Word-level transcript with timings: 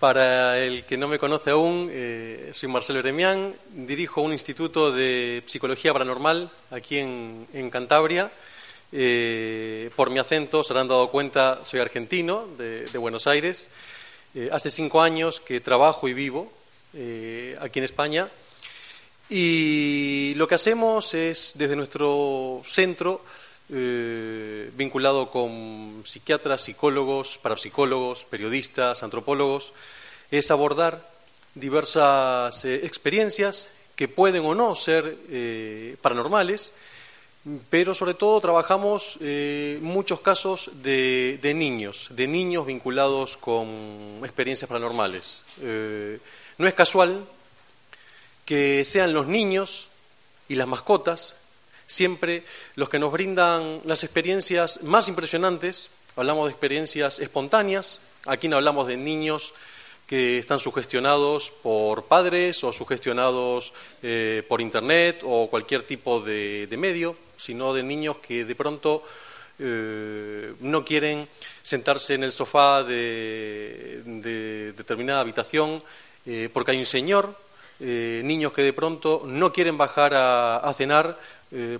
Para 0.00 0.58
el 0.58 0.84
que 0.84 0.96
no 0.96 1.08
me 1.08 1.18
conoce 1.18 1.50
aún, 1.50 1.90
eh, 1.92 2.48
soy 2.54 2.70
Marcelo 2.70 3.00
Eremián, 3.00 3.54
dirijo 3.72 4.22
un 4.22 4.32
instituto 4.32 4.90
de 4.90 5.42
psicología 5.44 5.92
paranormal 5.92 6.50
aquí 6.70 6.96
en, 6.96 7.70
Cantabria. 7.70 8.32
Eh, 8.92 9.90
por 9.94 10.08
mi 10.08 10.18
acento 10.18 10.64
se 10.64 10.72
habrán 10.72 10.88
dado 10.88 11.10
cuenta, 11.10 11.60
soy 11.64 11.80
argentino, 11.80 12.48
de, 12.56 12.86
Buenos 12.96 13.26
Aires. 13.26 13.68
Eh, 14.34 14.48
hace 14.50 14.70
cinco 14.70 15.02
años 15.02 15.40
que 15.40 15.60
trabajo 15.60 16.08
y 16.08 16.14
vivo 16.14 16.50
aquí 17.60 17.80
en 17.80 17.84
España. 17.84 18.28
Y 19.30 20.34
lo 20.34 20.48
que 20.48 20.56
hacemos 20.56 21.14
es, 21.14 21.52
desde 21.54 21.76
nuestro 21.76 22.62
centro, 22.66 23.22
vinculado 23.68 25.30
con 25.30 26.02
psiquiatras, 26.04 26.62
psicólogos, 26.62 27.38
parapsicólogos, 27.38 28.24
periodistas, 28.24 29.04
antropólogos, 29.04 29.72
es 30.30 30.50
abordar 30.50 31.08
diversas 31.54 32.64
eh, 32.64 32.86
experiencias 32.86 33.68
que 33.96 34.08
pueden 34.08 34.44
o 34.44 34.54
no 34.54 34.74
ser 34.74 35.16
eh, 35.28 35.96
paranormales, 36.00 36.72
pero 37.68 37.94
sobre 37.94 38.14
todo 38.14 38.40
trabajamos 38.40 39.18
eh, 39.20 39.78
muchos 39.82 40.20
casos 40.20 40.70
de, 40.82 41.38
niños, 41.54 42.08
de 42.10 42.26
niños 42.26 42.66
vinculados 42.66 43.36
con 43.36 44.20
experiencias 44.22 44.68
paranormales. 44.68 45.42
no 46.58 46.66
es 46.66 46.74
casual 46.74 47.24
que 48.50 48.84
sean 48.84 49.12
los 49.12 49.28
niños 49.28 49.86
y 50.48 50.56
las 50.56 50.66
mascotas 50.66 51.36
siempre 51.86 52.42
los 52.74 52.88
que 52.88 52.98
nos 52.98 53.12
brindan 53.12 53.80
las 53.84 54.02
experiencias 54.02 54.82
más 54.82 55.06
impresionantes. 55.06 55.88
Hablamos 56.16 56.46
de 56.46 56.50
experiencias 56.50 57.20
espontáneas, 57.20 58.00
aquí 58.26 58.48
no 58.48 58.56
hablamos 58.56 58.88
de 58.88 58.96
niños 58.96 59.54
que 60.04 60.38
están 60.38 60.58
sugestionados 60.58 61.52
por 61.62 62.06
padres 62.06 62.64
o 62.64 62.72
sugestionados 62.72 63.72
eh, 64.02 64.42
por 64.48 64.60
Internet 64.60 65.20
o 65.22 65.46
cualquier 65.48 65.84
tipo 65.84 66.18
de, 66.18 66.66
medio, 66.76 67.14
sino 67.36 67.72
de 67.72 67.84
niños 67.84 68.16
que 68.16 68.44
de 68.44 68.56
pronto 68.56 69.04
eh, 69.60 70.54
no 70.58 70.84
quieren 70.84 71.28
sentarse 71.62 72.14
en 72.14 72.24
el 72.24 72.32
sofá 72.32 72.82
de, 72.82 74.02
determinada 74.76 75.20
habitación 75.20 75.80
eh, 76.26 76.48
porque 76.52 76.72
hay 76.72 76.78
un 76.78 76.84
señor, 76.84 77.36
niños 77.80 78.52
que 78.52 78.62
de 78.62 78.72
pronto 78.72 79.22
no 79.26 79.52
quieren 79.52 79.78
bajar 79.78 80.12
a, 80.14 80.72
cenar 80.76 81.18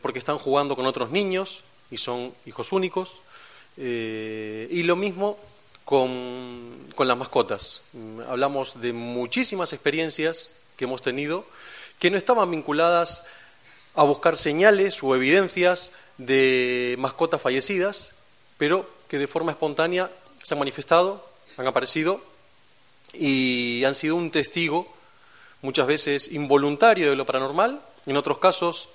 porque 0.03 0.19
están 0.19 0.39
jugando 0.39 0.75
con 0.75 0.87
otros 0.87 1.11
niños 1.11 1.62
y 1.91 1.98
son 1.98 2.33
hijos 2.47 2.73
únicos. 2.73 3.20
y 3.77 4.83
lo 4.83 4.97
mismo 4.97 5.39
con, 5.91 7.09
las 7.09 7.19
mascotas. 7.19 7.83
Mm, 7.93 8.21
hablamos 8.28 8.81
de 8.81 8.93
muchísimas 8.93 9.72
experiencias 9.72 10.49
que 10.77 10.84
hemos 10.84 11.03
tenido 11.03 11.44
que 11.99 12.12
no 12.12 12.16
estaban 12.16 12.49
vinculadas 12.49 13.25
a 13.97 14.05
buscar 14.05 14.37
señales 14.37 15.03
o 15.03 15.16
evidencias 15.16 15.91
de 16.16 16.94
mascotas 16.99 17.43
fallecidas, 17.43 18.12
pero 18.56 18.89
que 19.09 19.19
de 19.19 19.27
forma 19.27 19.50
espontánea 19.50 20.10
se 20.44 20.55
han 20.55 20.60
manifestado, 20.60 21.27
han 21.56 21.66
aparecido 21.66 22.22
y 23.12 23.83
han 23.84 23.97
sido 23.97 24.15
un 24.15 24.31
testigo, 24.31 24.87
muchas 25.62 25.87
veces 25.87 26.32
involuntario 26.32 27.10
de 27.10 27.16
lo 27.16 27.26
paranormal, 27.26 27.81
en 28.06 28.16
otros 28.16 28.38
casos 28.38 28.88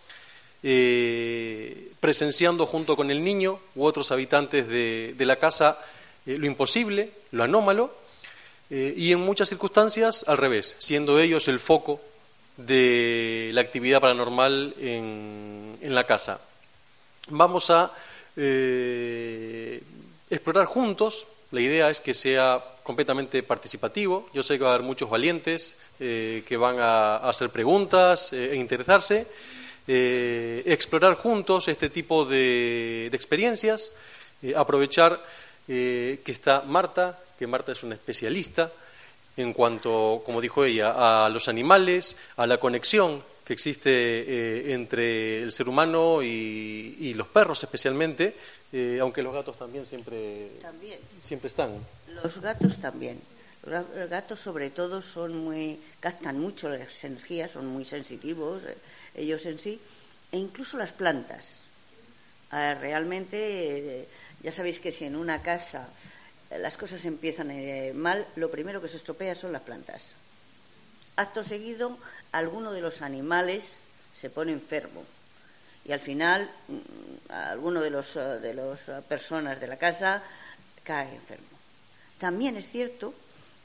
eh, 0.63 1.91
presenciando 1.99 2.65
junto 2.65 2.95
con 2.95 3.11
el 3.11 3.23
niño 3.23 3.59
u 3.75 3.85
otros 3.85 4.11
habitantes 4.11 4.67
de 4.67 5.15
la 5.19 5.35
casa 5.35 5.77
eh, 6.25 6.39
lo 6.39 6.47
imposible, 6.47 7.11
lo 7.31 7.43
anómalo, 7.43 7.93
eh, 8.71 8.95
y 8.97 9.11
en 9.11 9.19
muchas 9.19 9.49
circunstancias 9.49 10.25
al 10.27 10.37
revés, 10.37 10.75
siendo 10.79 11.19
ellos 11.19 11.47
el 11.47 11.59
foco 11.59 12.01
de 12.57 13.51
la 13.53 13.61
actividad 13.61 14.01
paranormal 14.01 14.73
en, 14.79 15.77
la 15.81 16.03
casa. 16.05 16.41
Vamos 17.29 17.69
a 17.69 17.91
explorar 20.29 20.65
juntos, 20.65 21.27
la 21.51 21.61
idea 21.61 21.89
es 21.89 21.99
que 21.99 22.13
sea 22.13 22.63
completamente 22.83 23.41
participativo, 23.43 24.29
yo 24.33 24.43
sé 24.43 24.57
que 24.57 24.63
va 24.63 24.71
a 24.71 24.73
haber 24.75 24.85
muchos 24.85 25.09
valientes 25.09 25.75
que 25.97 26.57
van 26.59 26.77
a, 26.79 27.17
hacer 27.17 27.49
preguntas 27.49 28.33
e 28.33 28.55
interesarse, 28.55 29.25
explorar 29.87 31.15
juntos 31.15 31.67
este 31.67 31.89
tipo 31.89 32.25
de 32.25 33.07
experiencias, 33.07 33.93
aprovechar 34.55 35.19
eh, 35.67 36.21
que 36.23 36.31
está 36.31 36.61
Marta, 36.61 37.17
que 37.39 37.47
Marta 37.47 37.71
es 37.71 37.81
una 37.81 37.95
especialista 37.95 38.71
en 39.35 39.51
cuanto, 39.51 40.21
como 40.23 40.39
dijo 40.39 40.63
ella, 40.63 41.25
a 41.25 41.29
los 41.29 41.47
animales, 41.47 42.15
a 42.37 42.45
la 42.45 42.59
conexión 42.59 43.23
que 43.45 43.53
existe 43.53 43.89
eh, 43.91 44.73
entre 44.73 45.43
el 45.43 45.51
ser 45.51 45.69
humano 45.69 46.23
y, 46.23 47.13
los 47.13 47.27
perros 47.27 47.63
especialmente, 47.63 48.35
eh, 48.73 48.97
aunque 48.99 49.21
los 49.21 49.33
gatos 49.33 49.57
también 49.57 49.85
siempre, 49.85 50.49
siempre 51.21 51.47
están. 51.47 51.77
Los 52.21 52.41
gatos 52.41 52.79
también. 52.79 53.21
Los 53.65 54.09
gatos 54.09 54.39
sobre 54.39 54.69
todo 54.69 55.01
son 55.01 55.37
muy, 55.37 55.79
captan 55.99 56.39
mucho 56.39 56.69
las 56.69 57.03
energías, 57.03 57.51
son 57.51 57.67
muy 57.67 57.85
sensitivos 57.85 58.63
ellos 59.15 59.45
en 59.45 59.57
sí, 59.57 59.79
e 60.31 60.37
incluso 60.37 60.77
las 60.77 60.93
plantas. 60.93 61.61
Ah, 62.51 62.75
realmente 62.79 64.07
ya 64.43 64.51
sabéis 64.51 64.79
que 64.79 64.91
si 64.91 65.05
en 65.05 65.15
una 65.15 65.41
casa 65.41 65.89
eh, 66.51 66.59
las 66.59 66.77
cosas 66.77 67.03
empiezan 67.05 67.51
eh, 67.51 67.93
mal, 67.95 68.25
lo 68.35 68.51
primero 68.51 68.81
que 68.81 68.87
se 68.87 68.97
estropea 68.97 69.35
son 69.35 69.51
las 69.51 69.61
plantas. 69.61 70.15
Acto 71.15 71.43
seguido, 71.43 71.97
alguno 72.31 72.71
de 72.71 72.81
los 72.81 73.01
animales 73.01 73.77
se 74.15 74.29
pone 74.29 74.51
enfermo 74.51 75.03
y 75.85 75.91
al 75.91 75.99
final 75.99 76.49
mm, 76.67 77.31
alguno 77.31 77.81
de 77.81 77.89
los 77.89 78.15
eh, 78.15 78.39
de 78.39 78.53
las 78.53 78.89
personas 79.07 79.59
de 79.59 79.67
la 79.67 79.77
casa 79.77 80.23
cae 80.83 81.15
enfermo. 81.15 81.47
También 82.19 82.57
es 82.57 82.67
cierto 82.69 83.13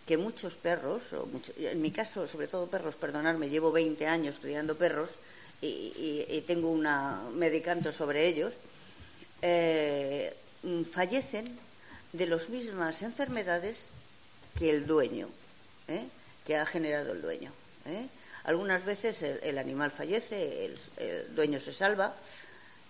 que 0.07 0.17
muchos 0.17 0.57
perros, 0.57 1.15
en 1.57 1.81
mi 1.81 1.93
caso, 1.93 2.27
sobre 2.27 2.49
todo 2.49 2.67
perros, 2.67 2.97
perdonadme, 2.97 3.49
llevo 3.49 3.71
20 3.71 4.07
años 4.07 4.39
criando 4.41 4.77
perros 4.77 5.11
y, 5.63 6.43
tengo 6.49 6.71
una 6.71 7.21
medicamento 7.33 7.93
sobre 7.93 8.27
ellos, 8.27 8.55
Mm, 10.63 10.85
fallecen 10.85 11.59
de 12.13 12.27
las 12.27 12.51
mismas 12.51 13.01
enfermedades 13.01 13.87
que 14.59 14.69
el 14.69 14.87
dueño, 14.87 15.29
¿eh? 15.89 16.05
Que 16.47 16.57
ha 16.57 16.67
generado 16.67 17.13
el 17.13 17.23
dueño. 17.23 17.53
¿eh? 17.87 18.07
Algunas 18.45 18.85
veces 18.85 19.23
el, 19.23 19.59
animal 19.59 19.91
fallece, 19.91 20.65
el, 20.65 21.35
dueño 21.35 21.61
se 21.61 21.73
salva, 21.73 22.15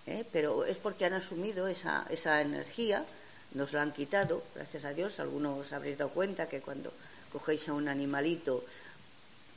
¿eh? 0.07 0.25
pero 0.31 0.65
es 0.65 0.77
porque 0.77 1.05
han 1.05 1.13
asumido 1.13 1.67
esa, 1.67 2.05
esa 2.09 2.41
energía, 2.41 3.05
nos 3.53 3.73
la 3.73 3.81
han 3.81 3.91
quitado, 3.91 4.43
gracias 4.55 4.85
a 4.85 4.93
Dios. 4.93 5.19
Algunos 5.19 5.73
habréis 5.73 5.97
dado 5.97 6.11
cuenta 6.11 6.47
que 6.47 6.61
cuando 6.61 6.93
cogéis 7.31 7.67
a 7.69 7.73
un 7.73 7.87
animalito 7.87 8.63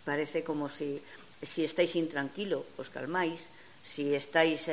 parece 0.05 0.43
como 0.43 0.69
si, 0.69 1.01
si 1.43 1.65
estáis 1.65 1.95
intranquilo, 1.97 2.67
os 2.77 2.91
calmáis, 2.91 3.49
si 3.85 4.15
estáis 4.15 4.69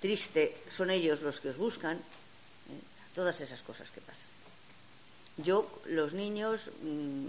triste, 0.00 0.56
son 0.68 0.90
ellos 0.90 1.22
los 1.22 1.40
que 1.40 1.50
os 1.50 1.56
buscan, 1.56 2.00
todas 3.14 3.40
esas 3.40 3.62
cosas 3.62 3.90
que 3.90 4.00
pasan. 4.00 4.30
Yo, 5.36 5.68
los 5.86 6.12
niños, 6.12 6.70
mm, 6.82 7.26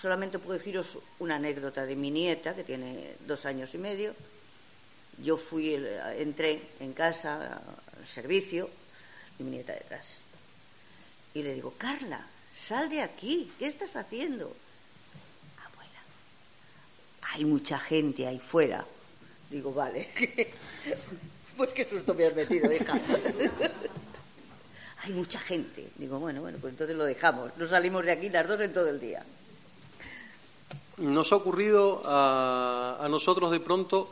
solamente 0.00 0.38
puedo 0.38 0.58
deciros 0.58 0.98
una 1.18 1.36
anécdota 1.36 1.86
de 1.86 1.96
mi 1.96 2.10
nieta, 2.10 2.54
que 2.54 2.64
tiene 2.64 3.14
dos 3.26 3.46
años 3.46 3.74
y 3.74 3.78
medio. 3.78 4.14
Yo 5.22 5.36
fui, 5.38 5.74
entré 6.16 6.60
en 6.80 6.92
casa 6.92 7.62
al 7.98 8.06
servicio 8.06 8.68
y 9.38 9.42
mi 9.42 9.52
nieta 9.52 9.72
detrás. 9.72 10.18
Y 11.34 11.42
le 11.42 11.54
digo, 11.54 11.74
Carla, 11.78 12.20
sal 12.54 12.90
de 12.90 13.00
aquí, 13.00 13.50
¿qué 13.58 13.66
estás 13.66 13.96
haciendo? 13.96 14.54
Abuela, 15.64 16.00
hay 17.32 17.44
mucha 17.44 17.78
gente 17.78 18.26
ahí 18.26 18.38
fuera. 18.38 18.86
Digo, 19.50 19.72
vale. 19.72 20.10
pues 21.56 21.72
qué 21.72 21.84
susto 21.84 22.12
me 22.14 22.26
has 22.26 22.34
metido, 22.34 22.70
hija. 22.70 23.00
hay 25.04 25.12
mucha 25.12 25.38
gente. 25.40 25.88
Digo, 25.96 26.18
bueno, 26.18 26.42
bueno, 26.42 26.58
pues 26.60 26.72
entonces 26.74 26.96
lo 26.96 27.04
dejamos. 27.04 27.56
No 27.56 27.66
salimos 27.66 28.04
de 28.04 28.12
aquí 28.12 28.28
las 28.28 28.46
dos 28.46 28.60
en 28.60 28.74
todo 28.74 28.88
el 28.90 29.00
día. 29.00 29.24
Nos 30.98 31.30
ha 31.32 31.36
ocurrido 31.36 32.02
a, 32.06 33.06
nosotros 33.10 33.50
de 33.50 33.60
pronto 33.60 34.10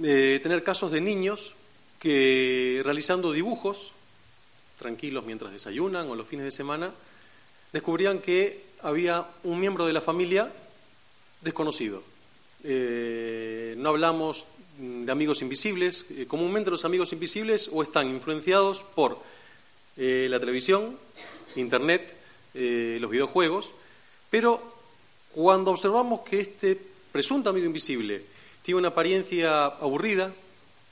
eh, 0.00 0.38
tener 0.40 0.62
casos 0.62 0.92
de 0.92 1.00
niños 1.00 1.56
que 1.98 2.80
realizando 2.84 3.32
dibujos, 3.32 3.92
tranquilos 4.78 5.24
mientras 5.24 5.52
desayunan 5.52 6.08
o 6.08 6.14
los 6.14 6.28
fines 6.28 6.44
de 6.44 6.52
semana, 6.52 6.92
descubrían 7.72 8.20
que 8.20 8.62
había 8.82 9.26
un 9.42 9.58
miembro 9.58 9.84
de 9.84 9.92
la 9.92 10.00
familia 10.00 10.52
desconocido. 11.40 12.04
Eh, 12.62 13.74
no 13.76 13.88
hablamos 13.88 14.46
de 14.78 15.10
amigos 15.10 15.42
invisibles. 15.42 16.06
Eh, 16.10 16.26
comúnmente 16.28 16.70
los 16.70 16.84
amigos 16.84 17.12
invisibles 17.12 17.68
o 17.72 17.82
están 17.82 18.08
influenciados 18.08 18.84
por 18.84 19.18
la 19.96 20.40
televisión, 20.40 20.96
Internet, 21.56 22.16
los 22.54 23.10
videojuegos, 23.10 23.70
pero 24.30 24.79
cuando 25.34 25.70
observamos 25.70 26.20
que 26.20 26.40
este 26.40 26.78
presunto 27.12 27.50
amigo 27.50 27.66
invisible 27.66 28.22
tiene 28.62 28.78
una 28.78 28.88
apariencia 28.88 29.66
aburrida, 29.66 30.32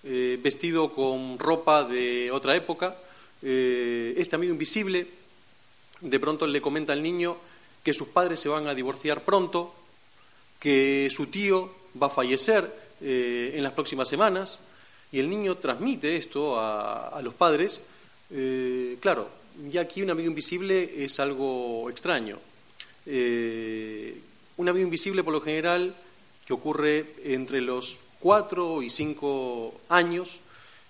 eh, 0.05 0.39
vestido 0.41 0.93
con 0.93 1.39
ropa 1.39 1.85
de 1.85 2.31
otra 2.31 2.57
época, 2.57 2.97
eh, 3.43 4.15
este 4.17 4.37
amigo 4.37 4.53
invisible 4.53 5.07
de 6.01 6.21
pronto 6.21 6.47
le 6.47 6.61
comenta 6.61 6.93
al 6.93 7.03
niño 7.03 7.37
que 7.83 7.93
sus 7.93 8.09
padres 8.09 8.41
se 8.41 8.49
van 8.49 8.67
a 8.69 8.75
divorciar 8.75 9.23
pronto, 9.23 9.75
que 10.61 11.09
su 11.11 11.27
tío 11.27 11.71
va 12.01 12.07
a 12.07 12.11
fallecer 12.11 12.73
eh, 13.01 13.53
en 13.55 13.63
las 13.63 13.73
próximas 13.73 14.09
semanas, 14.09 14.61
y 15.11 15.19
el 15.19 15.29
niño 15.29 15.57
transmite 15.57 16.17
esto 16.17 16.61
a, 16.61 17.19
los 17.23 17.35
padres. 17.35 17.83
claro, 19.01 19.31
ya 19.71 19.81
aquí 19.81 20.03
un 20.03 20.11
amigo 20.11 20.29
invisible 20.29 21.03
es 21.05 21.19
algo 21.19 21.89
extraño. 21.89 22.39
Un 24.59 24.69
amigo 24.69 24.87
invisible, 24.87 25.23
por 25.23 25.33
lo 25.33 25.41
general, 25.41 25.95
que 26.45 26.53
ocurre 26.53 27.15
entre 27.23 27.61
los 27.61 27.97
cuatro 28.19 28.83
y 28.83 28.91
cinco 28.91 29.81
años, 29.89 30.41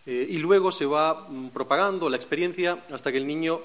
eh, 0.06 0.26
y 0.26 0.38
luego 0.38 0.72
se 0.72 0.86
va 0.86 1.26
mm, 1.28 1.48
propagando 1.48 2.08
la 2.08 2.16
experiencia 2.16 2.78
hasta 2.90 3.12
que 3.12 3.18
el 3.18 3.26
niño 3.26 3.60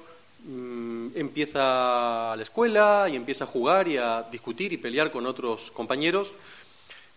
mm, 0.45 1.07
empieza 1.15 2.33
a 2.33 2.35
la 2.35 2.43
escuela 2.43 3.07
y 3.09 3.15
empieza 3.15 3.45
a 3.45 3.47
jugar 3.47 3.87
y 3.87 3.95
a 3.95 4.23
discutir 4.29 4.73
y 4.73 4.77
pelear 4.77 5.09
con 5.09 5.25
otros 5.25 5.71
compañeros 5.71 6.33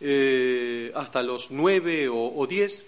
eh, 0.00 0.92
hasta 0.94 1.24
los 1.24 1.50
nueve 1.50 2.08
o, 2.08 2.46
diez. 2.46 2.86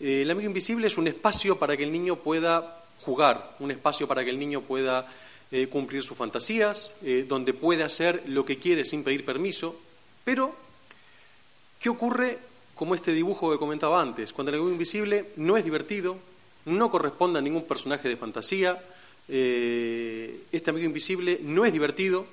Eh, 0.00 0.20
el 0.20 0.30
amigo 0.30 0.48
invisible 0.48 0.86
es 0.88 0.98
un 0.98 1.08
espacio 1.08 1.58
para 1.58 1.78
que 1.78 1.84
el 1.84 1.92
niño 1.92 2.16
pueda 2.16 2.84
jugar, 3.06 3.56
un 3.58 3.70
espacio 3.70 4.06
para 4.06 4.22
que 4.22 4.28
el 4.28 4.38
niño 4.38 4.60
pueda 4.60 5.10
eh, 5.52 5.66
cumplir 5.66 6.04
sus 6.04 6.16
fantasías, 6.16 6.94
eh, 7.02 7.24
donde 7.26 7.52
puede 7.52 7.82
hacer 7.82 8.22
lo 8.26 8.44
que 8.44 8.58
quiere 8.58 8.84
sin 8.84 9.02
pedir 9.02 9.24
permiso, 9.24 9.74
pero 10.22 10.54
¿qué 11.80 11.88
ocurre 11.88 12.38
como 12.76 12.94
este 12.94 13.12
dibujo 13.12 13.50
que 13.50 13.58
comentaba 13.58 14.00
antes? 14.00 14.32
Cuando 14.32 14.50
el 14.50 14.58
amigo 14.58 14.70
invisible 14.70 15.26
no 15.34 15.56
es 15.56 15.64
divertido, 15.64 16.18
no 16.66 16.88
corresponde 16.88 17.40
a 17.40 17.42
ningún 17.42 17.64
personaje 17.64 18.08
de 18.08 18.16
fantasía, 18.16 18.80
eh, 19.26 20.40
este 20.52 20.70
amigo 20.70 20.86
invisible 20.86 21.40
no 21.42 21.64
es 21.64 21.72
divertido, 21.72 22.26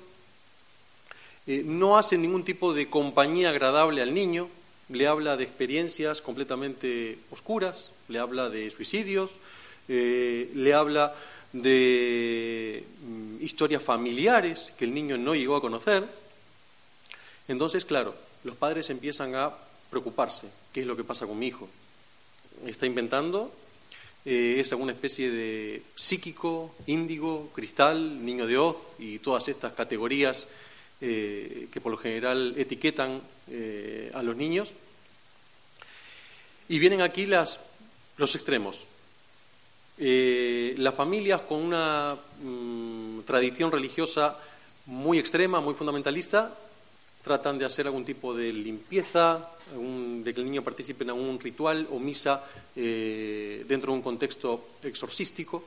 no 1.46 1.98
hace 1.98 2.18
ningún 2.18 2.44
tipo 2.44 2.72
de 2.72 2.88
compañía 2.88 3.48
agradable 3.48 4.00
al 4.00 4.14
niño, 4.14 4.48
le 4.90 5.08
habla 5.08 5.36
de 5.36 5.42
experiencias 5.42 6.22
completamente 6.22 7.18
oscuras, 7.32 7.90
le 8.06 8.20
habla 8.20 8.48
de 8.48 8.70
suicidios, 8.70 9.32
le 9.88 10.74
habla 10.74 11.16
de 11.52 12.77
historias 13.48 13.82
familiares 13.82 14.74
que 14.76 14.84
el 14.84 14.92
niño 14.92 15.16
no 15.16 15.34
llegó 15.34 15.56
a 15.56 15.62
conocer. 15.62 16.04
Entonces, 17.48 17.86
claro, 17.86 18.14
los 18.44 18.56
padres 18.56 18.90
empiezan 18.90 19.34
a 19.34 19.50
preocuparse. 19.88 20.50
¿Qué 20.70 20.82
es 20.82 20.86
lo 20.86 20.94
que 20.94 21.02
pasa 21.02 21.26
con 21.26 21.38
mi 21.38 21.46
hijo? 21.46 21.66
¿Está 22.66 22.84
inventando? 22.84 23.50
Eh, 24.26 24.56
¿Es 24.60 24.70
alguna 24.72 24.92
especie 24.92 25.30
de 25.30 25.82
psíquico, 25.94 26.74
índigo, 26.86 27.50
cristal, 27.54 28.22
niño 28.22 28.46
de 28.46 28.58
hoz 28.58 28.76
y 28.98 29.18
todas 29.20 29.48
estas 29.48 29.72
categorías 29.72 30.46
eh, 31.00 31.68
que 31.72 31.80
por 31.80 31.92
lo 31.92 31.96
general 31.96 32.52
etiquetan 32.58 33.22
eh, 33.48 34.10
a 34.12 34.22
los 34.22 34.36
niños? 34.36 34.74
Y 36.68 36.78
vienen 36.78 37.00
aquí 37.00 37.24
las, 37.24 37.60
los 38.18 38.34
extremos. 38.34 38.84
Las 40.00 40.94
familias 40.94 41.40
con 41.40 41.58
una 41.58 42.14
mm, 42.40 42.87
tradición 43.28 43.70
religiosa 43.70 44.38
muy 44.86 45.18
extrema, 45.18 45.60
muy 45.60 45.74
fundamentalista, 45.74 46.50
tratan 47.22 47.58
de 47.58 47.66
hacer 47.66 47.86
algún 47.86 48.06
tipo 48.06 48.34
de 48.34 48.50
limpieza, 48.50 49.50
de 49.70 50.32
que 50.32 50.40
el 50.40 50.46
niño 50.46 50.62
participe 50.62 51.04
en 51.04 51.10
algún 51.10 51.38
ritual 51.38 51.86
o 51.92 51.98
misa 51.98 52.42
eh, 52.74 53.66
dentro 53.68 53.92
de 53.92 53.98
un 53.98 54.02
contexto 54.02 54.80
exorcístico, 54.82 55.62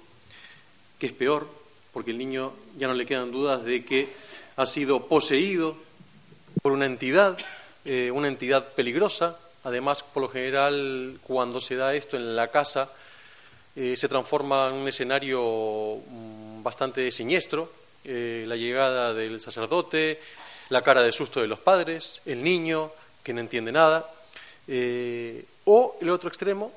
que 0.98 1.06
es 1.06 1.14
peor, 1.14 1.48
porque 1.94 2.10
el 2.10 2.18
niño 2.18 2.52
ya 2.80 2.88
no 2.88 2.96
le 2.96 3.06
quedan 3.06 3.32
dudas 3.32 3.64
de 3.64 3.86
que 3.86 4.10
ha 4.56 4.66
sido 4.66 5.06
poseído 5.06 5.78
por 6.64 6.72
una 6.72 6.88
entidad, 6.88 7.38
eh, 7.86 8.10
una 8.10 8.28
entidad 8.28 8.74
peligrosa. 8.74 9.38
Además, 9.64 10.02
por 10.02 10.24
lo 10.24 10.30
general, 10.30 11.20
cuando 11.22 11.62
se 11.62 11.76
da 11.76 11.94
esto 11.94 12.18
en 12.18 12.36
la 12.36 12.48
casa, 12.48 12.90
eh, 13.76 13.96
se 13.96 14.10
transforma 14.10 14.68
en 14.68 14.74
un 14.74 14.88
escenario 14.88 15.40
bastante 16.64 17.12
siniestro, 17.12 17.72
eh, 18.04 18.46
la 18.48 18.56
llegada 18.56 19.14
del 19.14 19.40
sacerdote, 19.42 20.20
la 20.70 20.82
cara 20.82 21.04
de 21.04 21.12
susto 21.12 21.42
de 21.42 21.48
los 21.48 21.60
padres, 21.60 22.22
el 22.26 22.44
niño 22.44 22.92
que 23.24 23.34
no 23.34 23.42
entiende 23.42 23.72
nada, 23.72 24.10
eh, 24.68 25.46
o 25.66 25.98
el 26.02 26.10
otro 26.10 26.30
extremo, 26.30 26.72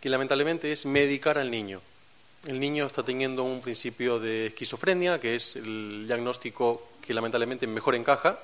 que 0.00 0.08
lamentablemente 0.08 0.72
es 0.72 0.86
medicar 0.86 1.38
al 1.38 1.50
niño. 1.50 1.80
El 2.46 2.58
niño 2.58 2.86
está 2.86 3.02
teniendo 3.02 3.44
un 3.44 3.60
principio 3.60 4.18
de 4.18 4.46
esquizofrenia, 4.46 5.20
que 5.20 5.34
es 5.34 5.56
el 5.56 6.06
diagnóstico 6.06 6.88
que 7.00 7.14
lamentablemente 7.14 7.66
mejor 7.66 7.94
encaja, 7.94 8.38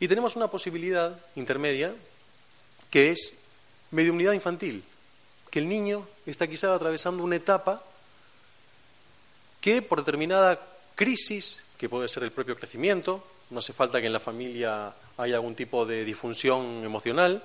y 0.00 0.08
tenemos 0.08 0.36
una 0.36 0.48
posibilidad 0.48 1.18
intermedia, 1.36 1.94
que 2.90 3.10
es 3.10 3.34
mediunidad 3.90 4.32
infantil, 4.32 4.82
que 5.50 5.60
el 5.60 5.68
niño 5.68 6.06
está 6.26 6.46
quizá 6.46 6.74
atravesando 6.74 7.22
una 7.22 7.36
etapa 7.36 7.82
que 9.64 9.80
por 9.80 10.00
determinada 10.00 10.60
crisis, 10.94 11.62
que 11.78 11.88
puede 11.88 12.06
ser 12.06 12.22
el 12.22 12.32
propio 12.32 12.54
crecimiento, 12.54 13.24
no 13.48 13.60
hace 13.60 13.72
falta 13.72 13.98
que 13.98 14.08
en 14.08 14.12
la 14.12 14.20
familia 14.20 14.92
haya 15.16 15.36
algún 15.36 15.54
tipo 15.54 15.86
de 15.86 16.04
disfunción 16.04 16.84
emocional, 16.84 17.42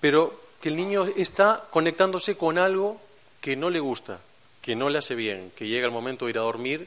pero 0.00 0.40
que 0.62 0.68
el 0.68 0.76
niño 0.76 1.04
está 1.16 1.64
conectándose 1.72 2.36
con 2.36 2.58
algo 2.58 3.00
que 3.40 3.56
no 3.56 3.70
le 3.70 3.80
gusta, 3.80 4.20
que 4.62 4.76
no 4.76 4.88
le 4.88 4.98
hace 4.98 5.16
bien, 5.16 5.50
que 5.56 5.66
llega 5.66 5.86
el 5.86 5.92
momento 5.92 6.26
de 6.26 6.30
ir 6.30 6.38
a 6.38 6.42
dormir 6.42 6.86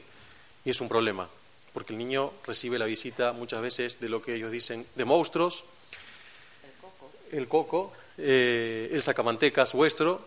y 0.64 0.70
es 0.70 0.80
un 0.80 0.88
problema, 0.88 1.28
porque 1.74 1.92
el 1.92 2.00
niño 2.00 2.32
recibe 2.48 2.80
la 2.80 2.86
visita 2.86 3.34
muchas 3.34 3.62
veces 3.62 4.00
de 4.00 4.08
lo 4.08 4.22
que 4.22 4.36
ellos 4.36 4.54
dicen 4.54 4.88
de 4.96 5.04
monstruos, 5.04 5.66
el 7.34 7.50
coco, 7.50 7.92
el 8.18 8.24
eh, 8.24 8.90
el 8.94 9.02
sacamantecas 9.02 9.74
vuestro. 9.74 10.22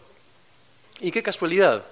Y 1.01 1.11
qué 1.11 1.23
casualidad, 1.23 1.83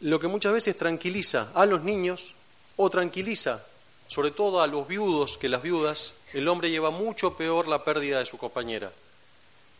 lo 0.00 0.20
que 0.20 0.28
muchas 0.28 0.52
veces 0.52 0.76
tranquiliza 0.76 1.50
a 1.54 1.66
los 1.66 1.82
niños 1.82 2.34
o 2.76 2.90
tranquiliza 2.90 3.64
sobre 4.08 4.30
todo 4.30 4.60
a 4.60 4.66
los 4.66 4.86
viudos 4.86 5.36
que 5.38 5.48
las 5.48 5.62
viudas, 5.62 6.14
el 6.32 6.48
hombre 6.48 6.70
lleva 6.70 6.90
mucho 6.90 7.36
peor 7.36 7.66
la 7.66 7.84
pérdida 7.84 8.20
de 8.20 8.26
su 8.26 8.38
compañera. 8.38 8.92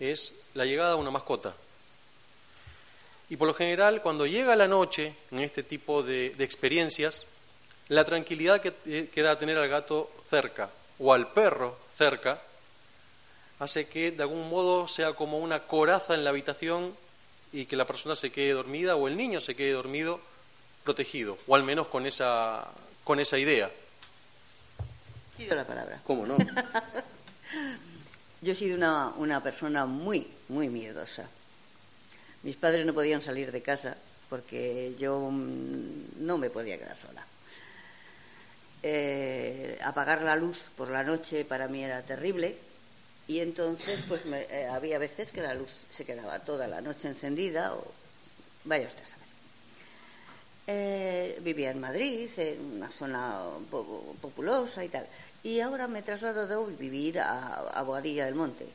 Es 0.00 0.34
la 0.54 0.64
llegada 0.64 0.90
de 0.90 0.96
una 0.96 1.10
mascota. 1.10 1.54
Y 3.28 3.36
por 3.36 3.48
lo 3.48 3.54
general, 3.54 4.02
cuando 4.02 4.26
llega 4.26 4.56
la 4.56 4.68
noche, 4.68 5.14
en 5.30 5.40
este 5.40 5.62
tipo 5.62 6.02
de, 6.02 6.34
experiencias, 6.38 7.26
la 7.88 8.04
tranquilidad 8.04 8.60
que, 8.60 8.72
eh, 8.86 9.10
que 9.12 9.22
da 9.22 9.38
tener 9.38 9.58
al 9.58 9.68
gato 9.68 10.10
cerca 10.28 10.70
o 10.98 11.12
al 11.12 11.28
perro 11.28 11.76
cerca 11.94 12.40
hace 13.58 13.88
que 13.88 14.10
de 14.10 14.22
algún 14.22 14.50
modo 14.50 14.86
sea 14.88 15.12
como 15.14 15.38
una 15.38 15.60
coraza 15.60 16.14
en 16.14 16.24
la 16.24 16.30
habitación 16.30 16.94
y 17.56 17.64
que 17.64 17.74
la 17.74 17.86
persona 17.86 18.14
se 18.14 18.30
quede 18.30 18.52
dormida 18.52 18.96
o 18.96 19.08
el 19.08 19.16
niño 19.16 19.40
se 19.40 19.56
quede 19.56 19.72
dormido 19.72 20.20
protegido, 20.84 21.38
o 21.46 21.54
al 21.54 21.62
menos 21.62 21.86
con 21.86 22.04
esa, 22.04 22.68
con 23.02 23.18
esa 23.18 23.38
idea. 23.38 23.70
Pido 25.38 25.56
la 25.56 25.66
palabra. 25.66 26.02
¿Cómo 26.04 26.26
no? 26.26 26.36
Yo 28.42 28.52
he 28.52 28.54
sido 28.54 28.76
una, 28.76 29.08
una 29.16 29.42
persona 29.42 29.86
muy, 29.86 30.28
muy 30.50 30.68
miedosa. 30.68 31.30
Mis 32.42 32.56
padres 32.56 32.84
no 32.84 32.92
podían 32.92 33.22
salir 33.22 33.50
de 33.50 33.62
casa 33.62 33.96
porque 34.28 34.94
yo 34.98 35.30
mm, 35.30 36.26
no 36.26 36.36
me 36.36 36.50
podía 36.50 36.76
quedar 36.78 36.96
sola. 36.96 37.24
Eh, 38.82 39.78
apagar 39.82 40.20
la 40.22 40.36
luz 40.36 40.64
por 40.76 40.90
la 40.90 41.02
noche 41.02 41.46
para 41.46 41.68
mí 41.68 41.82
era 41.82 42.02
terrible 42.02 42.54
Y 43.28 43.40
entonces, 43.40 44.00
pues 44.06 44.22
eh, 44.26 44.68
había 44.70 44.98
veces 44.98 45.32
que 45.32 45.42
la 45.42 45.54
luz 45.54 45.70
se 45.90 46.04
quedaba 46.04 46.38
toda 46.40 46.68
la 46.68 46.80
noche 46.80 47.08
encendida 47.08 47.74
o 47.74 47.84
vaya 48.64 48.86
usted 48.86 49.02
a 49.02 49.06
saber. 49.06 49.26
Eh, 50.68 51.38
vivía 51.42 51.70
en 51.70 51.80
Madrid, 51.80 52.28
en 52.36 52.76
una 52.76 52.90
zona 52.90 53.42
populosa 54.20 54.84
y 54.84 54.88
tal. 54.88 55.06
Y 55.42 55.60
ahora 55.60 55.86
me 55.86 56.00
he 56.00 56.02
trasladado 56.02 56.64
a 56.64 56.68
vivir 56.68 57.20
a, 57.20 57.54
a 57.54 57.82
Boadilla 57.82 58.26
del 58.26 58.34
Monte. 58.34 58.66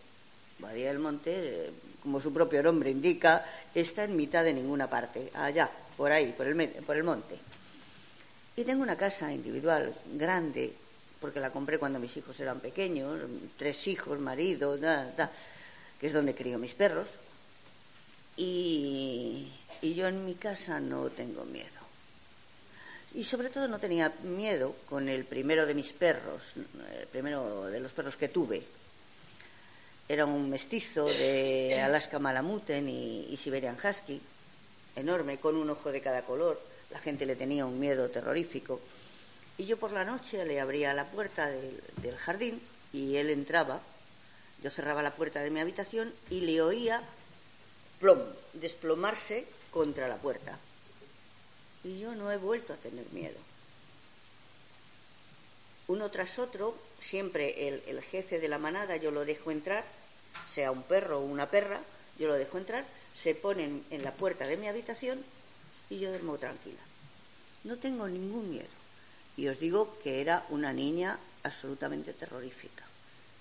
Boadilla 0.59 0.89
del 0.89 0.99
Monte, 0.99 1.71
como 2.01 2.19
su 2.19 2.33
propio 2.33 2.63
nombre 2.63 2.89
indica, 2.89 3.45
está 3.73 4.03
en 4.03 4.15
mitad 4.15 4.43
de 4.43 4.53
ninguna 4.53 4.89
parte, 4.89 5.31
allá, 5.33 5.69
por 5.97 6.11
ahí, 6.11 6.33
por 6.35 6.47
el, 6.47 6.69
por 6.85 6.97
el 6.97 7.03
monte. 7.03 7.37
Y 8.55 8.63
tengo 8.63 8.83
una 8.83 8.95
casa 8.97 9.31
individual 9.31 9.93
grande, 10.13 10.73
porque 11.21 11.39
la 11.39 11.51
compré 11.51 11.77
cuando 11.77 11.99
mis 11.99 12.17
hijos 12.17 12.37
eran 12.39 12.59
pequeños, 12.59 13.21
tres 13.57 13.87
hijos, 13.87 14.19
marido, 14.19 14.77
que 15.99 16.07
es 16.07 16.13
donde 16.13 16.33
crío 16.33 16.57
mis 16.57 16.73
perros. 16.73 17.07
Y, 18.35 19.51
y 19.81 19.93
yo 19.93 20.07
en 20.07 20.25
mi 20.25 20.33
casa 20.33 20.79
no 20.79 21.09
tengo 21.09 21.45
miedo. 21.45 21.69
Y 23.13 23.23
sobre 23.23 23.49
todo 23.49 23.67
no 23.67 23.77
tenía 23.77 24.11
miedo 24.23 24.75
con 24.89 25.09
el 25.09 25.25
primero 25.25 25.67
de 25.67 25.75
mis 25.75 25.93
perros, 25.93 26.53
el 26.55 27.07
primero 27.07 27.65
de 27.65 27.79
los 27.79 27.91
perros 27.91 28.15
que 28.15 28.29
tuve. 28.29 28.63
Era 30.09 30.25
un 30.25 30.49
mestizo 30.49 31.05
de 31.05 31.81
Alaska 31.81 32.17
Malamuten 32.17 32.89
y, 32.89 33.27
y 33.29 33.37
Siberian 33.37 33.77
Husky, 33.77 34.19
enorme, 34.95 35.37
con 35.37 35.55
un 35.55 35.69
ojo 35.69 35.91
de 35.91 36.01
cada 36.01 36.23
color. 36.23 36.59
La 36.89 36.99
gente 36.99 37.25
le 37.27 37.35
tenía 37.35 37.65
un 37.65 37.79
miedo 37.79 38.09
terrorífico. 38.09 38.81
Y 39.61 39.65
yo 39.67 39.77
por 39.77 39.91
la 39.91 40.03
noche 40.03 40.43
le 40.43 40.59
abría 40.59 40.91
la 40.91 41.05
puerta 41.05 41.47
del, 41.47 42.17
jardín 42.17 42.59
y 42.91 43.17
él 43.17 43.29
entraba. 43.29 43.79
Yo 44.63 44.71
cerraba 44.71 45.03
la 45.03 45.13
puerta 45.13 45.43
de 45.43 45.51
mi 45.51 45.59
habitación 45.59 46.11
y 46.31 46.41
le 46.41 46.63
oía 46.63 47.03
plom, 47.99 48.17
desplomarse 48.53 49.45
contra 49.69 50.07
la 50.07 50.15
puerta. 50.17 50.57
Y 51.83 51.99
yo 51.99 52.15
no 52.15 52.31
he 52.31 52.37
vuelto 52.37 52.73
a 52.73 52.77
tener 52.77 53.05
miedo. 53.11 53.37
Uno 55.89 56.09
tras 56.09 56.39
otro, 56.39 56.75
siempre 56.97 57.67
el, 57.67 57.83
el 57.85 58.01
jefe 58.01 58.39
de 58.39 58.47
la 58.47 58.57
manada 58.57 58.95
yo 58.95 59.11
lo 59.11 59.25
dejo 59.25 59.51
entrar, 59.51 59.85
sea 60.49 60.71
un 60.71 60.81
perro 60.81 61.19
o 61.19 61.23
una 61.23 61.51
perra, 61.51 61.81
yo 62.17 62.27
lo 62.27 62.33
dejo 62.33 62.57
entrar, 62.57 62.83
se 63.13 63.35
ponen 63.35 63.85
en 63.91 64.01
la 64.01 64.11
puerta 64.11 64.47
de 64.47 64.57
mi 64.57 64.67
habitación 64.67 65.23
y 65.91 65.99
yo 65.99 66.09
duermo 66.09 66.39
tranquila. 66.39 66.81
No 67.63 67.77
tengo 67.77 68.07
ningún 68.07 68.49
miedo. 68.49 68.80
Y 69.37 69.47
os 69.47 69.59
digo 69.59 69.97
que 70.03 70.21
era 70.21 70.45
una 70.49 70.73
niña 70.73 71.17
absolutamente 71.43 72.13
terrorífica. 72.13 72.83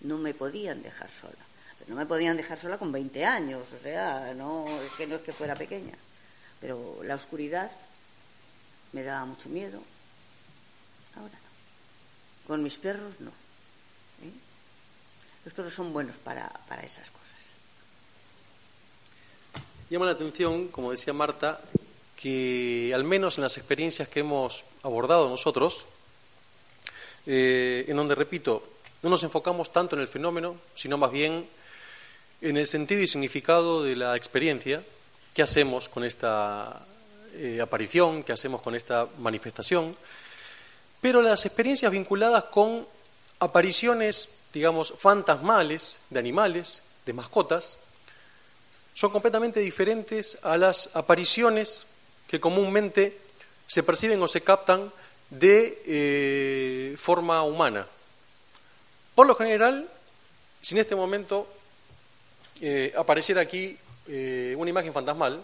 No 0.02 0.18
me 0.18 0.34
podían 0.34 0.82
dejar 0.82 1.10
sola. 1.10 1.44
Pero 1.78 1.90
no 1.90 1.96
me 1.96 2.06
podían 2.06 2.36
dejar 2.36 2.58
sola 2.58 2.78
con 2.78 2.92
20 2.92 3.24
años, 3.24 3.72
o 3.72 3.78
sea, 3.78 4.34
no 4.34 4.66
es 4.82 4.92
que 4.92 5.06
no 5.06 5.16
es 5.16 5.22
que 5.22 5.32
fuera 5.32 5.54
pequeña. 5.54 5.94
Pero 6.60 7.00
la 7.02 7.14
oscuridad 7.14 7.70
me 8.92 9.02
daba 9.02 9.24
mucho 9.24 9.48
miedo. 9.48 9.80
Ahora 11.16 11.34
no. 11.34 12.46
Con 12.46 12.62
mis 12.62 12.76
perros 12.76 13.14
no. 13.20 13.30
¿eh? 13.30 14.32
Los 15.44 15.54
perros 15.54 15.72
son 15.72 15.92
buenos 15.92 16.16
para, 16.16 16.48
para 16.68 16.82
esas 16.82 17.10
cosas. 17.10 17.30
Llama 19.88 20.06
la 20.06 20.12
atención, 20.12 20.68
como 20.68 20.92
decía 20.92 21.12
Marta, 21.12 21.60
que 22.20 22.92
al 22.94 23.04
menos 23.04 23.38
en 23.38 23.42
las 23.42 23.56
experiencias 23.56 24.08
que 24.08 24.20
hemos 24.20 24.64
abordado 24.82 25.28
nosotros, 25.28 25.84
eh, 27.26 27.86
en 27.88 27.96
donde, 27.96 28.14
repito, 28.14 28.62
no 29.02 29.10
nos 29.10 29.22
enfocamos 29.22 29.72
tanto 29.72 29.96
en 29.96 30.02
el 30.02 30.08
fenómeno, 30.08 30.56
sino 30.74 30.98
más 30.98 31.10
bien 31.10 31.46
en 32.42 32.56
el 32.56 32.66
sentido 32.66 33.00
y 33.00 33.06
significado 33.06 33.82
de 33.82 33.96
la 33.96 34.16
experiencia, 34.16 34.82
qué 35.34 35.42
hacemos 35.42 35.88
con 35.88 36.04
esta 36.04 36.84
eh, 37.34 37.60
aparición, 37.62 38.22
qué 38.22 38.32
hacemos 38.32 38.60
con 38.60 38.74
esta 38.74 39.06
manifestación, 39.18 39.96
pero 41.00 41.22
las 41.22 41.46
experiencias 41.46 41.90
vinculadas 41.90 42.44
con 42.44 42.86
apariciones, 43.38 44.28
digamos, 44.52 44.92
fantasmales 44.98 45.98
de 46.10 46.18
animales, 46.18 46.82
de 47.06 47.14
mascotas, 47.14 47.78
son 48.92 49.10
completamente 49.10 49.60
diferentes 49.60 50.36
a 50.42 50.58
las 50.58 50.90
apariciones 50.94 51.86
que 52.30 52.38
comúnmente 52.38 53.18
se 53.66 53.82
perciben 53.82 54.22
o 54.22 54.28
se 54.28 54.40
captan 54.40 54.92
de 55.30 55.82
eh, 55.84 56.94
forma 56.96 57.42
humana. 57.42 57.88
Por 59.16 59.26
lo 59.26 59.34
general, 59.34 59.90
si 60.62 60.76
en 60.76 60.80
este 60.80 60.94
momento 60.94 61.48
eh, 62.60 62.92
apareciera 62.96 63.40
aquí 63.40 63.76
eh, 64.06 64.54
una 64.56 64.70
imagen 64.70 64.92
fantasmal, 64.92 65.42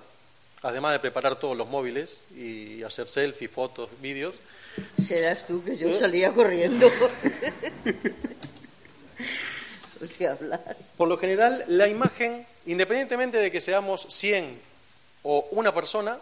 además 0.62 0.92
de 0.92 1.00
preparar 1.00 1.40
todos 1.40 1.56
los 1.56 1.66
móviles 1.68 2.20
y 2.36 2.84
hacer 2.84 3.08
selfies, 3.08 3.50
fotos, 3.50 3.90
vídeos. 4.00 4.36
Serás 5.04 5.44
tú 5.44 5.64
que 5.64 5.76
yo 5.76 5.92
salía 5.92 6.32
corriendo. 6.32 6.88
Por 10.96 11.08
lo 11.08 11.18
general, 11.18 11.64
la 11.66 11.88
imagen, 11.88 12.46
independientemente 12.66 13.38
de 13.38 13.50
que 13.50 13.60
seamos 13.60 14.06
100 14.08 14.56
o 15.24 15.48
una 15.50 15.74
persona, 15.74 16.20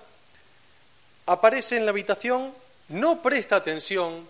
aparece 1.27 1.77
en 1.77 1.87
la 1.87 1.91
habitación, 1.91 2.53
no 2.89 3.23
presta 3.23 3.57
atención 3.57 4.29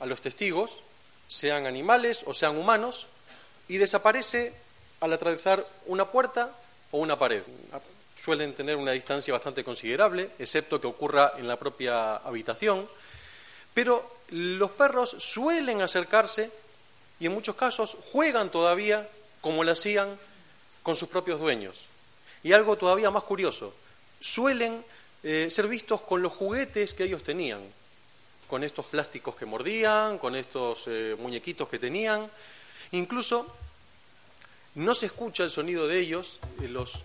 a 0.00 0.06
los 0.06 0.20
testigos, 0.20 0.80
sean 1.28 1.66
animales 1.66 2.22
o 2.26 2.34
sean 2.34 2.56
humanos, 2.56 3.06
y 3.68 3.78
desaparece 3.78 4.52
al 5.00 5.12
atravesar 5.12 5.66
una 5.86 6.06
puerta 6.10 6.50
o 6.90 6.98
una 6.98 7.18
pared. 7.18 7.42
Suelen 8.14 8.54
tener 8.54 8.76
una 8.76 8.92
distancia 8.92 9.34
bastante 9.34 9.64
considerable, 9.64 10.30
excepto 10.38 10.80
que 10.80 10.86
ocurra 10.86 11.32
en 11.38 11.48
la 11.48 11.56
propia 11.56 12.16
habitación, 12.16 12.88
pero 13.72 14.18
los 14.28 14.70
perros 14.70 15.16
suelen 15.18 15.82
acercarse 15.82 16.50
y 17.18 17.26
en 17.26 17.32
muchos 17.32 17.56
casos 17.56 17.96
juegan 18.12 18.50
todavía 18.50 19.08
como 19.40 19.64
lo 19.64 19.72
hacían 19.72 20.16
con 20.82 20.94
sus 20.94 21.08
propios 21.08 21.40
dueños. 21.40 21.86
Y 22.42 22.52
algo 22.52 22.76
todavía 22.76 23.10
más 23.10 23.24
curioso, 23.24 23.74
suelen 24.20 24.84
eh, 25.26 25.48
ser 25.48 25.68
vistos 25.68 26.02
con 26.02 26.20
los 26.20 26.34
juguetes 26.34 26.92
que 26.92 27.04
ellos 27.04 27.22
tenían, 27.22 27.62
con 28.46 28.62
estos 28.62 28.84
plásticos 28.84 29.34
que 29.34 29.46
mordían, 29.46 30.18
con 30.18 30.36
estos 30.36 30.84
eh, 30.86 31.16
muñequitos 31.18 31.66
que 31.66 31.78
tenían. 31.78 32.30
Incluso 32.92 33.46
no 34.74 34.94
se 34.94 35.06
escucha 35.06 35.42
el 35.42 35.50
sonido 35.50 35.88
de 35.88 35.98
ellos, 35.98 36.40
eh, 36.60 36.68
los, 36.68 37.04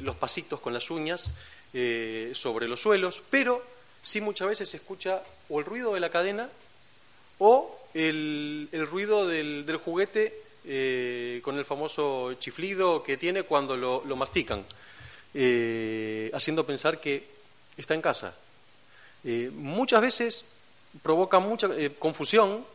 los 0.00 0.14
pasitos 0.14 0.60
con 0.60 0.72
las 0.72 0.90
uñas 0.92 1.34
sobre 2.32 2.68
los 2.68 2.80
suelos, 2.80 3.20
pero 3.30 3.62
sí 4.00 4.20
muchas 4.20 4.48
veces 4.48 4.68
se 4.68 4.76
escucha 4.76 5.22
o 5.48 5.58
el 5.58 5.66
ruido 5.66 5.94
de 5.94 6.00
la 6.00 6.10
cadena 6.10 6.48
o 7.38 7.78
el, 7.94 8.68
ruido 8.90 9.26
del, 9.26 9.80
juguete 9.84 10.34
con 11.42 11.58
el 11.58 11.64
famoso 11.64 12.34
chiflido 12.34 13.02
que 13.02 13.16
tiene 13.16 13.42
cuando 13.42 13.76
lo 13.76 14.16
mastican. 14.16 14.64
Eh, 15.40 16.32
haciendo 16.34 16.66
pensar 16.66 16.98
que 17.00 17.24
está 17.76 17.94
en 17.94 18.02
casa. 18.02 18.34
Eh, 19.22 19.52
muchas 19.54 20.00
veces 20.00 20.44
provoca 21.00 21.38
mucha 21.38 21.68
eh, 21.76 21.94
confusión, 21.96 22.66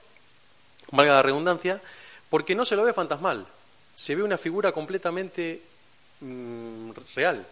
valga 0.89 1.15
la 1.15 1.22
redundancia, 1.22 1.82
porque 2.29 2.55
no 2.55 2.63
se 2.63 2.77
lo 2.77 2.86
ve 2.86 2.93
fantasmal, 2.93 3.46
se 3.93 4.15
ve 4.15 4.24
una 4.24 4.38
figura 4.38 4.72
completamente 4.72 5.62
mm, 6.22 6.91
real, 7.15 7.46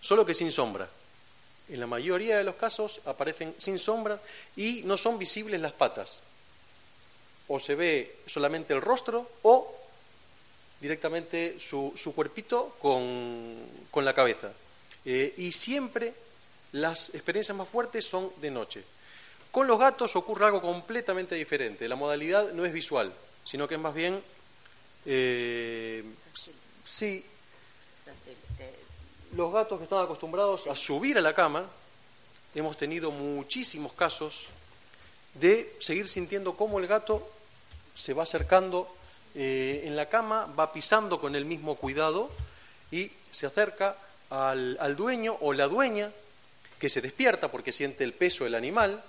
solo 0.00 0.24
que 0.24 0.32
sin 0.32 0.50
sombra. 0.50 0.88
En 1.68 1.78
la 1.78 1.86
mayoría 1.86 2.38
de 2.38 2.44
los 2.44 2.56
casos 2.56 3.02
aparecen 3.04 3.54
sin 3.58 3.78
sombra 3.78 4.18
y 4.56 4.80
no 4.84 4.96
son 4.96 5.18
visibles 5.18 5.60
las 5.60 5.72
patas. 5.72 6.22
O 7.48 7.60
se 7.60 7.74
ve 7.74 8.16
solamente 8.24 8.72
el 8.72 8.80
rostro 8.80 9.28
o 9.42 9.76
directamente 10.80 11.58
su, 11.58 11.92
su 11.96 12.14
cuerpito 12.14 12.76
con, 12.80 13.56
con, 13.90 14.04
la 14.04 14.14
cabeza. 14.14 14.52
Eh, 15.04 15.34
y 15.38 15.52
siempre 15.52 16.14
las 16.72 17.14
experiencias 17.14 17.56
más 17.56 17.68
fuertes 17.68 18.04
son 18.04 18.30
de 18.40 18.50
noche. 18.50 18.84
Con 19.50 19.66
los 19.66 19.78
gatos 19.78 20.14
ocurre 20.16 20.46
algo 20.46 20.60
completamente 20.60 21.34
diferente. 21.34 21.88
La 21.88 21.96
modalidad 21.96 22.52
no 22.52 22.64
es 22.64 22.72
visual, 22.72 23.12
sino 23.44 23.66
que 23.66 23.74
es 23.74 23.80
más 23.80 23.94
bien... 23.94 24.22
Eh, 25.06 26.04
sí, 26.84 27.24
los 29.34 29.52
gatos 29.52 29.78
que 29.78 29.84
están 29.84 30.00
acostumbrados 30.00 30.66
a 30.66 30.76
subir 30.76 31.18
a 31.18 31.20
la 31.20 31.34
cama, 31.34 31.64
hemos 32.54 32.76
tenido 32.76 33.10
muchísimos 33.10 33.92
casos 33.92 34.48
de 35.34 35.76
seguir 35.80 36.08
sintiendo 36.08 36.56
cómo 36.56 36.78
el 36.78 36.86
gato 36.86 37.28
se 37.94 38.14
va 38.14 38.22
acercando 38.22 38.88
eh, 39.40 39.82
en 39.84 39.94
la 39.94 40.06
cama, 40.06 40.52
va 40.58 40.72
pisando 40.72 41.20
con 41.20 41.36
el 41.36 41.44
mismo 41.44 41.76
cuidado 41.76 42.28
y 42.90 43.12
se 43.30 43.46
acerca 43.46 43.96
al, 44.30 44.96
dueño 44.96 45.36
o 45.40 45.52
la 45.52 45.68
dueña 45.68 46.10
que 46.80 46.88
se 46.88 47.00
despierta 47.00 47.46
porque 47.46 47.70
siente 47.70 48.02
el 48.02 48.14
peso 48.14 48.42
del 48.42 48.56
animal, 48.56 49.00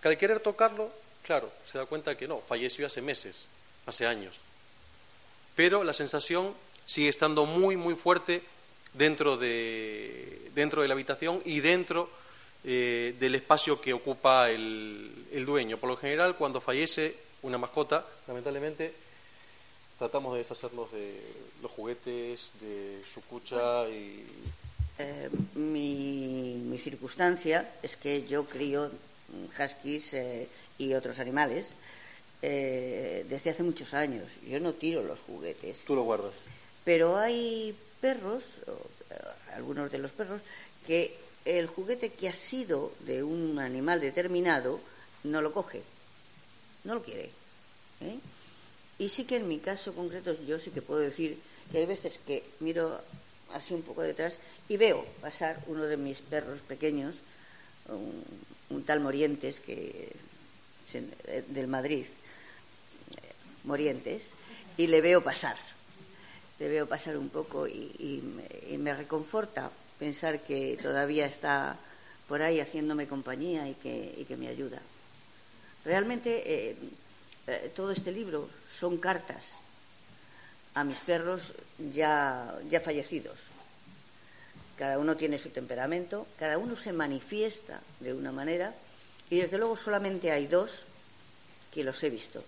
que 0.00 0.06
al 0.06 0.18
querer 0.18 0.38
tocarlo, 0.38 0.92
claro, 1.24 1.50
se 1.64 1.78
da 1.78 1.86
cuenta 1.86 2.16
que 2.16 2.28
no, 2.28 2.38
falleció 2.38 2.86
hace 2.86 3.02
meses, 3.02 3.46
hace 3.86 4.06
años. 4.06 4.36
pero 5.56 5.82
la 5.82 5.92
sensación 5.92 6.54
sigue 6.86 7.08
estando 7.08 7.44
muy, 7.44 7.76
muy 7.76 7.96
fuerte 7.96 8.42
dentro 8.92 9.36
de, 9.36 10.48
dentro 10.54 10.82
de 10.82 10.86
la 10.86 10.94
habitación 10.94 11.42
y 11.44 11.58
dentro 11.58 12.08
eh, 12.62 13.16
del 13.18 13.34
espacio 13.34 13.80
que 13.80 13.92
ocupa 13.92 14.48
el 14.48 15.44
dueño. 15.44 15.76
Por 15.76 15.90
lo 15.90 15.96
general, 15.96 16.36
cuando 16.36 16.60
fallece 16.60 17.16
una 17.42 17.58
mascota, 17.58 18.06
lamentablemente, 18.28 19.05
tratamos 19.98 20.34
de 20.34 20.38
deshacernos 20.38 20.92
de 20.92 21.20
los 21.62 21.70
juguetes, 21.70 22.50
de 22.60 23.02
su 23.12 23.20
cucha 23.22 23.88
y... 23.88 24.26
Eh, 24.98 25.28
mi, 25.54 26.58
mi, 26.64 26.78
circunstancia 26.78 27.70
es 27.82 27.96
que 27.96 28.26
yo 28.26 28.46
crío 28.46 28.90
huskies 29.58 30.14
eh, 30.14 30.48
y 30.78 30.94
otros 30.94 31.18
animales 31.18 31.66
eh, 32.40 33.26
desde 33.28 33.50
hace 33.50 33.62
muchos 33.62 33.92
años. 33.92 34.30
Yo 34.48 34.58
no 34.58 34.72
tiro 34.72 35.02
los 35.02 35.20
juguetes. 35.20 35.84
Tú 35.84 35.94
lo 35.94 36.02
guardas. 36.02 36.32
Pero 36.84 37.18
hay 37.18 37.76
perros, 38.00 38.44
algunos 39.54 39.90
de 39.90 39.98
los 39.98 40.12
perros, 40.12 40.40
que 40.86 41.14
el 41.44 41.66
juguete 41.66 42.10
que 42.10 42.28
ha 42.28 42.32
sido 42.32 42.92
de 43.00 43.22
un 43.22 43.58
animal 43.58 44.00
determinado 44.00 44.80
no 45.24 45.42
lo 45.42 45.52
coge, 45.52 45.82
no 46.84 46.94
lo 46.94 47.02
quiere. 47.02 47.30
Y 48.98 49.08
sí 49.08 49.24
que 49.24 49.36
en 49.36 49.48
mi 49.48 49.58
caso 49.58 49.94
concreto 49.94 50.32
yo 50.44 50.58
sí 50.58 50.70
que 50.70 50.82
puedo 50.82 51.00
decir 51.00 51.38
que 51.70 51.78
hay 51.78 51.86
veces 51.86 52.18
que 52.26 52.44
miro 52.60 53.00
así 53.52 53.74
un 53.74 53.82
poco 53.82 54.02
detrás 54.02 54.38
y 54.68 54.76
veo 54.76 55.04
pasar 55.20 55.62
uno 55.66 55.84
de 55.84 55.96
mis 55.96 56.20
perros 56.20 56.60
pequeños, 56.60 57.16
un, 58.70 58.82
tal 58.84 59.00
Morientes, 59.00 59.60
que 59.60 60.12
eh, 60.94 61.44
del 61.48 61.66
Madrid, 61.68 62.06
Morientes, 63.64 64.30
y 64.76 64.86
le 64.86 65.00
veo 65.00 65.22
pasar. 65.22 65.56
Le 66.58 66.68
veo 66.68 66.88
pasar 66.88 67.18
un 67.18 67.28
poco 67.28 67.68
y, 67.68 68.22
me, 68.78 68.94
reconforta 68.94 69.70
pensar 69.98 70.40
que 70.40 70.78
todavía 70.80 71.26
está 71.26 71.76
por 72.28 72.42
ahí 72.42 72.60
haciéndome 72.60 73.06
compañía 73.06 73.68
y 73.68 73.74
que, 73.74 74.36
me 74.38 74.48
ayuda. 74.48 74.80
Realmente 75.84 76.42
eh, 76.46 76.76
eh, 77.46 77.72
todo 77.74 77.90
este 77.90 78.12
libro 78.12 78.48
son 78.70 78.98
cartas 78.98 79.54
a 80.74 80.84
mis 80.84 80.98
perros 80.98 81.54
ya, 81.92 82.54
ya 82.68 82.80
fallecidos. 82.80 83.38
Cada 84.76 84.98
uno 84.98 85.16
tiene 85.16 85.38
su 85.38 85.48
temperamento, 85.48 86.26
cada 86.38 86.58
uno 86.58 86.76
se 86.76 86.92
manifiesta 86.92 87.80
de 88.00 88.12
una 88.12 88.30
manera 88.30 88.74
y 89.30 89.38
desde 89.38 89.58
luego 89.58 89.76
solamente 89.76 90.30
hay 90.30 90.46
dos 90.46 90.82
que 91.72 91.82
los 91.82 92.02
he 92.02 92.10
visto. 92.10 92.44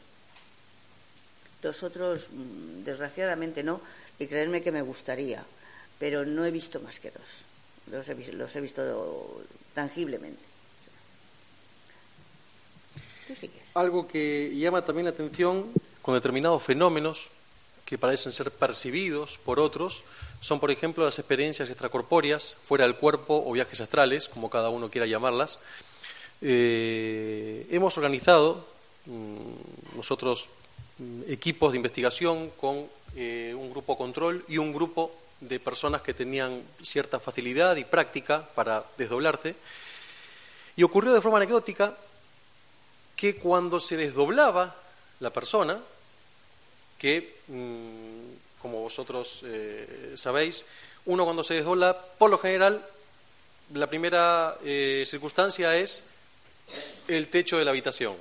Los 1.63 1.83
otros, 1.83 2.29
mm, 2.31 2.85
desgraciadamente, 2.85 3.63
no, 3.63 3.81
y 4.19 4.27
creerme 4.27 4.63
que 4.63 4.73
me 4.73 4.83
gustaría, 4.83 5.43
pero 5.99 6.25
no 6.25 6.45
he 6.45 6.51
visto 6.51 6.81
más 6.81 7.01
que 7.01 7.11
dos. 7.11 7.45
Los 7.91 8.09
he, 8.09 8.33
los 8.33 8.55
he 8.55 8.61
visto 8.61 9.43
tangiblemente. 9.75 10.48
Algo 13.75 14.07
que 14.07 14.53
llama 14.57 14.85
también 14.85 15.05
la 15.05 15.11
atención 15.11 15.67
con 16.03 16.15
determinados 16.15 16.63
fenómenos 16.63 17.29
que 17.85 17.97
parecen 17.99 18.33
ser 18.33 18.51
percibidos 18.51 19.39
por 19.39 19.59
otros 19.59 20.05
son, 20.41 20.61
por 20.61 20.71
ejemplo, 20.71 21.05
las 21.05 21.19
experiencias 21.19 21.71
extracorpóreas, 21.71 22.57
fuera 22.63 22.85
del 22.85 22.97
cuerpo 22.97 23.43
o 23.47 23.53
viajes 23.53 23.81
astrales, 23.81 24.29
como 24.29 24.51
cada 24.51 24.69
uno 24.69 24.91
quiera 24.91 25.07
llamarlas. 25.07 25.59
Eh, 26.43 27.67
hemos 27.71 27.97
organizado 27.97 28.65
mm, 29.07 29.97
nosotros 29.97 30.49
mm, 30.99 31.23
equipos 31.29 31.73
de 31.73 31.77
investigación 31.77 32.51
con 32.61 32.87
eh, 33.17 33.55
un 33.59 33.71
grupo 33.71 33.97
control 33.97 34.45
y 34.49 34.59
un 34.59 34.73
grupo 34.73 35.11
de 35.41 35.59
personas 35.59 36.03
que 36.03 36.15
tenían 36.15 36.63
cierta 36.83 37.19
facilidad 37.19 37.77
y 37.77 37.85
práctica 37.85 38.47
para 38.55 38.85
desdoblarse. 38.97 39.55
Y 40.77 40.83
ocurrió 40.83 41.13
de 41.13 41.21
forma 41.21 41.39
anecdótica 41.39 41.97
que 43.19 43.35
cuando 43.35 43.81
se 43.81 43.97
desdoblaba 43.97 44.77
la 45.19 45.31
persona, 45.31 45.81
que, 46.97 47.41
mm, 47.49 48.63
como 48.63 48.83
vosotros 48.83 49.43
eh, 49.45 50.13
sabéis, 50.15 50.65
uno 51.05 51.25
cuando 51.25 51.43
se 51.43 51.55
desdobla, 51.55 51.99
por 52.17 52.31
lo 52.31 52.39
general, 52.39 52.87
la 53.75 53.89
primera 53.89 54.57
eh, 54.63 55.03
circunstancia 55.05 55.77
es 55.77 56.05
el 57.09 57.27
techo 57.27 57.59
de 57.59 57.65
la 57.65 57.73
habitación, 57.73 58.15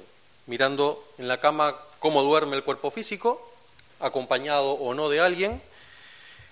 mirando 0.48 1.08
en 1.20 1.28
la 1.28 1.40
cama 1.40 1.76
cómo 2.00 2.24
duerme 2.24 2.56
el 2.56 2.64
cuerpo 2.64 2.90
físico, 2.90 3.54
acompañado 4.00 4.72
o 4.72 4.96
no 4.96 5.10
de 5.10 5.20
alguien, 5.20 5.62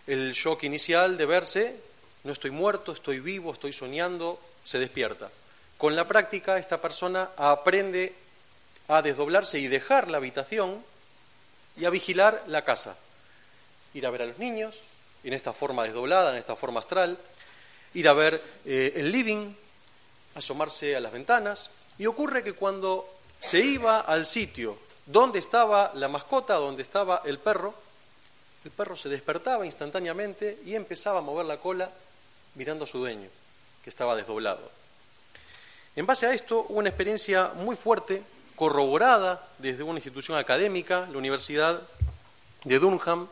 el 0.05 0.33
shock 0.33 0.65
inicial 0.65 1.17
de 1.17 1.25
verse, 1.25 1.79
no 2.23 2.31
estoy 2.31 2.51
muerto, 2.51 2.91
estoy 2.91 3.19
vivo, 3.21 3.53
estoy 3.53 3.73
soñando, 3.73 4.39
se 4.63 4.77
despierta. 4.77 5.31
Con 5.79 5.95
la 5.95 6.07
práctica, 6.07 6.59
esta 6.59 6.79
persona 6.79 7.31
aprende 7.37 8.13
a 8.87 9.01
desdoblarse 9.01 9.59
y 9.59 9.67
dejar 9.67 10.09
la 10.09 10.17
habitación 10.17 10.83
y 11.77 11.85
a 11.85 11.89
vigilar 11.89 12.43
la 12.47 12.63
casa. 12.63 12.95
Ir 13.93 14.05
a 14.05 14.09
ver 14.09 14.23
a 14.23 14.25
los 14.25 14.37
niños, 14.37 14.79
en 15.23 15.33
esta 15.33 15.53
forma 15.53 15.83
desdoblada, 15.83 16.31
en 16.31 16.37
esta 16.37 16.55
forma 16.55 16.79
astral, 16.79 17.17
ir 17.93 18.07
a 18.07 18.13
ver 18.13 18.41
eh, 18.65 18.93
el 18.95 19.11
living, 19.11 19.53
asomarse 20.35 20.95
a 20.95 20.99
las 20.99 21.11
ventanas, 21.11 21.69
y 21.97 22.05
ocurre 22.05 22.43
que 22.43 22.53
cuando 22.53 23.09
se 23.39 23.59
iba 23.59 24.01
al 24.01 24.25
sitio 24.25 24.77
donde 25.05 25.39
estaba 25.39 25.91
la 25.93 26.07
mascota, 26.07 26.55
donde 26.55 26.81
estaba 26.81 27.21
el 27.25 27.39
perro, 27.39 27.73
el 28.63 28.71
perro 28.71 28.97
se 28.97 29.09
despertaba 29.09 29.65
instantáneamente 29.65 30.59
y 30.65 30.75
empezaba 30.75 31.19
a 31.19 31.21
mover 31.21 31.45
la 31.45 31.57
cola 31.57 31.89
mirando 32.55 32.85
a 32.85 32.87
su 32.87 32.99
dueño, 32.99 33.29
que 33.83 33.89
estaba 33.89 34.15
desdoblado. 34.15 34.71
En 35.95 36.05
base 36.05 36.25
a 36.25 36.33
esto 36.33 36.65
hubo 36.67 36.79
una 36.79 36.89
experiencia 36.89 37.51
muy 37.55 37.75
fuerte 37.75 38.21
corroborada 38.55 39.47
desde 39.57 39.83
una 39.83 39.99
institución 39.99 40.37
académica, 40.37 41.07
la 41.11 41.17
Universidad 41.17 41.81
de 42.63 42.79
Durham, 42.79 43.27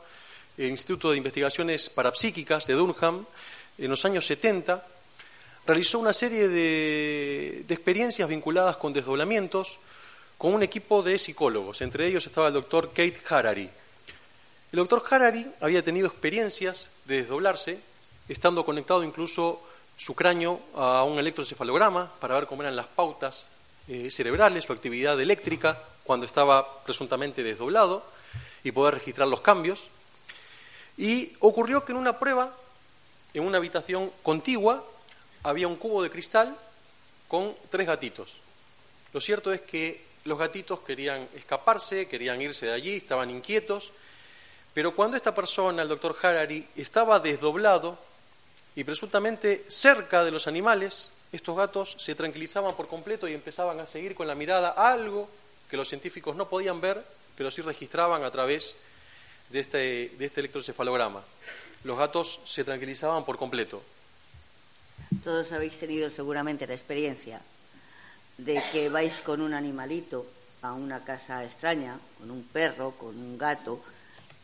el 0.57 0.69
Instituto 0.69 1.11
de 1.11 1.17
Investigaciones 1.17 1.89
Parapsíquicas 1.89 2.67
de 2.67 2.73
Durham, 2.73 3.25
en 3.77 3.89
los 3.89 4.05
años 4.05 4.25
70, 4.25 4.85
realizó 5.65 5.99
una 5.99 6.13
serie 6.13 6.47
de, 6.47 7.65
experiencias 7.69 8.27
vinculadas 8.27 8.77
con 8.77 8.93
desdoblamientos 8.93 9.79
con 10.37 10.53
un 10.53 10.63
equipo 10.63 11.01
de 11.01 11.17
psicólogos. 11.17 11.81
Entre 11.81 12.05
ellos 12.05 12.25
estaba 12.25 12.47
el 12.47 12.53
doctor 12.53 12.89
Kate 12.89 13.17
Harary. 13.29 13.69
El 14.71 14.77
doctor 14.77 15.03
Harary 15.09 15.47
había 15.61 15.83
tenido 15.83 16.07
experiencias 16.07 16.89
de 17.05 17.17
desdoblarse, 17.17 17.79
estando 18.27 18.65
conectado 18.65 19.03
incluso 19.03 19.61
su 19.95 20.15
cráneo 20.15 20.59
a 20.75 21.03
un 21.03 21.17
electrocefalograma 21.19 22.11
para 22.19 22.35
ver 22.35 22.47
cómo 22.47 22.63
eran 22.63 22.75
las 22.75 22.87
pautas 22.87 23.47
eh, 23.87 24.09
cerebrales, 24.11 24.65
su 24.65 24.73
actividad 24.73 25.19
eléctrica 25.19 25.81
cuando 26.03 26.25
estaba 26.25 26.83
presuntamente 26.83 27.43
desdoblado 27.43 28.05
y 28.63 28.71
poder 28.71 28.95
registrar 28.95 29.27
los 29.27 29.41
cambios. 29.41 29.87
Y 30.97 31.33
ocurrió 31.39 31.83
que 31.83 31.91
en 31.91 31.97
una 31.97 32.19
prueba, 32.19 32.55
en 33.33 33.43
una 33.43 33.57
habitación 33.57 34.11
contigua, 34.21 34.83
había 35.43 35.67
un 35.67 35.75
cubo 35.75 36.03
de 36.03 36.09
cristal 36.09 36.55
con 37.27 37.53
tres 37.69 37.87
gatitos. 37.87 38.39
Lo 39.11 39.21
cierto 39.21 39.51
es 39.51 39.61
que 39.61 40.03
los 40.25 40.39
gatitos 40.39 40.79
querían 40.79 41.27
escaparse, 41.35 42.07
querían 42.07 42.41
irse 42.41 42.67
de 42.67 42.73
allí, 42.73 42.95
estaban 42.95 43.29
inquietos, 43.29 43.91
pero 44.73 44.95
cuando 44.95 45.17
esta 45.17 45.35
persona, 45.35 45.81
el 45.83 45.89
doctor 45.89 46.15
Harari, 46.21 46.67
estaba 46.75 47.19
desdoblado 47.19 47.97
y 48.75 48.83
presuntamente 48.83 49.65
cerca 49.67 50.23
de 50.23 50.31
los 50.31 50.47
animales, 50.47 51.11
estos 51.33 51.57
gatos 51.57 51.95
se 51.97 52.15
tranquilizaban 52.15 52.75
por 52.75 52.87
completo 52.87 53.27
y 53.27 53.33
empezaban 53.33 53.79
a 53.79 53.87
seguir 53.87 54.15
con 54.15 54.27
la 54.27 54.35
mirada 54.35 54.69
algo 54.69 55.27
que 55.69 55.77
los 55.77 55.89
científicos 55.89 56.35
no 56.35 56.47
podían 56.47 56.79
ver, 56.79 57.03
pero 57.35 57.49
sí 57.49 57.61
registraban 57.61 58.23
a 58.23 58.31
través 58.31 58.75
de 59.49 59.59
este, 59.59 60.11
de 60.17 60.25
este 60.25 60.41
electrocefalograma. 60.41 61.23
Los 61.83 61.97
gatos 61.97 62.39
se 62.45 62.63
tranquilizaban 62.63 63.25
por 63.25 63.37
completo. 63.37 63.81
Todos 65.23 65.51
habéis 65.51 65.77
tenido 65.77 66.09
seguramente 66.09 66.67
la 66.67 66.73
experiencia 66.73 67.41
de 68.37 68.61
que 68.71 68.89
vais 68.89 69.21
con 69.21 69.41
un 69.41 69.53
animalito 69.53 70.25
a 70.61 70.73
una 70.73 71.03
casa 71.03 71.43
extraña, 71.43 71.99
con 72.19 72.31
un 72.31 72.43
perro, 72.43 72.91
con 72.91 73.17
un 73.17 73.37
gato, 73.37 73.81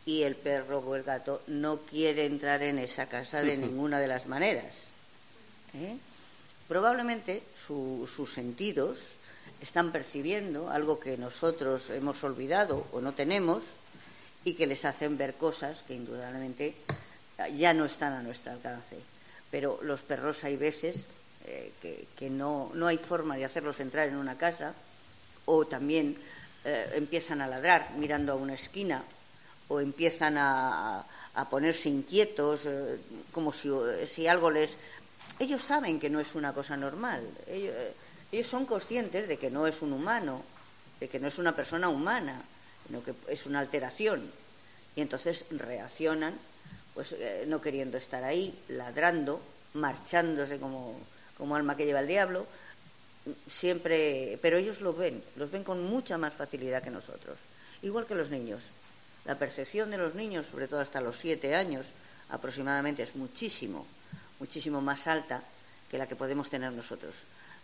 y 0.06 0.23
el 0.23 0.36
perro 0.36 0.80
o 0.80 0.95
el 0.95 1.04
gato 1.04 1.43
no 1.47 1.78
quiere 1.82 2.25
entrar 2.25 2.63
en 2.63 2.80
esa 2.80 3.08
casa 3.08 3.41
de 3.41 3.58
ninguna 3.58 3.99
de 3.99 4.08
las 4.08 4.25
maneras. 4.25 4.88
¿eh? 5.75 5.97
Probablemente 6.69 7.41
sus 7.58 8.32
sentidos 8.32 8.99
están 9.60 9.91
percibiendo 9.91 10.69
algo 10.69 10.99
que 10.99 11.17
nosotros 11.17 11.89
hemos 11.89 12.23
olvidado 12.23 12.86
o 12.93 13.01
no 13.01 13.13
tenemos 13.13 13.63
y 14.45 14.53
que 14.53 14.67
les 14.67 14.86
hacen 14.86 15.17
ver 15.17 15.34
cosas 15.34 15.84
que 15.84 15.95
indudablemente 15.95 16.75
ya 17.55 17.73
no 17.73 17.86
están 17.86 18.13
a 18.13 18.21
nuestro 18.21 18.53
alcance. 18.53 18.97
Pero 19.49 19.79
los 19.82 20.01
perros 20.01 20.43
hay 20.43 20.55
veces 20.55 21.08
eh, 21.45 21.73
que, 22.15 22.29
no, 22.29 22.71
no, 22.75 22.86
hay 22.86 22.99
forma 22.99 23.36
de 23.36 23.45
hacerlos 23.45 23.79
entrar 23.79 24.08
en 24.08 24.15
una 24.15 24.38
casa 24.38 24.75
o 25.45 25.65
también 25.65 26.17
eh, 26.63 26.91
empiezan 26.93 27.41
a 27.41 27.47
ladrar 27.47 27.89
mirando 27.97 28.34
a 28.34 28.36
una 28.36 28.53
esquina 28.53 29.03
o 29.69 29.79
empiezan 29.79 30.36
a, 30.38 31.05
ponerse 31.49 31.89
inquietos, 31.89 32.65
eh, 32.65 32.99
como 33.32 33.53
si, 33.53 33.69
si, 34.05 34.27
algo 34.27 34.51
les... 34.51 34.77
Ellos 35.39 35.63
saben 35.63 35.99
que 35.99 36.10
no 36.10 36.19
es 36.19 36.36
una 36.36 36.54
cosa 36.54 36.75
normal, 36.75 37.25
ellos, 37.47 37.73
ellos 38.32 38.47
son 38.47 38.65
conscientes 38.65 39.28
de 39.28 39.38
que 39.38 39.49
no 39.49 39.65
es 39.65 39.82
un 39.82 39.93
humano, 39.93 40.43
de 40.99 41.08
que 41.08 41.19
no 41.19 41.28
es 41.28 41.38
una 41.38 41.56
persona 41.56 41.89
humana, 41.89 42.41
sino 42.86 43.04
que 43.04 43.13
es 43.28 43.45
una 43.45 43.60
alteración. 43.60 44.30
Y 44.95 45.02
entonces 45.02 45.45
reaccionan, 45.49 46.34
pues 46.93 47.13
eh, 47.13 47.45
no 47.47 47.62
queriendo 47.62 47.97
estar 47.97 48.23
ahí, 48.23 48.54
ladrando, 48.67 49.41
marchándose 49.73 50.60
como, 50.60 50.95
como 51.38 51.56
alma 51.56 51.78
que 51.78 51.86
lleva 51.86 52.02
el 52.02 52.08
diablo, 52.08 52.45
siempre, 53.47 54.38
pero 54.41 54.58
ellos 54.58 54.82
lo 54.82 54.93
ven, 54.93 55.23
los 55.36 55.52
ven 55.52 55.63
con 55.63 55.84
mucha 55.84 56.17
más 56.17 56.34
facilidad 56.34 56.84
que 56.84 56.89
nosotros, 56.89 57.38
igual 57.82 58.06
que 58.06 58.15
los 58.15 58.30
niños. 58.30 58.65
La 59.25 59.38
percepción 59.38 59.91
de 59.91 59.97
los 59.97 60.15
niños, 60.15 60.47
sobre 60.47 60.67
todo 60.67 60.80
hasta 60.80 61.02
los 61.02 61.17
siete 61.17 61.56
años 61.56 61.88
aproximadamente, 62.30 63.04
es 63.04 63.15
muchísimo, 63.15 63.86
muchísimo 64.39 64.82
más 64.82 65.08
alta 65.08 65.43
que 65.89 65.97
la 65.97 66.08
que 66.08 66.15
podemos 66.15 66.49
tener 66.49 66.71
nosotros. 66.71 67.15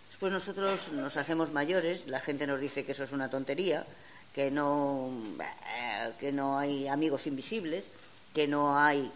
Después 0.10 0.32
nosotros 0.32 0.90
nos 0.94 1.18
hacemos 1.18 1.52
mayores, 1.52 2.08
la 2.08 2.20
gente 2.20 2.48
nos 2.48 2.60
dice 2.60 2.86
que 2.86 2.94
eso 2.94 3.04
es 3.04 3.12
una 3.12 3.30
tontería, 3.30 3.86
que 4.34 4.52
no, 4.52 5.12
que 6.20 6.32
no 6.32 6.60
hay 6.60 6.88
amigos 6.88 7.28
invisibles, 7.28 7.90
que 8.34 8.48
no 8.48 8.78
hay. 8.78 9.12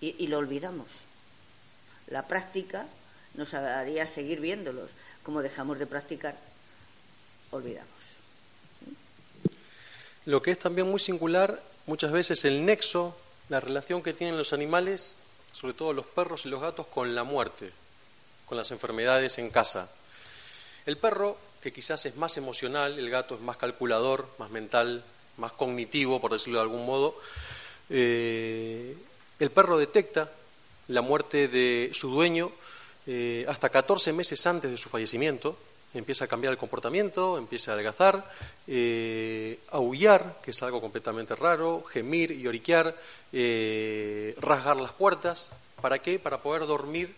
Y, 0.00 0.26
lo 0.26 0.38
olvidamos. 0.38 0.88
La 2.08 2.26
práctica 2.26 2.86
nos 3.34 3.54
haría 3.54 4.06
seguir 4.06 4.40
viéndolos. 4.40 4.90
Como 5.22 5.42
dejamos 5.42 5.78
de 5.78 5.86
practicar, 5.86 6.36
olvidamos. 7.50 7.90
Lo 10.24 10.42
que 10.42 10.50
es 10.50 10.58
también 10.58 10.88
muy 10.88 11.00
singular, 11.00 11.62
muchas 11.86 12.12
veces 12.12 12.44
el 12.44 12.64
nexo, 12.64 13.16
la 13.48 13.60
relación 13.60 14.02
que 14.02 14.12
tienen 14.12 14.36
los 14.36 14.52
animales, 14.52 15.16
sobre 15.56 15.72
todo 15.72 15.94
los 15.94 16.04
perros 16.04 16.44
y 16.44 16.50
los 16.50 16.60
gatos, 16.60 16.86
con 16.86 17.14
la 17.14 17.24
muerte 17.24 17.72
con 18.46 18.56
las 18.56 18.70
enfermedades 18.70 19.38
en 19.38 19.50
casa. 19.50 19.90
El 20.86 20.96
perro, 20.96 21.36
que 21.60 21.72
quizás 21.72 22.06
es 22.06 22.16
más 22.16 22.36
emocional, 22.36 22.98
el 22.98 23.10
gato 23.10 23.34
es 23.34 23.40
más 23.40 23.56
calculador, 23.56 24.28
más 24.38 24.50
mental, 24.50 25.04
más 25.36 25.52
cognitivo, 25.52 26.20
por 26.20 26.32
decirlo 26.32 26.60
de 26.60 26.62
algún 26.62 26.86
modo, 26.86 27.18
eh, 27.90 28.96
el 29.38 29.50
perro 29.50 29.78
detecta 29.78 30.30
la 30.88 31.02
muerte 31.02 31.48
de 31.48 31.90
su 31.92 32.08
dueño 32.08 32.52
eh, 33.06 33.44
hasta 33.48 33.68
14 33.68 34.12
meses 34.12 34.46
antes 34.46 34.70
de 34.70 34.78
su 34.78 34.88
fallecimiento, 34.88 35.58
empieza 35.98 36.26
a 36.26 36.28
cambiar 36.28 36.52
el 36.52 36.58
comportamiento, 36.58 37.38
empieza 37.38 37.70
a 37.70 37.74
adelgazar, 37.74 38.30
eh, 38.66 39.58
aullar, 39.70 40.40
que 40.42 40.50
es 40.50 40.62
algo 40.62 40.80
completamente 40.80 41.34
raro, 41.34 41.82
gemir 41.84 42.30
y 42.30 42.46
oriquear, 42.46 42.94
rasgar 44.38 44.76
las 44.76 44.92
puertas. 44.92 45.50
¿Para 45.80 45.98
qué? 45.98 46.18
Para 46.18 46.42
poder 46.42 46.66
dormir 46.66 47.14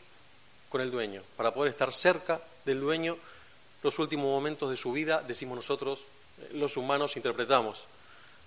con 0.69 0.81
el 0.81 0.91
dueño, 0.91 1.23
para 1.37 1.53
poder 1.53 1.71
estar 1.71 1.93
cerca 1.93 2.41
del 2.65 2.81
dueño 2.81 3.17
los 3.83 3.99
últimos 3.99 4.27
momentos 4.27 4.71
de 4.71 4.77
su 4.77 4.93
vida, 4.93 5.23
decimos 5.27 5.57
nosotros, 5.57 6.05
eh, 6.41 6.51
los 6.55 6.77
humanos 6.77 7.17
interpretamos. 7.17 7.87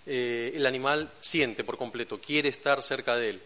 Eh, 0.05 0.51
el 0.55 0.65
animal 0.65 1.09
siente 1.19 1.63
por 1.63 1.77
completo, 1.77 2.19
quiere 2.19 2.49
estar 2.49 2.81
cerca 2.81 3.15
de 3.15 3.31
él. 3.31 3.41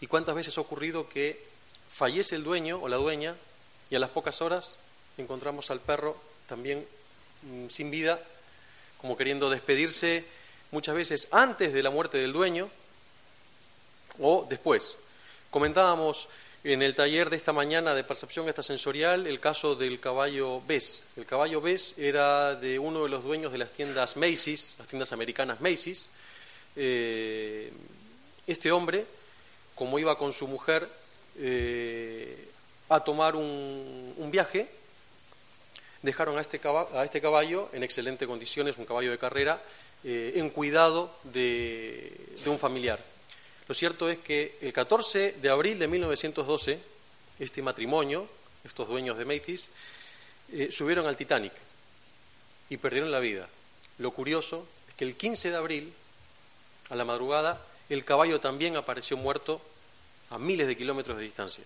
¿Y 0.00 0.06
cuántas 0.06 0.34
veces 0.34 0.58
ha 0.58 0.60
ocurrido 0.60 1.08
que 1.08 1.42
fallece 1.90 2.36
el 2.36 2.44
dueño 2.44 2.78
o 2.80 2.88
la 2.88 2.96
dueña 2.96 3.36
y 3.90 3.96
a 3.96 3.98
las 3.98 4.10
pocas 4.10 4.42
horas 4.42 4.76
encontramos 5.18 5.70
al 5.70 5.80
perro 5.80 6.16
también 6.46 6.86
mm, 7.42 7.68
sin 7.68 7.90
vida, 7.90 8.20
como 9.00 9.16
queriendo 9.16 9.50
despedirse 9.50 10.24
muchas 10.70 10.94
veces 10.94 11.28
antes 11.30 11.72
de 11.72 11.82
la 11.82 11.90
muerte 11.90 12.18
del 12.18 12.32
dueño 12.32 12.70
o 14.18 14.46
después? 14.48 14.96
Comentábamos 15.50 16.28
en 16.64 16.82
el 16.82 16.94
taller 16.94 17.30
de 17.30 17.36
esta 17.36 17.52
mañana 17.52 17.94
de 17.94 18.04
percepción 18.04 18.46
extrasensorial 18.46 19.26
el 19.26 19.40
caso 19.40 19.74
del 19.74 20.00
caballo 20.00 20.60
Bess. 20.66 21.06
El 21.16 21.24
caballo 21.24 21.60
Bess 21.60 21.96
era 21.96 22.54
de 22.54 22.78
uno 22.78 23.04
de 23.04 23.08
los 23.08 23.22
dueños 23.22 23.52
de 23.52 23.58
las 23.58 23.70
tiendas 23.70 24.16
Macy's, 24.16 24.74
las 24.78 24.88
tiendas 24.88 25.12
americanas 25.12 25.60
Macy's. 25.60 26.08
Eh, 26.76 27.72
este 28.46 28.72
hombre, 28.72 29.06
como 29.74 29.98
iba 29.98 30.18
con 30.18 30.32
su 30.32 30.48
mujer 30.48 30.88
eh, 31.38 32.48
a 32.88 33.00
tomar 33.00 33.36
un, 33.36 34.28
viaje, 34.30 34.68
dejaron 36.02 36.38
a 36.38 36.40
este, 36.40 36.58
caballo, 36.58 36.98
a 36.98 37.04
este, 37.04 37.20
caballo, 37.20 37.68
en 37.72 37.82
excelentes 37.82 38.26
condiciones, 38.26 38.78
un 38.78 38.84
caballo 38.84 39.10
de 39.10 39.18
carrera, 39.18 39.62
eh, 40.04 40.32
en 40.36 40.50
cuidado 40.50 41.14
de 41.24 42.12
un 42.46 42.58
familiar. 42.58 43.00
Lo 43.68 43.74
cierto 43.74 44.08
es 44.08 44.18
que 44.18 44.56
el 44.62 44.72
14 44.72 45.36
de 45.42 45.50
abril 45.50 45.78
de 45.78 45.88
1912, 45.88 46.78
este 47.38 47.60
matrimonio, 47.60 48.26
estos 48.64 48.88
dueños 48.88 49.18
de 49.18 49.26
Macy's, 49.26 49.68
eh, 50.50 50.72
subieron 50.72 51.06
al 51.06 51.18
Titanic 51.18 51.52
y 52.70 52.78
perdieron 52.78 53.10
la 53.10 53.20
vida. 53.20 53.46
Lo 53.98 54.12
curioso 54.12 54.66
es 54.88 54.94
que 54.94 55.04
el 55.04 55.16
15 55.16 55.50
de 55.50 55.56
abril, 55.56 55.92
a 56.88 56.96
la 56.96 57.04
madrugada, 57.04 57.60
el 57.90 58.06
caballo 58.06 58.40
también 58.40 58.76
apareció 58.76 59.18
muerto 59.18 59.60
a 60.30 60.38
miles 60.38 60.66
de 60.66 60.76
kilómetros 60.76 61.18
de 61.18 61.24
distancia. 61.24 61.64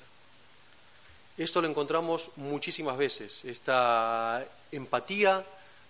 Esto 1.43 1.61
lo 1.61 1.69
encontramos 1.69 2.31
muchísimas 2.37 2.97
veces, 2.97 3.45
esta 3.45 4.45
empatía 4.71 5.45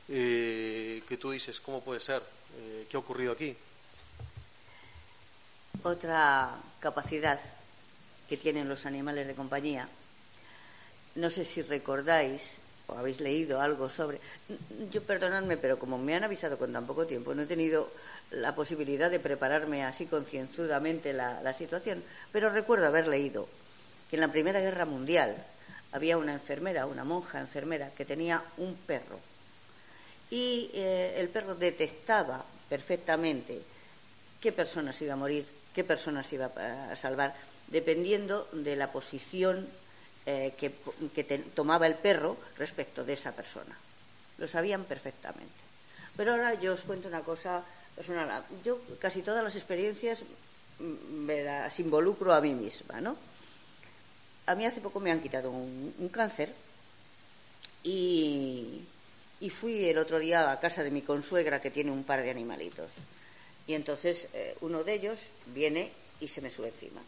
eh, 0.08 1.02
que 1.06 1.18
tú 1.18 1.30
dices, 1.30 1.60
¿cómo 1.60 1.82
puede 1.82 2.00
ser? 2.00 2.22
Eh, 2.56 2.86
¿Qué 2.88 2.96
ha 2.96 3.00
ocurrido 3.00 3.32
aquí? 3.32 3.54
Otra 5.82 6.56
capacidad 6.80 7.38
que 8.30 8.38
tienen 8.38 8.66
los 8.66 8.86
animales 8.86 9.26
de 9.26 9.34
compañía, 9.34 9.90
no 11.16 11.28
sé 11.28 11.44
si 11.44 11.60
recordáis 11.60 12.56
o 12.86 12.96
habéis 12.96 13.20
leído 13.20 13.60
algo 13.60 13.90
sobre. 13.90 14.20
Yo, 14.90 15.02
perdonadme, 15.02 15.58
pero 15.58 15.78
como 15.78 15.98
me 15.98 16.14
han 16.14 16.24
avisado 16.24 16.56
con 16.56 16.72
tan 16.72 16.86
poco 16.86 17.04
tiempo, 17.04 17.34
no 17.34 17.42
he 17.42 17.46
tenido 17.46 17.90
la 18.30 18.54
posibilidad 18.54 19.10
de 19.10 19.20
prepararme 19.20 19.84
así 19.84 20.06
concienzudamente 20.06 21.12
la, 21.12 21.42
la 21.42 21.52
situación, 21.52 22.02
pero 22.32 22.48
recuerdo 22.48 22.86
haber 22.86 23.06
leído 23.06 23.46
que 24.12 24.16
en 24.16 24.20
la 24.20 24.28
Primera 24.28 24.60
Guerra 24.60 24.84
Mundial 24.84 25.34
había 25.92 26.18
una 26.18 26.34
enfermera, 26.34 26.84
una 26.84 27.02
monja 27.02 27.40
enfermera, 27.40 27.88
que 27.96 28.04
tenía 28.04 28.44
un 28.58 28.74
perro. 28.74 29.18
Y 30.28 30.68
eh, 30.74 31.14
el 31.16 31.30
perro 31.30 31.54
detectaba 31.54 32.44
perfectamente 32.68 33.62
qué 34.38 34.52
persona 34.52 34.92
se 34.92 35.04
iba 35.04 35.14
a 35.14 35.16
morir, 35.16 35.46
qué 35.72 35.82
personas 35.82 36.30
iba 36.30 36.50
a 36.90 36.94
salvar, 36.94 37.34
dependiendo 37.68 38.50
de 38.52 38.76
la 38.76 38.92
posición 38.92 39.66
eh, 40.26 40.52
que, 40.58 41.38
tomaba 41.54 41.86
el 41.86 41.94
perro 41.94 42.36
respecto 42.58 43.06
de 43.06 43.14
esa 43.14 43.32
persona. 43.32 43.74
Lo 44.36 44.46
sabían 44.46 44.84
perfectamente. 44.84 45.56
Pero 46.18 46.32
ahora 46.32 46.52
yo 46.60 46.74
os 46.74 46.82
cuento 46.82 47.08
una 47.08 47.22
cosa 47.22 47.64
personal. 47.96 48.44
Yo 48.62 48.78
casi 49.00 49.22
todas 49.22 49.42
las 49.42 49.56
experiencias 49.56 50.20
mm, 50.80 51.24
me 51.24 51.44
las 51.44 51.80
involucro 51.80 52.34
a 52.34 52.42
mí 52.42 52.52
misma, 52.52 53.00
¿no? 53.00 53.31
A 54.46 54.54
mí 54.54 54.66
hace 54.66 54.80
poco 54.80 55.00
me 55.00 55.12
han 55.12 55.20
quitado 55.20 55.50
un, 55.50 56.08
cáncer 56.12 56.52
y, 57.84 58.82
fui 59.50 59.84
el 59.84 59.98
otro 59.98 60.18
día 60.18 60.50
a 60.50 60.60
casa 60.60 60.82
de 60.82 60.90
mi 60.90 61.02
consuegra 61.02 61.60
que 61.60 61.70
tiene 61.70 61.90
un 61.90 62.04
par 62.04 62.22
de 62.22 62.30
animalitos. 62.30 62.90
Y 63.66 63.74
entonces 63.74 64.28
eh, 64.34 64.56
uno 64.60 64.82
de 64.82 64.94
ellos 64.94 65.18
viene 65.46 65.92
y 66.20 66.28
se 66.28 66.40
me 66.40 66.50
sube 66.50 66.68
encima. 66.68 67.00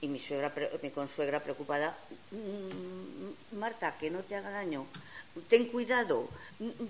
Y 0.00 0.08
mi, 0.08 0.18
suegra, 0.18 0.52
mi 0.82 0.90
consuegra 0.90 1.42
preocupada, 1.42 1.96
mm, 2.30 3.58
Marta, 3.58 3.96
que 3.98 4.10
no 4.10 4.20
te 4.20 4.36
haga 4.36 4.50
daño, 4.50 4.86
ten 5.48 5.66
cuidado, 5.66 6.28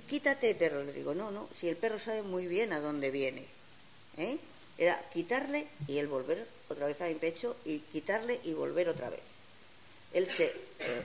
quítate 0.08 0.54
perro. 0.54 0.84
Le 0.84 0.92
digo, 0.92 1.14
no, 1.14 1.30
no, 1.30 1.48
si 1.52 1.68
el 1.68 1.76
perro 1.76 1.98
sabe 1.98 2.22
muy 2.22 2.46
bien 2.46 2.72
a 2.72 2.80
dónde 2.80 3.10
viene. 3.10 3.46
¿eh? 4.16 4.38
Era 4.78 5.02
quitarle 5.12 5.66
y 5.88 5.98
él 5.98 6.06
volver 6.06 6.46
otra 6.68 6.86
vez 6.86 7.00
a 7.00 7.06
mi 7.06 7.14
pecho 7.14 7.56
y 7.64 7.80
quitarle 7.80 8.40
y 8.44 8.52
volver 8.52 8.88
otra 8.88 9.10
vez. 9.10 9.29
Él 10.12 10.26
se, 10.26 10.44
eh, 10.44 11.02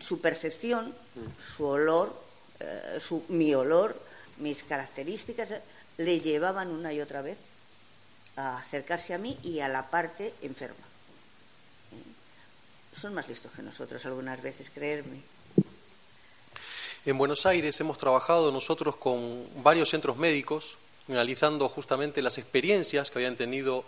su 0.00 0.20
percepción, 0.20 0.94
su 1.38 1.66
olor, 1.66 2.14
su, 2.98 3.24
mi 3.28 3.54
olor, 3.54 3.96
mis 4.38 4.64
características, 4.64 5.48
le 5.98 6.20
llevaban 6.20 6.68
una 6.68 6.92
y 6.92 7.00
otra 7.00 7.22
vez 7.22 7.38
a 8.36 8.58
acercarse 8.58 9.14
a 9.14 9.18
mí 9.18 9.38
y 9.42 9.60
a 9.60 9.68
la 9.68 9.90
parte 9.90 10.32
enferma. 10.42 10.76
¿Eh? 11.92 12.96
Son 12.98 13.14
más 13.14 13.28
listos 13.28 13.52
que 13.52 13.62
nosotros 13.62 14.04
algunas 14.06 14.40
veces, 14.42 14.70
creerme. 14.70 15.20
En 17.06 17.18
Buenos 17.18 17.46
Aires 17.46 17.80
hemos 17.80 17.98
trabajado 17.98 18.52
nosotros 18.52 18.96
con 18.96 19.46
varios 19.62 19.90
centros 19.90 20.16
médicos, 20.16 20.76
analizando 21.08 21.68
justamente 21.68 22.22
las 22.22 22.38
experiencias 22.38 23.10
que 23.10 23.18
habían 23.18 23.36
tenido 23.36 23.84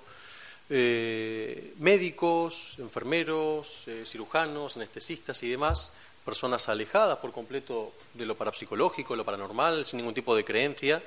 eh, 0.75 1.75
médicos, 1.81 2.77
enfermeros, 2.79 3.85
eh, 3.89 4.05
cirujanos, 4.07 4.79
anestesistas 4.79 5.43
y 5.43 5.51
demás, 5.51 5.93
personas 6.25 6.67
alejadas 6.71 7.19
por 7.19 7.31
completo 7.31 7.93
de 8.15 8.25
lo 8.25 8.37
parapsicológico, 8.37 9.15
lo 9.15 9.23
paranormal, 9.25 9.85
sin 9.85 9.99
ningún 9.99 10.15
tipo 10.15 10.35
de 10.35 10.47
creencia, 10.47 11.03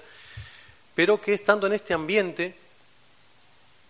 pero 0.93 1.19
que 1.19 1.33
estando 1.33 1.65
en 1.65 1.73
este 1.73 1.95
ambiente 1.95 2.53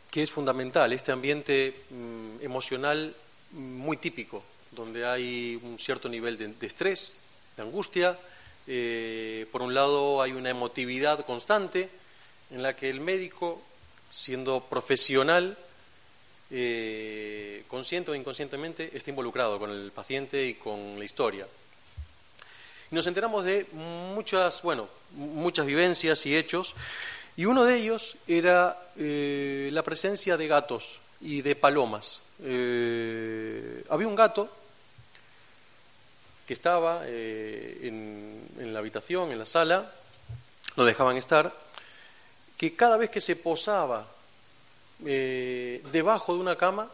que 0.09 0.23
es 0.23 0.31
fundamental, 0.31 0.93
este 0.93 1.11
ambiente 1.11 1.75
mm, 1.89 2.41
emocional 2.41 3.13
muy 3.51 3.97
típico, 3.97 4.43
donde 4.71 5.05
hay 5.05 5.59
un 5.61 5.77
cierto 5.77 6.07
nivel 6.07 6.37
de, 6.37 6.65
estrés, 6.65 7.17
de 7.57 7.63
angustia. 7.63 8.17
Eh, 8.65 9.45
por 9.51 9.61
un 9.61 9.73
lado, 9.73 10.21
hay 10.21 10.31
una 10.31 10.51
emotividad 10.51 11.25
constante 11.25 11.89
en 12.49 12.63
la 12.63 12.77
que 12.77 12.89
el 12.89 13.01
médico, 13.01 13.61
siendo 14.13 14.61
profesional, 14.61 15.57
eh, 16.51 17.63
consciente 17.67 18.11
o 18.11 18.15
inconscientemente, 18.15 18.91
está 18.93 19.09
involucrado 19.09 19.57
con 19.57 19.71
el 19.71 19.91
paciente 19.91 20.45
y 20.45 20.53
con 20.53 20.99
la 20.99 21.05
historia. 21.05 21.47
Y 22.91 22.95
nos 22.95 23.07
enteramos 23.07 23.43
de 23.43 23.65
muchas, 23.73 24.61
bueno, 24.61 24.87
muchas 25.13 25.65
vivencias 25.65 26.25
y 26.25 26.35
hechos 26.35 26.75
y 27.35 27.45
uno 27.45 27.63
de 27.63 27.77
ellos 27.77 28.15
era 28.27 28.77
eh, 28.95 29.69
la 29.73 29.81
presencia 29.81 30.37
de 30.37 30.47
gatos 30.47 30.99
y 31.19 31.41
de 31.41 31.55
palomas. 31.55 32.21
Eh, 32.43 33.83
había 33.89 34.07
un 34.07 34.15
gato 34.15 34.49
que 36.45 36.53
estaba 36.53 37.07
en, 37.07 38.47
la 38.59 38.77
habitación, 38.77 39.31
en 39.31 39.39
la 39.39 39.47
sala, 39.47 39.91
lo 40.75 40.85
dejaban 40.85 41.17
estar, 41.17 41.51
que 42.55 42.75
cada 42.75 42.97
vez 42.97 43.09
que 43.09 43.19
se 43.19 43.35
posaba 43.35 44.05
debajo 44.99 46.33
de 46.33 46.39
una 46.39 46.55
cama, 46.55 46.89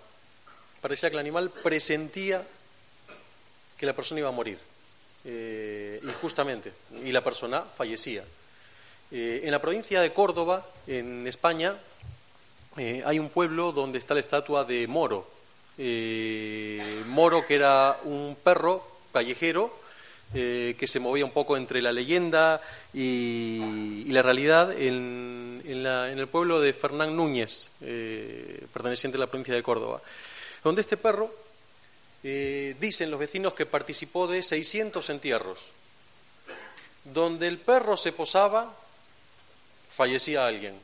parecía 0.82 1.10
que 1.10 1.16
el 1.16 1.22
animal 1.22 1.52
presentía 1.64 2.46
que 3.78 3.86
la 3.86 3.94
persona 3.94 4.20
iba 4.20 4.30
a 4.30 4.34
morir. 4.34 4.58
y 5.24 6.12
justamente, 6.22 6.74
y 7.04 7.12
la 7.12 7.24
persona 7.24 7.62
fallecía. 7.62 8.24
Eh, 9.12 9.42
en 9.44 9.52
la 9.52 9.60
provincia 9.60 10.00
de 10.00 10.14
Córdoba, 10.14 10.66
en 10.88 11.28
España, 11.28 11.76
eh, 12.78 13.04
hay 13.06 13.20
un 13.20 13.28
pueblo 13.28 13.74
donde 13.74 14.00
está 14.00 14.14
la 14.14 14.22
estatua 14.22 14.64
de 14.64 14.88
Moro. 14.88 15.28
Eh, 15.78 17.04
Moro, 17.08 17.46
que 17.46 17.56
era 17.56 18.00
un 18.06 18.38
perro 18.42 18.88
callejero 19.12 19.81
que 20.34 20.88
se 20.88 21.00
movía 21.00 21.26
un 21.26 21.32
poco 21.32 21.58
entre 21.58 21.82
la 21.82 21.92
leyenda 21.92 22.62
y, 22.94 24.06
la 24.12 24.22
realidad 24.22 24.72
en, 24.72 25.62
el 25.66 26.28
pueblo 26.28 26.60
de 26.60 26.74
Fernán 26.74 27.16
Núñez, 27.16 27.68
perteneciente 27.80 29.18
a 29.18 29.22
la 29.22 29.28
provincia 29.28 29.54
de 29.54 29.64
Córdoba, 29.64 30.02
donde 30.64 30.82
este 30.82 30.98
perro, 30.98 31.34
dicen 32.24 33.12
los 33.12 33.20
vecinos 33.20 33.54
que 33.54 33.66
participó 33.66 34.28
de 34.28 34.44
600 34.44 35.10
entierros, 35.10 35.60
donde 37.04 37.48
el 37.48 37.58
perro 37.58 37.98
se 37.98 38.12
posaba 38.12 38.74
fallecía 39.92 40.48
alguien. 40.48 40.80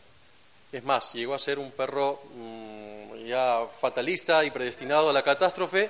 Es 0.71 0.83
más, 0.83 1.13
llegó 1.13 1.33
a 1.33 1.39
ser 1.39 1.59
un 1.59 1.71
perro 1.71 2.21
mm, 2.35 3.25
ya 3.25 3.65
fatalista 3.79 4.43
y 4.43 4.51
predestinado 4.51 5.09
a 5.09 5.13
la 5.13 5.23
catástrofe. 5.23 5.89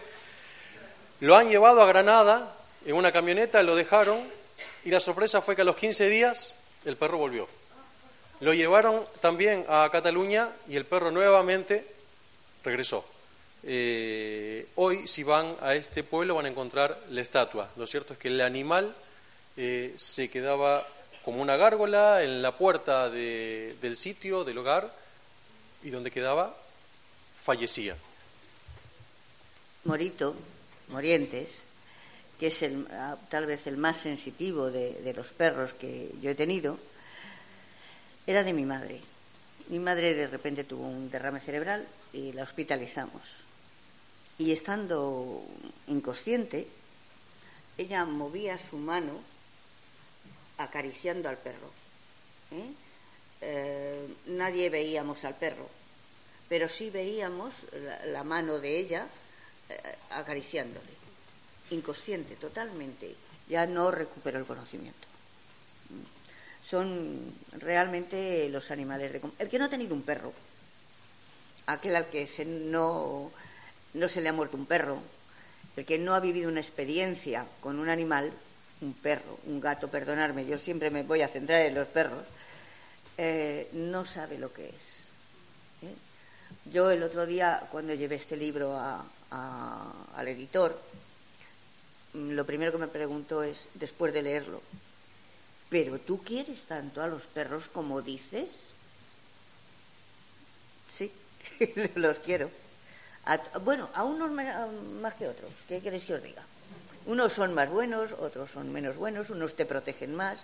Lo 1.22 1.36
han 1.36 1.50
llevado 1.50 1.82
a 1.82 1.88
Granada 1.88 2.56
en 2.86 2.96
una 2.96 3.12
camioneta, 3.12 3.64
lo 3.64 3.76
dejaron 3.76 4.20
y 4.86 4.92
la 4.92 5.00
sorpresa 5.00 5.42
fue 5.42 5.56
que 5.56 5.62
a 5.62 5.66
los 5.66 5.76
15 5.76 6.10
días 6.10 6.54
el 6.86 6.98
perro 6.98 7.18
volvió. 7.18 7.48
Lo 8.40 8.54
llevaron 8.54 9.04
también 9.20 9.66
a 9.68 9.90
Cataluña 9.92 10.50
y 10.70 10.76
el 10.76 10.86
perro 10.86 11.12
nuevamente 11.12 11.86
regresó. 12.64 13.06
Eh, 13.64 14.68
hoy, 14.76 15.08
si 15.08 15.24
van 15.24 15.56
a 15.62 15.76
este 15.76 16.04
pueblo, 16.04 16.36
van 16.36 16.46
a 16.46 16.50
encontrar 16.50 17.02
la 17.10 17.22
estatua. 17.22 17.70
Lo 17.76 17.88
cierto 17.88 18.14
es 18.14 18.20
que 18.20 18.28
el 18.28 18.40
animal 18.42 18.96
eh, 19.58 19.94
se 19.98 20.30
quedaba 20.30 20.86
como 21.26 21.42
una 21.42 21.58
gárgola 21.58 22.24
en 22.24 22.42
la 22.42 22.58
puerta 22.58 23.10
del 23.10 23.96
sitio, 23.96 24.44
del 24.44 24.60
hogar, 24.60 24.94
y 25.84 25.90
donde 25.90 26.12
quedaba 26.12 26.56
fallecía. 27.44 27.98
Morito, 29.84 30.36
Morientes, 30.90 31.67
que 32.40 32.48
es 32.48 32.62
el, 32.62 32.88
ah, 32.92 33.18
tal 33.30 33.46
vez 33.46 33.68
el 33.68 33.78
más 33.78 33.98
sensitivo 33.98 34.70
de, 34.70 35.14
los 35.16 35.32
perros 35.32 35.74
que 35.74 36.12
yo 36.22 36.32
he 36.32 36.36
tenido, 36.36 36.78
era 38.26 38.44
de 38.44 38.54
mi 38.54 38.66
madre. 38.66 39.02
Mi 39.70 39.80
madre 39.80 40.14
de 40.14 40.28
repente 40.28 40.64
tuvo 40.64 40.88
un 40.88 41.10
derrame 41.10 41.40
cerebral 41.40 41.88
y 42.14 42.32
la 42.34 42.44
hospitalizamos. 42.44 43.44
Y 44.38 44.52
estando 44.52 45.44
inconsciente, 45.88 46.68
ella 47.78 48.06
movía 48.06 48.60
su 48.60 48.78
mano 48.78 49.20
acariciando 50.58 51.30
al 51.30 51.38
perro. 51.38 51.72
¿eh? 52.52 52.72
Eh, 53.42 54.08
nadie 54.28 54.70
veíamos 54.70 55.24
al 55.26 55.36
perro, 55.36 55.70
pero 56.50 56.68
sí 56.68 56.90
veíamos 56.90 57.68
la, 58.06 58.24
mano 58.24 58.60
de 58.60 58.80
ella 58.80 59.08
eh, 59.70 59.96
acariciándole, 60.12 60.97
inconsciente 61.72 62.36
totalmente, 62.36 63.16
ya 63.48 63.66
no 63.66 63.92
recuperó 63.92 64.40
el 64.40 64.46
conocimiento. 64.46 65.08
Son 66.62 67.34
realmente 67.54 68.50
los 68.50 68.72
animales 68.72 69.14
de... 69.14 69.22
El 69.40 69.50
que 69.50 69.58
no 69.58 69.66
ha 69.66 69.70
tenido 69.70 69.96
un 69.96 70.02
perro, 70.02 70.34
aquel 71.68 71.96
al 71.96 72.08
que 72.08 72.28
no, 72.46 73.32
se 74.08 74.22
le 74.22 74.30
ha 74.30 74.34
muerto 74.34 74.58
un 74.58 74.66
perro, 74.66 75.00
el 75.76 75.86
que 75.86 75.98
no 75.98 76.16
ha 76.16 76.20
vivido 76.20 76.50
una 76.50 76.60
experiencia 76.60 77.46
con 77.62 77.80
un 77.80 77.90
animal, 77.90 78.32
un 78.82 78.94
perro, 78.94 79.40
un 79.46 79.62
gato, 79.62 79.90
perdonarme, 79.90 80.46
yo 80.46 80.58
siempre 80.58 80.90
me 80.90 81.04
voy 81.04 81.22
a 81.22 81.28
centrar 81.28 81.62
en 81.62 81.76
los 81.76 81.88
perros, 81.88 82.24
eh, 83.18 83.70
no 83.74 84.06
sabe 84.06 84.38
lo 84.38 84.52
que 84.52 84.70
es. 84.70 85.04
¿eh? 85.84 85.94
Yo 86.72 86.92
el 86.92 87.04
otro 87.04 87.26
día, 87.26 87.68
cuando 87.72 87.94
llevé 87.94 88.16
este 88.16 88.38
libro 88.38 88.80
al 89.30 90.28
editor, 90.28 90.80
lo 92.18 92.46
primero 92.46 92.72
que 92.72 92.78
me 92.78 92.88
preguntó 92.88 93.44
es, 93.44 93.68
después 93.76 94.14
de 94.14 94.22
leerlo, 94.22 94.62
¿pero 95.70 96.00
tú 96.00 96.24
quieres 96.24 96.66
tanto 96.66 97.02
a 97.02 97.08
los 97.08 97.24
perros 97.24 97.68
como 97.70 98.02
dices? 98.02 98.72
Sí, 100.88 101.12
los 101.96 102.20
quiero. 102.20 102.50
bueno, 103.62 103.90
a 103.94 104.04
unos 104.04 104.32
más 104.32 105.14
que 105.16 105.28
otros. 105.28 105.52
¿Qué 105.68 105.82
queréis 105.82 106.06
que 106.06 106.16
os 106.16 106.24
diga? 106.24 106.44
Unos 107.06 107.34
son 107.34 107.54
más 107.54 107.70
buenos, 107.70 108.12
otros 108.14 108.52
son 108.52 108.72
menos 108.72 108.98
buenos, 108.98 109.30
unos 109.30 109.56
te 109.56 109.66
protegen 109.66 110.14
más, 110.14 110.40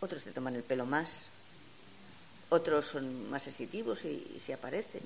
otros 0.00 0.22
te 0.24 0.32
toman 0.32 0.54
el 0.54 0.62
pelo 0.62 0.84
más, 0.84 1.08
otros 2.50 2.84
son 2.84 3.30
más 3.30 3.44
sensitivos 3.44 4.04
y, 4.04 4.36
se 4.38 4.52
aparecen, 4.52 5.00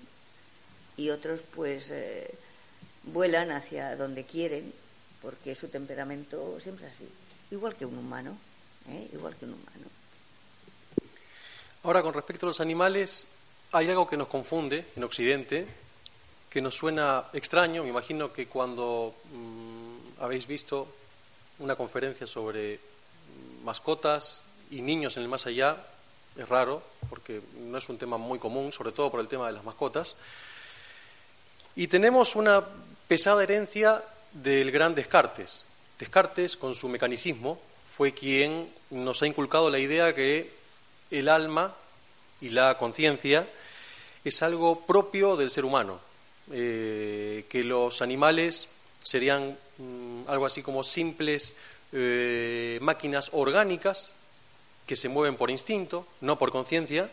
y 0.96 1.10
otros 1.10 1.40
pues 1.54 1.90
eh, 1.92 2.34
vuelan 3.04 3.52
hacia 3.52 3.94
donde 3.94 4.24
quieren, 4.24 4.72
porque 5.26 5.56
su 5.56 5.66
temperamento 5.66 6.60
siempre 6.60 6.86
es 6.86 6.92
así, 6.92 7.08
igual 7.50 7.74
que 7.74 7.84
un 7.84 7.98
humano, 7.98 8.38
¿eh? 8.88 9.10
igual 9.12 9.34
que 9.34 9.44
un 9.44 9.54
humano. 9.54 9.86
Ahora, 11.82 12.00
con 12.00 12.14
respecto 12.14 12.46
a 12.46 12.50
los 12.50 12.60
animales, 12.60 13.26
hay 13.72 13.90
algo 13.90 14.06
que 14.06 14.16
nos 14.16 14.28
confunde 14.28 14.86
en 14.94 15.02
Occidente, 15.02 15.66
que 16.48 16.60
nos 16.60 16.76
suena 16.76 17.24
extraño. 17.32 17.82
Me 17.82 17.88
imagino 17.88 18.32
que 18.32 18.46
cuando 18.46 19.16
mm, 19.32 20.22
habéis 20.22 20.46
visto 20.46 20.86
una 21.58 21.74
conferencia 21.74 22.24
sobre 22.24 22.78
mascotas 23.64 24.42
y 24.70 24.80
niños 24.80 25.16
en 25.16 25.24
el 25.24 25.28
más 25.28 25.44
allá. 25.46 25.76
Es 26.36 26.48
raro, 26.48 26.84
porque 27.10 27.40
no 27.62 27.78
es 27.78 27.88
un 27.88 27.98
tema 27.98 28.16
muy 28.16 28.38
común, 28.38 28.72
sobre 28.72 28.92
todo 28.92 29.10
por 29.10 29.18
el 29.18 29.26
tema 29.26 29.48
de 29.48 29.54
las 29.54 29.64
mascotas. 29.64 30.14
Y 31.74 31.88
tenemos 31.88 32.36
una 32.36 32.62
pesada 33.08 33.42
herencia 33.42 34.04
del 34.32 34.70
gran 34.70 34.94
Descartes. 34.94 35.64
Descartes, 35.98 36.56
con 36.56 36.74
su 36.74 36.88
mecanicismo, 36.88 37.58
fue 37.96 38.12
quien 38.12 38.68
nos 38.90 39.22
ha 39.22 39.26
inculcado 39.26 39.70
la 39.70 39.78
idea 39.78 40.14
que 40.14 40.50
el 41.10 41.28
alma 41.28 41.74
y 42.40 42.50
la 42.50 42.76
conciencia 42.78 43.46
es 44.24 44.42
algo 44.42 44.84
propio 44.86 45.36
del 45.36 45.50
ser 45.50 45.64
humano, 45.64 46.00
eh, 46.52 47.46
que 47.48 47.64
los 47.64 48.02
animales 48.02 48.68
serían 49.02 49.56
mm, 49.78 50.22
algo 50.26 50.46
así 50.46 50.62
como 50.62 50.82
simples 50.82 51.54
eh, 51.92 52.78
máquinas 52.82 53.30
orgánicas 53.32 54.12
que 54.86 54.96
se 54.96 55.08
mueven 55.08 55.36
por 55.36 55.50
instinto, 55.50 56.06
no 56.20 56.38
por 56.38 56.52
conciencia, 56.52 57.10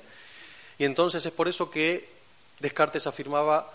y 0.78 0.86
entonces 0.86 1.26
es 1.26 1.32
por 1.32 1.48
eso 1.48 1.70
que 1.70 2.10
Descartes 2.60 3.08
afirmaba 3.08 3.72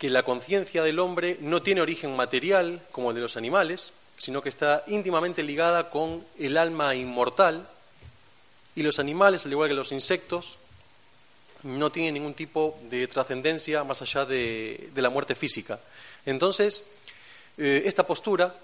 que 0.00 0.10
la 0.10 0.24
conciencia 0.24 0.82
del 0.82 0.98
hombre 0.98 1.36
no 1.40 1.62
tiene 1.62 1.82
origen 1.82 2.16
material 2.16 2.80
como 2.90 3.10
el 3.10 3.16
de 3.16 3.22
los 3.22 3.36
animales, 3.36 3.92
sino 4.18 4.42
que 4.42 4.48
está 4.48 4.82
íntimamente 4.88 5.42
ligada 5.42 5.90
con 5.90 6.24
el 6.38 6.56
alma 6.56 6.94
inmortal, 6.96 7.68
y 8.74 8.82
los 8.82 8.98
animales, 8.98 9.44
al 9.44 9.52
igual 9.52 9.68
que 9.68 9.74
los 9.74 9.92
insectos, 9.92 10.56
no 11.62 11.92
tienen 11.92 12.14
ningún 12.14 12.34
tipo 12.34 12.78
de 12.88 13.06
trascendencia 13.06 13.84
más 13.84 14.00
allá 14.00 14.24
de 14.24 14.90
la 14.94 15.10
muerte 15.10 15.34
física. 15.34 15.78
Entonces, 16.24 16.82
eh, 17.58 17.82
esta 17.84 18.06
postura, 18.06 18.54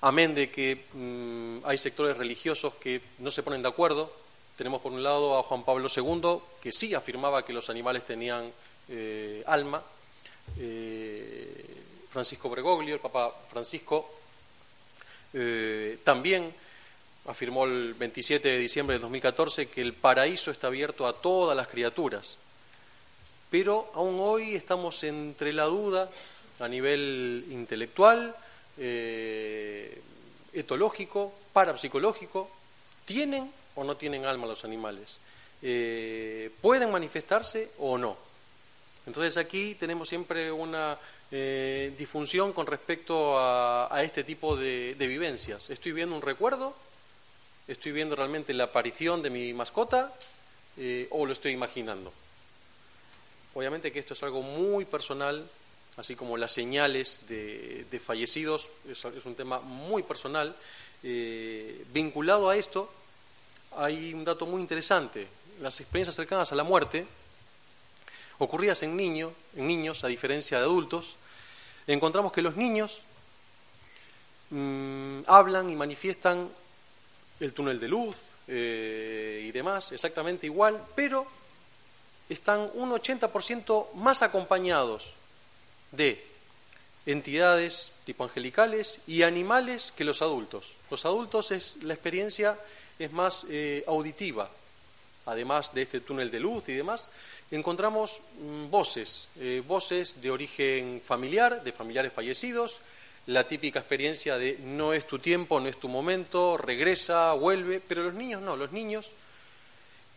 amén 0.00 0.34
de 0.34 0.50
que 0.50 0.84
mm, 0.92 1.58
hay 1.64 1.78
sectores 1.78 2.16
religiosos 2.16 2.74
que 2.74 3.00
no 3.18 3.30
se 3.30 3.42
ponen 3.42 3.62
de 3.62 3.68
acuerdo 3.68 4.12
Tenemos 4.56 4.80
por 4.80 4.90
un 4.90 5.02
lado 5.02 5.38
a 5.38 5.42
Juan 5.42 5.64
Pablo 5.64 5.86
II, 5.94 6.38
que 6.62 6.72
sí 6.72 6.94
afirmaba 6.94 7.44
que 7.44 7.52
los 7.52 7.68
animales 7.68 8.04
tenían 8.04 8.50
eh, 8.88 9.44
alma. 9.46 9.82
Eh, 10.58 11.64
Francisco 12.10 12.48
Bregoglio, 12.48 12.94
el 12.94 13.00
Papa 13.00 13.32
Francisco, 13.50 14.10
eh, 15.32 15.98
también 16.04 16.52
afirmó 17.26 17.64
el 17.64 17.94
27 17.94 18.48
de 18.48 18.58
diciembre 18.58 18.96
de 18.96 19.00
2014 19.00 19.68
que 19.68 19.82
el 19.82 19.92
paraíso 19.92 20.50
está 20.50 20.68
abierto 20.68 21.06
a 21.06 21.14
todas 21.14 21.56
las 21.56 21.68
criaturas. 21.68 22.36
Pero 23.50 23.90
aún 23.94 24.18
hoy 24.20 24.54
estamos 24.54 25.02
entre 25.04 25.52
la 25.52 25.64
duda 25.64 26.10
a 26.60 26.68
nivel 26.68 27.44
intelectual, 27.50 28.34
etológico, 30.52 31.32
parapsicológico. 31.52 32.50
¿Tienen 33.04 33.50
o 33.76 33.84
no 33.84 33.96
tienen 33.96 34.24
alma 34.24 34.46
los 34.46 34.64
animales? 34.64 35.16
Eh, 35.62 36.50
¿Pueden 36.60 36.90
manifestarse 36.90 37.70
o 37.78 37.96
no? 37.96 38.16
Entonces 39.06 39.36
aquí 39.36 39.76
tenemos 39.76 40.08
siempre 40.08 40.50
una 40.50 40.98
eh, 41.30 42.06
con 42.54 42.66
respecto 42.66 43.38
a, 43.38 44.02
este 44.02 44.24
tipo 44.24 44.56
de, 44.56 44.94
vivencias. 44.98 45.70
¿Estoy 45.70 45.92
viendo 45.92 46.14
un 46.14 46.22
recuerdo? 46.22 46.74
¿Estoy 47.68 47.92
viendo 47.92 48.16
realmente 48.16 48.52
la 48.52 48.64
aparición 48.64 49.22
de 49.22 49.30
mi 49.30 49.52
mascota? 49.52 50.12
Eh, 50.76 51.06
¿O 51.10 51.24
lo 51.24 51.32
estoy 51.32 51.52
imaginando? 51.52 52.12
Obviamente 53.54 53.92
que 53.92 54.00
esto 54.00 54.14
es 54.14 54.22
algo 54.22 54.42
muy 54.42 54.84
personal, 54.84 55.48
así 55.96 56.14
como 56.14 56.36
las 56.36 56.52
señales 56.52 57.20
de, 57.28 58.00
fallecidos, 58.04 58.68
es, 58.88 59.04
un 59.04 59.34
tema 59.34 59.60
muy 59.60 60.02
personal. 60.02 60.54
vinculado 61.02 62.50
a 62.50 62.56
esto, 62.56 62.90
hay 63.76 64.12
un 64.12 64.24
dato 64.24 64.46
muy 64.46 64.60
interesante. 64.60 65.26
Las 65.60 65.80
experiencias 65.80 66.14
cercanas 66.14 66.52
a 66.52 66.54
la 66.54 66.64
muerte, 66.64 67.06
ocurridas 68.38 68.82
en, 68.82 68.96
niños, 68.96 69.32
en 69.56 69.66
niños, 69.66 70.04
a 70.04 70.08
diferencia 70.08 70.58
de 70.58 70.64
adultos, 70.64 71.16
encontramos 71.86 72.32
que 72.32 72.42
los 72.42 72.56
niños 72.56 73.02
mm, 74.50 75.20
hablan 75.26 75.70
y 75.70 75.76
manifiestan 75.76 76.48
el 77.40 77.52
túnel 77.52 77.80
de 77.80 77.88
luz 77.88 78.16
eh, 78.48 79.44
y 79.46 79.52
demás, 79.52 79.92
exactamente 79.92 80.46
igual, 80.46 80.80
pero 80.94 81.26
están 82.28 82.70
un 82.74 82.90
80% 82.90 83.92
más 83.94 84.22
acompañados 84.22 85.14
de 85.92 86.24
entidades 87.06 87.92
tipo 88.04 88.24
angelicales 88.24 89.00
y 89.06 89.22
animales 89.22 89.92
que 89.96 90.04
los 90.04 90.22
adultos. 90.22 90.74
Los 90.90 91.04
adultos 91.04 91.52
es 91.52 91.82
la 91.82 91.94
experiencia 91.94 92.58
es 92.98 93.12
más 93.12 93.46
eh, 93.48 93.84
auditiva. 93.86 94.50
Además 95.26 95.72
de 95.74 95.82
este 95.82 96.00
túnel 96.00 96.30
de 96.30 96.40
luz 96.40 96.68
y 96.68 96.72
demás, 96.72 97.08
encontramos 97.50 98.20
mm, 98.40 98.70
voces, 98.70 99.28
eh, 99.38 99.62
voces 99.66 100.20
de 100.20 100.30
origen 100.30 101.00
familiar, 101.04 101.62
de 101.62 101.72
familiares 101.72 102.12
fallecidos, 102.12 102.80
la 103.26 103.48
típica 103.48 103.80
experiencia 103.80 104.38
de 104.38 104.58
no 104.62 104.92
es 104.92 105.06
tu 105.06 105.18
tiempo, 105.18 105.58
no 105.60 105.68
es 105.68 105.78
tu 105.78 105.88
momento, 105.88 106.56
regresa, 106.56 107.32
vuelve, 107.32 107.80
pero 107.80 108.04
los 108.04 108.14
niños 108.14 108.40
no, 108.42 108.56
los 108.56 108.72
niños 108.72 109.10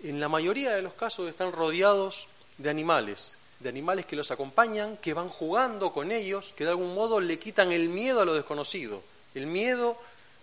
en 0.03 0.19
la 0.19 0.29
mayoría 0.29 0.75
de 0.75 0.81
los 0.81 0.93
casos 0.93 1.27
están 1.27 1.51
rodeados 1.51 2.27
de 2.57 2.69
animales, 2.69 3.35
de 3.59 3.69
animales 3.69 4.05
que 4.05 4.15
los 4.15 4.31
acompañan, 4.31 4.97
que 4.97 5.13
van 5.13 5.29
jugando 5.29 5.91
con 5.91 6.11
ellos, 6.11 6.53
que 6.55 6.63
de 6.63 6.69
algún 6.69 6.93
modo 6.93 7.19
le 7.19 7.39
quitan 7.39 7.71
el 7.71 7.89
miedo 7.89 8.21
a 8.21 8.25
lo 8.25 8.33
desconocido, 8.33 9.01
el 9.35 9.47
miedo 9.47 9.97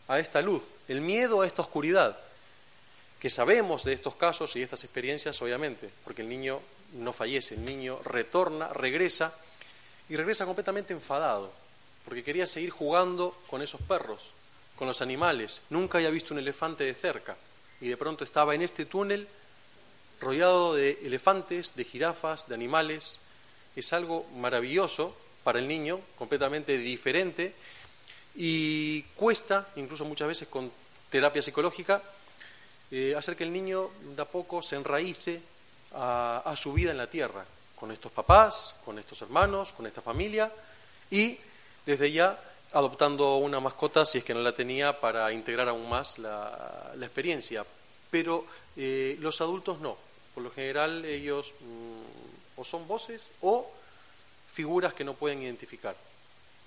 a 0.09 0.18
esta 0.18 0.42
luz, 0.42 0.62
el 0.88 1.01
miedo 1.01 1.40
a 1.40 1.46
esta 1.46 1.62
oscuridad 1.62 2.16
que 3.20 3.31
sabemos 3.31 3.85
de 3.85 3.92
estos 3.92 4.14
casos 4.14 4.55
y 4.55 4.61
de 4.61 4.64
estas 4.64 4.85
experiencias, 4.85 5.40
obviamente, 5.40 5.88
porque 6.05 6.22
el 6.22 6.29
niño 6.29 6.61
no 6.94 7.12
fallece, 7.12 7.55
el 7.55 7.64
niño 7.64 8.01
retorna, 8.05 8.68
regresa 8.68 9.35
y 10.09 10.16
regresa 10.16 10.44
completamente 10.44 10.92
enfadado, 10.92 11.53
porque 12.05 12.22
quería 12.22 12.46
seguir 12.46 12.70
jugando 12.70 13.37
con 13.49 13.62
esos 13.62 13.81
perros, 13.83 14.31
con 14.77 14.87
los 14.87 15.03
animales. 15.03 15.62
Nunca 15.70 15.99
había 15.99 16.11
visto 16.11 16.35
un 16.35 16.40
elefante 16.40 16.85
de 16.85 16.94
cerca 16.94 17.37
y 17.81 17.88
de 17.88 17.96
pronto 17.96 18.25
estaba 18.25 18.55
en 18.55 18.62
este 18.62 18.87
túnel 18.87 19.29
rodeado 20.20 20.75
de 20.75 20.99
elefantes, 21.05 21.75
de 21.75 21.85
jirafas, 21.85 22.49
de 22.49 22.55
animales. 22.55 23.18
Es 23.75 23.92
algo 23.92 24.27
maravilloso 24.37 25.14
para 25.44 25.59
el 25.59 25.68
niño, 25.68 26.01
completamente 26.16 26.79
diferente 26.79 27.55
y 28.35 29.03
cuesta, 29.16 29.68
incluso 29.77 30.05
muchas 30.05 30.29
veces 30.29 30.49
con 30.49 30.70
terapia 31.11 31.42
psicológica, 31.42 32.03
eh, 32.90 33.14
hacer 33.16 33.37
que 33.37 33.44
el 33.44 33.53
niño 33.53 33.90
de 34.14 34.22
a 34.22 34.27
poco 34.27 34.62
se 34.62 34.77
enraíce 34.77 35.40
a, 35.97 36.55
su 36.57 36.73
vida 36.73 36.91
en 36.91 36.99
la 36.99 37.09
tierra, 37.09 37.45
con 37.75 37.91
estos 37.91 38.13
papás, 38.13 38.75
con 38.85 38.99
estos 38.99 39.21
hermanos, 39.23 39.73
con 39.73 39.87
esta 39.87 40.01
familia 40.01 40.51
y 41.11 41.39
desde 41.85 42.13
ya 42.13 42.39
adoptando 42.73 43.37
una 43.37 43.61
mascota 43.61 44.05
si 44.05 44.19
es 44.19 44.25
que 44.25 44.35
no 44.35 44.41
la 44.41 44.55
tenía 44.55 45.01
para 45.01 45.33
integrar 45.33 45.69
aún 45.69 45.89
más 45.89 46.19
la, 46.19 46.93
experiencia. 47.01 47.65
Pero 48.11 48.47
eh, 48.77 49.17
los 49.21 49.41
adultos 49.41 49.81
no. 49.81 49.97
Por 50.35 50.43
lo 50.43 50.51
general 50.51 51.05
ellos 51.05 51.55
mm, 51.61 52.61
o 52.61 52.65
son 52.65 52.87
voces 52.87 53.31
o 53.41 53.71
figuras 54.53 54.95
que 54.95 55.05
no 55.05 55.15
pueden 55.15 55.43
identificar. 55.43 55.97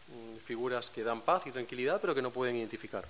Mm, 0.07 0.37
figuras 0.45 0.89
que 0.89 1.03
dan 1.03 1.21
paz 1.21 1.45
y 1.47 1.51
tranquilidad 1.51 1.99
pero 2.01 2.15
que 2.15 2.21
no 2.21 2.31
pueden 2.31 2.55
identificar. 2.55 3.05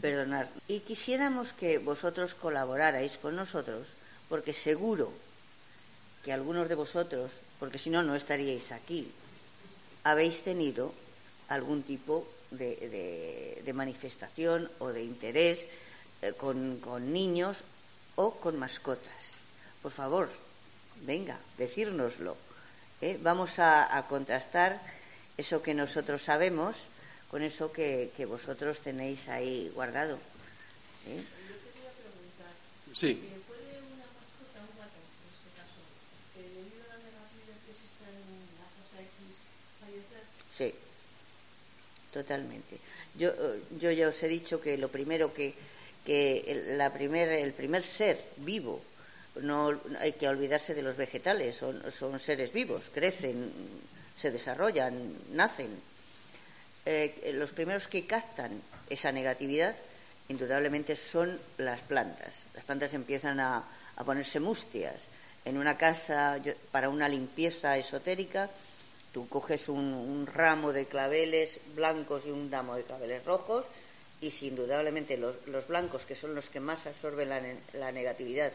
Perdonar. 0.00 0.48
Y 0.68 0.80
quisiéramos 0.80 1.52
que 1.52 1.78
vosotros 1.78 2.34
colaborarais 2.34 3.18
con 3.18 3.36
nosotros, 3.36 3.94
porque 4.28 4.52
seguro 4.52 5.12
que 6.24 6.32
algunos 6.32 6.68
de 6.68 6.74
vosotros, 6.74 7.32
porque 7.58 7.78
si 7.78 7.90
no, 7.90 8.02
no 8.02 8.14
estaríais 8.14 8.72
aquí, 8.72 9.10
habéis 10.04 10.42
tenido 10.42 10.92
algún 11.48 11.82
tipo 11.82 12.26
de, 12.50 13.62
manifestación 13.74 14.70
o 14.78 14.88
de 14.88 15.04
interés 15.04 15.68
eh, 16.22 16.32
con, 16.32 16.80
niños 17.12 17.62
o 18.16 18.40
con 18.40 18.58
mascotas. 18.58 19.38
Por 19.82 19.92
favor, 19.92 20.28
venga, 21.04 21.38
decírnoslo. 21.56 22.36
¿eh? 23.00 23.18
Vamos 23.22 23.58
a 23.58 24.04
contrastar 24.08 24.80
eso 25.36 25.62
que 25.62 25.72
nosotros 25.72 26.22
sabemos 26.22 26.88
con 27.30 27.42
eso 27.42 27.70
que, 27.70 28.10
vosotros 28.26 28.80
tenéis 28.80 29.28
ahí 29.28 29.70
guardado. 29.74 30.16
¿eh? 31.06 31.22
Sí. 32.94 33.20
¿Puede 33.46 33.76
una 33.94 34.08
mascota, 34.16 34.64
un 34.64 34.72
gato, 34.80 34.96
en 34.96 35.28
este 35.28 35.50
caso, 35.52 35.80
que 36.34 36.40
debido 36.42 36.84
a 36.84 36.96
la 36.96 37.04
negativa 37.04 37.52
que 37.64 37.70
existe 37.70 38.04
en 38.08 38.48
la 38.56 38.66
fase 38.72 39.04
X, 39.04 39.44
fallecer? 39.80 40.24
Sí, 40.48 40.74
totalmente. 42.12 42.78
Yo, 43.14 43.32
yo 43.78 43.90
ya 43.90 44.08
os 44.08 44.22
he 44.22 44.28
dicho 44.28 44.60
que 44.60 44.78
lo 44.78 44.88
primero 44.88 45.34
que, 45.34 45.54
que 46.06 46.44
el, 46.48 46.78
la 46.78 46.92
primer, 46.92 47.28
el 47.28 47.52
primer 47.52 47.82
ser 47.82 48.24
vivo, 48.38 48.82
no 49.42 49.78
hay 50.00 50.12
que 50.12 50.28
olvidarse 50.28 50.74
de 50.74 50.82
los 50.82 50.96
vegetales, 50.96 51.56
son, 51.56 51.92
son 51.92 52.18
seres 52.18 52.52
vivos, 52.52 52.90
crecen, 52.92 53.52
se 54.16 54.30
desarrollan, 54.30 55.14
nacen 55.32 55.87
eh, 56.90 57.32
los 57.34 57.52
primeros 57.52 57.86
que 57.86 58.06
captan 58.06 58.62
esa 58.88 59.12
negatividad, 59.12 59.76
indudablemente, 60.28 60.96
son 60.96 61.38
las 61.58 61.82
plantas. 61.82 62.44
Las 62.54 62.64
plantas 62.64 62.94
empiezan 62.94 63.40
a, 63.40 63.62
ponerse 64.06 64.40
mustias. 64.40 65.08
En 65.44 65.58
una 65.58 65.76
casa, 65.76 66.40
para 66.72 66.88
una 66.88 67.06
limpieza 67.06 67.76
esotérica, 67.76 68.48
tú 69.12 69.28
coges 69.28 69.68
un, 69.68 70.26
ramo 70.32 70.72
de 70.72 70.86
claveles 70.86 71.60
blancos 71.74 72.24
y 72.24 72.30
un 72.30 72.50
ramo 72.50 72.74
de 72.76 72.84
claveles 72.84 73.22
rojos, 73.26 73.66
y 74.22 74.30
si 74.30 74.46
indudablemente 74.46 75.18
los, 75.18 75.68
blancos, 75.68 76.06
que 76.06 76.14
son 76.14 76.34
los 76.34 76.48
que 76.48 76.60
más 76.60 76.86
absorben 76.86 77.28
la, 77.74 77.92
negatividad, 77.92 78.50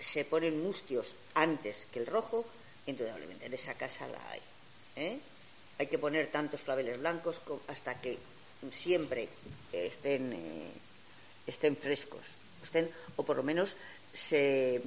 se 0.00 0.24
ponen 0.24 0.60
mustios 0.60 1.14
antes 1.34 1.86
que 1.92 2.00
el 2.00 2.06
rojo, 2.06 2.44
indudablemente 2.86 3.46
en 3.46 3.54
esa 3.54 3.74
casa 3.74 4.08
la 4.08 4.30
hay. 4.30 4.40
¿eh? 4.96 5.20
Hay 5.78 5.86
que 5.86 5.98
poner 5.98 6.28
tantos 6.28 6.62
claveles 6.62 6.98
blancos 6.98 7.40
hasta 7.68 8.00
que 8.00 8.18
siempre 8.70 9.28
estén, 9.72 10.32
eh, 10.32 10.72
estén 11.46 11.76
frescos, 11.76 12.24
estén, 12.62 12.88
o 13.16 13.22
por 13.22 13.36
lo 13.36 13.42
menos 13.42 13.76
se, 14.12 14.80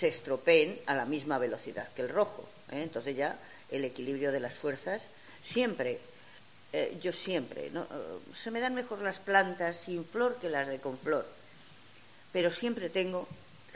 estropeen 0.00 0.80
a 0.86 0.94
la 0.94 1.04
misma 1.04 1.38
velocidad 1.38 1.92
que 1.92 2.02
el 2.02 2.08
rojo. 2.08 2.48
¿eh? 2.70 2.82
Entonces 2.82 3.16
ya 3.16 3.38
el 3.70 3.84
equilibrio 3.84 4.32
de 4.32 4.40
las 4.40 4.54
fuerzas 4.54 5.04
siempre, 5.42 6.00
eh, 6.72 6.96
yo 7.00 7.12
siempre, 7.12 7.70
¿no? 7.70 7.86
se 8.32 8.50
me 8.50 8.60
dan 8.60 8.74
mejor 8.74 9.02
las 9.02 9.20
plantas 9.20 9.76
sin 9.76 10.04
flor 10.04 10.38
que 10.40 10.48
las 10.48 10.68
de 10.68 10.80
con 10.80 10.98
flor, 10.98 11.26
pero 12.32 12.50
siempre 12.50 12.88
tengo 12.88 13.28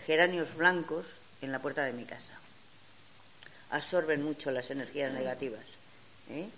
geranios 0.07 0.57
blancos 0.57 1.07
en 1.43 1.53
la 1.53 1.61
puerta 1.61 1.85
de 1.85 1.93
mi 1.93 2.05
casa. 2.05 2.33
Absorben 3.71 4.23
mucho 4.23 4.51
las 4.51 4.71
energías 4.71 5.13
negativas. 5.13 5.86
¿Eh? 6.31 6.49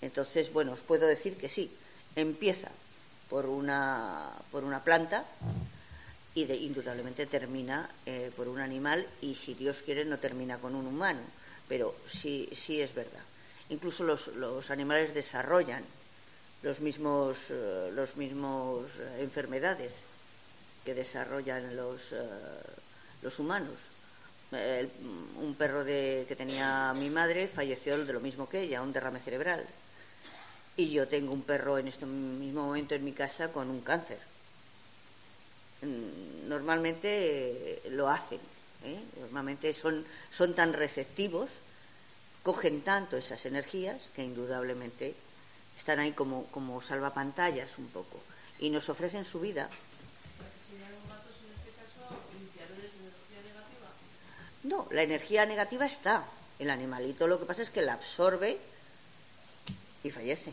Entonces, 0.00 0.52
bueno, 0.52 0.72
os 0.72 0.80
puedo 0.80 1.06
decir 1.06 1.36
que 1.36 1.48
sí, 1.48 1.70
empieza 2.14 2.70
por 3.28 3.46
una, 3.46 4.30
por 4.50 4.64
una 4.64 4.82
planta 4.84 5.24
y 6.34 6.44
de, 6.44 6.56
indudablemente 6.56 7.26
termina 7.26 7.88
eh, 8.06 8.30
por 8.36 8.48
un 8.48 8.60
animal 8.60 9.06
y 9.20 9.34
si 9.34 9.54
Dios 9.54 9.82
quiere 9.82 10.04
no 10.04 10.18
termina 10.18 10.58
con 10.58 10.74
un 10.74 10.86
humano, 10.86 11.20
pero 11.68 11.96
sí, 12.06 12.48
sí 12.52 12.80
es 12.80 12.94
verdad. 12.94 13.22
Incluso 13.70 14.04
los, 14.04 14.28
los 14.28 14.70
animales 14.70 15.14
desarrollan 15.14 15.84
los 16.62 16.80
mismos, 16.80 17.50
eh, 17.50 17.90
los 17.92 18.16
mismos 18.16 18.86
enfermedades 19.18 19.92
que 20.84 20.94
desarrollan 20.94 21.76
los, 21.76 22.14
los 23.20 23.38
humanos. 23.38 23.97
Un 24.50 25.54
perro 25.58 25.84
de, 25.84 26.24
que 26.26 26.36
tenía 26.36 26.94
mi 26.94 27.10
madre 27.10 27.48
falleció 27.48 28.02
de 28.04 28.12
lo 28.12 28.20
mismo 28.20 28.48
que 28.48 28.62
ella, 28.62 28.82
un 28.82 28.92
derrame 28.92 29.20
cerebral. 29.20 29.66
Y 30.76 30.90
yo 30.90 31.08
tengo 31.08 31.32
un 31.32 31.42
perro 31.42 31.78
en 31.78 31.88
este 31.88 32.06
mismo 32.06 32.64
momento 32.64 32.94
en 32.94 33.04
mi 33.04 33.12
casa 33.12 33.52
con 33.52 33.68
un 33.68 33.80
cáncer. 33.80 34.18
Mm, 35.82 36.48
normalmente 36.48 37.08
eh, 37.86 37.90
lo 37.90 38.08
hacen, 38.08 38.40
¿eh? 38.84 39.00
normalmente 39.20 39.72
son, 39.72 40.04
son 40.32 40.54
tan 40.54 40.72
receptivos, 40.72 41.50
cogen 42.42 42.80
tanto 42.82 43.16
esas 43.16 43.44
energías 43.46 44.00
que 44.14 44.24
indudablemente 44.24 45.14
están 45.76 45.98
ahí 45.98 46.12
como, 46.12 46.46
como 46.46 46.80
salvapantallas 46.80 47.78
un 47.78 47.88
poco 47.88 48.18
y 48.58 48.70
nos 48.70 48.88
ofrecen 48.88 49.24
su 49.24 49.40
vida. 49.40 49.68
No, 54.64 54.86
la 54.90 55.02
energía 55.02 55.46
negativa 55.46 55.86
está. 55.86 56.24
El 56.58 56.70
animalito 56.70 57.28
lo 57.28 57.38
que 57.38 57.46
pasa 57.46 57.62
es 57.62 57.70
que 57.70 57.82
la 57.82 57.94
absorbe 57.94 58.58
y 60.02 60.10
fallece. 60.10 60.52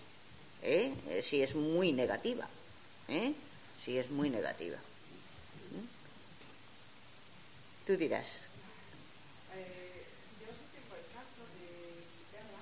¿eh? 0.62 0.94
Eh, 1.10 1.22
si 1.22 1.42
es 1.42 1.56
muy 1.56 1.94
negativa, 1.94 2.48
¿eh? 3.08 3.34
si 3.80 3.98
es 3.98 4.10
muy 4.10 4.30
negativa. 4.30 4.78
¿Mm? 4.78 5.86
Tú 7.86 7.98
dirás. 7.98 8.26
Eh, 9.54 10.06
yo 10.42 10.50
sí 10.50 10.66
tengo 10.74 10.98
el 10.98 11.06
caso 11.14 11.42
de 11.54 11.70
mi 12.02 12.26
perra. 12.34 12.62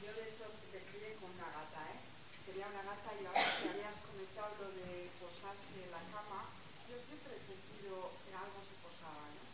Yo 0.00 0.08
de 0.16 0.24
hecho 0.24 0.48
me 0.72 0.80
crié 0.88 1.12
con 1.20 1.28
una 1.36 1.48
gata, 1.52 1.80
¿eh? 1.92 2.00
Quería 2.48 2.66
una 2.68 2.82
gata 2.82 3.12
y 3.20 3.28
ahora 3.28 3.44
que 3.44 3.68
habías 3.68 3.96
comentado 4.08 4.56
lo 4.60 4.68
de 4.72 5.12
posarse 5.20 5.84
en 5.84 5.92
la 5.92 6.00
cama, 6.16 6.48
yo 6.88 6.96
siempre 6.96 7.36
he 7.36 7.42
sentido 7.44 8.08
que 8.24 8.32
algo 8.32 8.60
se 8.64 8.76
posaba, 8.80 9.28
¿no? 9.36 9.44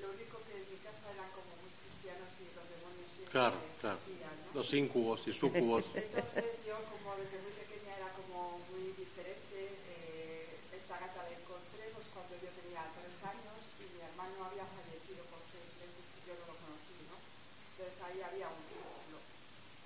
Lo 0.00 0.16
único 0.16 0.40
que 0.48 0.56
en 0.56 0.64
mi 0.72 0.78
casa 0.80 1.12
eran 1.12 1.28
como 1.36 1.52
muy 1.60 1.72
cristianos 1.84 2.32
y 2.40 2.48
los 2.56 2.64
demonios 2.64 3.12
siempre 3.12 3.27
Los 3.38 4.74
incubos 4.74 5.22
y 5.28 5.32
sucubos. 5.32 5.86
Entonces 5.94 6.58
yo 6.66 6.74
como 6.90 7.14
desde 7.22 7.38
muy 7.38 7.54
pequeña 7.54 7.94
era 7.94 8.10
como 8.18 8.58
muy 8.74 8.90
diferente. 8.98 9.78
eh, 9.94 10.58
esta 10.74 10.98
gata 10.98 11.22
la 11.22 11.38
encontré 11.38 11.86
cuando 11.94 12.34
yo 12.34 12.50
tenía 12.58 12.82
tres 12.98 13.14
años 13.22 13.62
y 13.78 13.94
mi 13.94 14.02
hermano 14.02 14.42
había 14.42 14.66
fallecido 14.66 15.22
por 15.30 15.38
seis 15.46 15.70
meses 15.78 16.02
y 16.02 16.20
yo 16.26 16.34
no 16.34 16.50
lo 16.50 16.54
conocí, 16.58 16.98
¿no? 17.06 17.14
Entonces 17.14 17.94
ahí 18.10 18.18
había 18.26 18.50
un 18.50 18.58
vínculo. 18.66 19.22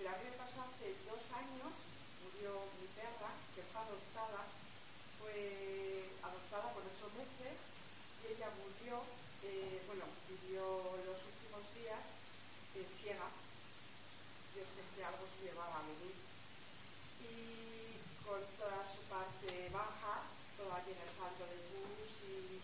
Pero 0.01 0.09
a 0.09 0.17
mí 0.17 0.25
me 0.33 0.37
pasó 0.41 0.65
hace 0.65 0.97
dos 1.05 1.21
años, 1.37 1.77
murió 2.25 2.57
mi 2.81 2.89
perra, 2.97 3.37
que 3.53 3.61
fue 3.69 3.85
adoptada, 3.85 4.49
fue 5.21 6.09
adoptada 6.25 6.73
por 6.73 6.89
ocho 6.89 7.05
meses 7.21 7.53
y 8.25 8.33
ella 8.33 8.49
murió, 8.65 9.05
eh, 9.45 9.77
bueno, 9.85 10.09
vivió 10.25 10.65
los 11.05 11.21
últimos 11.21 11.69
días 11.77 12.01
eh, 12.81 12.89
ciega 12.97 13.29
yo 14.53 14.63
sé 14.69 14.85
que 14.93 15.05
algo 15.05 15.25
se 15.33 15.49
llevaba 15.49 15.81
a 15.81 15.89
vivir. 15.89 16.17
Y 17.25 17.97
con 18.21 18.41
toda 18.61 18.85
su 18.85 19.01
parte 19.09 19.49
baja, 19.73 20.29
toda 20.57 20.85
llena 20.85 21.05
de 21.09 21.15
saldo 21.17 21.45
de 21.49 21.59
pus 21.73 22.13
y 22.29 22.61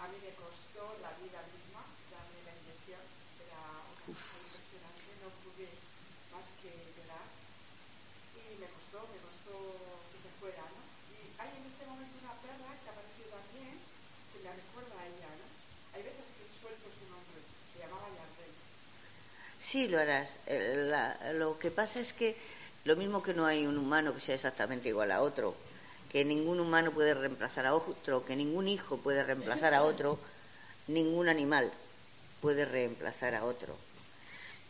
a 0.00 0.08
mí 0.08 0.16
me 0.24 0.32
costó 0.40 0.96
la 1.04 1.12
vida 1.20 1.44
misma 1.52 1.84
darme 2.08 2.40
la 2.48 2.54
inyección. 2.56 3.04
Era 3.44 3.60
una 3.60 4.02
cosa 4.08 4.40
impresionante, 4.40 5.08
no 5.20 5.28
pude 5.44 5.68
más 6.32 6.46
que 6.64 6.72
llorar. 6.96 7.28
Y 8.38 8.56
me 8.56 8.68
costó, 8.72 9.04
me 9.12 9.20
costó 9.20 9.52
que 10.08 10.18
se 10.22 10.30
fuera, 10.40 10.64
¿no? 10.64 10.80
Y 11.12 11.34
hay 11.36 11.50
en 11.60 11.66
este 11.66 11.84
momento 11.84 12.14
una 12.24 12.38
perra 12.40 12.72
que 12.80 12.88
ha 12.88 12.94
aparecido 12.94 13.28
también 13.36 13.76
que 14.32 14.40
la 14.46 14.54
recuerda 14.56 14.96
a 14.96 15.06
ella, 15.06 15.30
¿no? 15.34 15.46
Hay 15.92 16.02
veces 16.06 16.30
que 16.30 16.46
suelto 16.46 16.86
su 16.88 17.04
nombre, 17.10 17.42
se 17.74 17.82
llamaba 17.82 18.06
Yardel. 18.14 18.37
Sí, 19.70 19.88
lo 19.88 19.98
harás. 20.00 20.30
Eh, 20.46 20.86
la- 20.88 21.32
lo 21.34 21.58
que 21.58 21.70
pasa 21.70 22.00
es 22.00 22.12
que 22.12 22.36
lo 22.84 22.96
mismo 22.96 23.22
que 23.22 23.34
no 23.34 23.44
hay 23.46 23.66
un 23.66 23.76
humano 23.78 24.14
que 24.14 24.20
sea 24.20 24.34
exactamente 24.34 24.88
igual 24.88 25.10
a 25.12 25.20
otro, 25.22 25.54
que 26.10 26.24
ningún 26.24 26.58
humano 26.60 26.90
puede 26.92 27.12
reemplazar 27.14 27.66
a 27.66 27.74
otro, 27.74 28.24
que 28.24 28.34
ningún 28.36 28.66
hijo 28.68 28.96
puede 28.98 29.22
reemplazar 29.22 29.74
a 29.74 29.82
otro, 29.82 30.18
ningún 30.86 31.28
animal 31.28 31.70
puede 32.40 32.64
reemplazar 32.64 33.34
a 33.34 33.44
otro. 33.44 33.76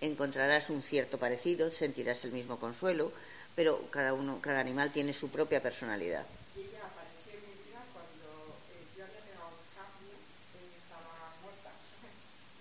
Encontrarás 0.00 0.70
un 0.70 0.82
cierto 0.82 1.18
parecido, 1.18 1.70
sentirás 1.70 2.24
el 2.24 2.32
mismo 2.32 2.58
consuelo, 2.58 3.12
pero 3.56 3.80
cada 3.90 4.14
uno, 4.14 4.38
cada 4.40 4.60
animal 4.60 4.90
tiene 4.92 5.12
su 5.12 5.28
propia 5.30 5.62
personalidad. 5.62 6.24
Y 6.56 6.60
ella 6.62 6.86
apareció 6.86 7.34
en 7.38 7.42
mi 7.50 7.54
vida 7.66 7.82
cuando 7.94 8.26
eh, 8.74 8.82
yo 8.96 9.04
había 9.04 9.22
pegado 9.26 9.50
un 9.50 9.66
cambio, 9.74 10.14
ella 10.58 10.78
estaba 10.78 11.12
muerta 11.42 11.70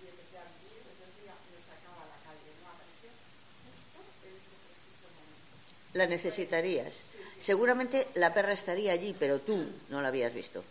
y 0.02 0.06
empecé 0.10 0.36
a 0.38 0.46
vivir, 0.58 0.82
entonces 0.82 1.14
ella 1.22 1.34
me 1.54 1.60
sacaba 1.62 2.02
a 2.02 2.08
la 2.10 2.18
calle, 2.26 2.50
¿no? 2.58 2.66
Apareció 2.74 3.10
justo 3.14 4.22
en 4.26 4.34
ese 4.34 4.54
preciso 4.58 5.06
momento. 5.14 5.54
La 5.98 6.06
necesitarías. 6.06 6.94
Seguramente 7.40 8.06
la 8.14 8.32
perra 8.32 8.52
estaría 8.52 8.92
allí, 8.92 9.16
pero 9.18 9.40
tú 9.40 9.66
no 9.88 10.00
la 10.00 10.08
habías 10.08 10.32
visto. 10.32 10.62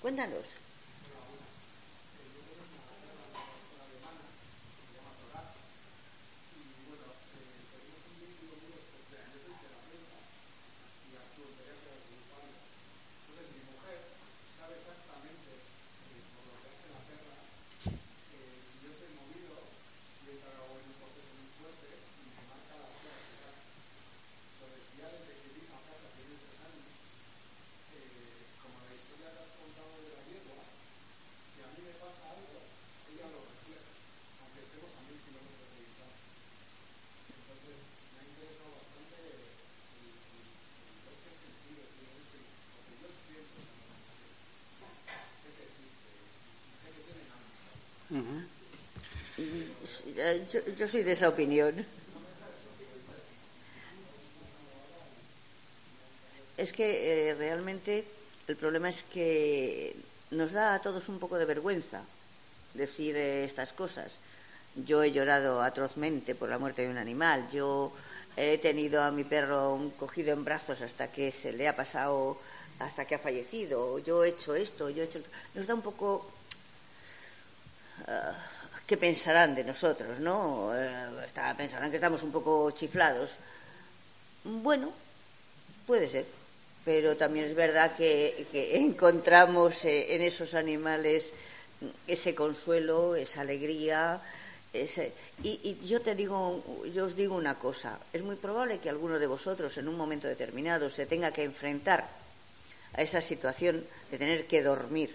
Cuéntanos. 0.00 0.46
Eh, 50.16 50.43
Yo, 50.54 50.86
soy 50.86 51.02
de 51.02 51.10
esa 51.10 51.28
opinión. 51.28 51.84
Es 56.56 56.72
que 56.72 57.30
eh, 57.30 57.34
realmente 57.34 58.04
el 58.46 58.54
problema 58.54 58.88
es 58.88 59.02
que 59.02 59.96
nos 60.30 60.52
da 60.52 60.74
a 60.74 60.78
todos 60.80 61.08
un 61.08 61.18
poco 61.18 61.38
de 61.38 61.44
vergüenza 61.44 62.02
decir 62.74 63.16
eh, 63.16 63.42
estas 63.42 63.72
cosas. 63.72 64.12
Yo 64.76 65.02
he 65.02 65.10
llorado 65.10 65.60
atrozmente 65.60 66.36
por 66.36 66.48
la 66.48 66.58
muerte 66.58 66.82
de 66.82 66.88
un 66.88 66.98
animal. 66.98 67.48
Yo 67.50 67.92
he 68.36 68.58
tenido 68.58 69.02
a 69.02 69.10
mi 69.10 69.24
perro 69.24 69.90
cogido 69.98 70.32
en 70.32 70.44
brazos 70.44 70.82
hasta 70.82 71.10
que 71.10 71.32
se 71.32 71.52
le 71.52 71.66
ha 71.66 71.74
pasado, 71.74 72.38
hasta 72.78 73.06
que 73.06 73.16
ha 73.16 73.18
fallecido. 73.18 73.98
Yo 73.98 74.22
he 74.22 74.28
hecho 74.28 74.54
esto, 74.54 74.88
yo 74.88 75.02
he 75.02 75.06
hecho. 75.06 75.20
Nos 75.56 75.66
da 75.66 75.74
un 75.74 75.82
poco 75.82 76.30
ah, 78.06 78.34
qué 78.86 78.96
pensarán 78.96 79.54
de 79.54 79.64
nosotros, 79.64 80.20
¿no? 80.20 80.70
Eh, 80.76 81.06
pensarán 81.56 81.90
que 81.90 81.96
estamos 81.96 82.22
un 82.22 82.32
poco 82.32 82.70
chiflados. 82.72 83.36
Bueno, 84.44 84.92
puede 85.86 86.08
ser, 86.08 86.26
pero 86.84 87.16
también 87.16 87.46
es 87.46 87.54
verdad 87.54 87.96
que, 87.96 88.46
que 88.52 88.76
encontramos 88.88 89.84
eh, 89.84 90.14
en 90.14 90.22
esos 90.22 90.54
animales 90.54 91.32
ese 92.06 92.34
consuelo, 92.34 93.16
esa 93.16 93.40
alegría. 93.42 94.20
ese- 94.72 95.12
y, 95.42 95.60
y 95.82 95.86
yo 95.86 96.00
te 96.00 96.14
digo, 96.14 96.62
yo 96.92 97.04
os 97.06 97.16
digo 97.16 97.36
una 97.36 97.54
cosa: 97.58 97.98
es 98.12 98.22
muy 98.22 98.36
probable 98.36 98.78
que 98.78 98.90
alguno 98.90 99.18
de 99.18 99.26
vosotros 99.26 99.76
en 99.78 99.88
un 99.88 99.96
momento 99.96 100.28
determinado 100.28 100.90
se 100.90 101.06
tenga 101.06 101.32
que 101.32 101.44
enfrentar 101.44 102.06
a 102.94 103.02
esa 103.02 103.20
situación 103.20 103.84
de 104.10 104.18
tener 104.18 104.46
que 104.46 104.62
dormir 104.62 105.14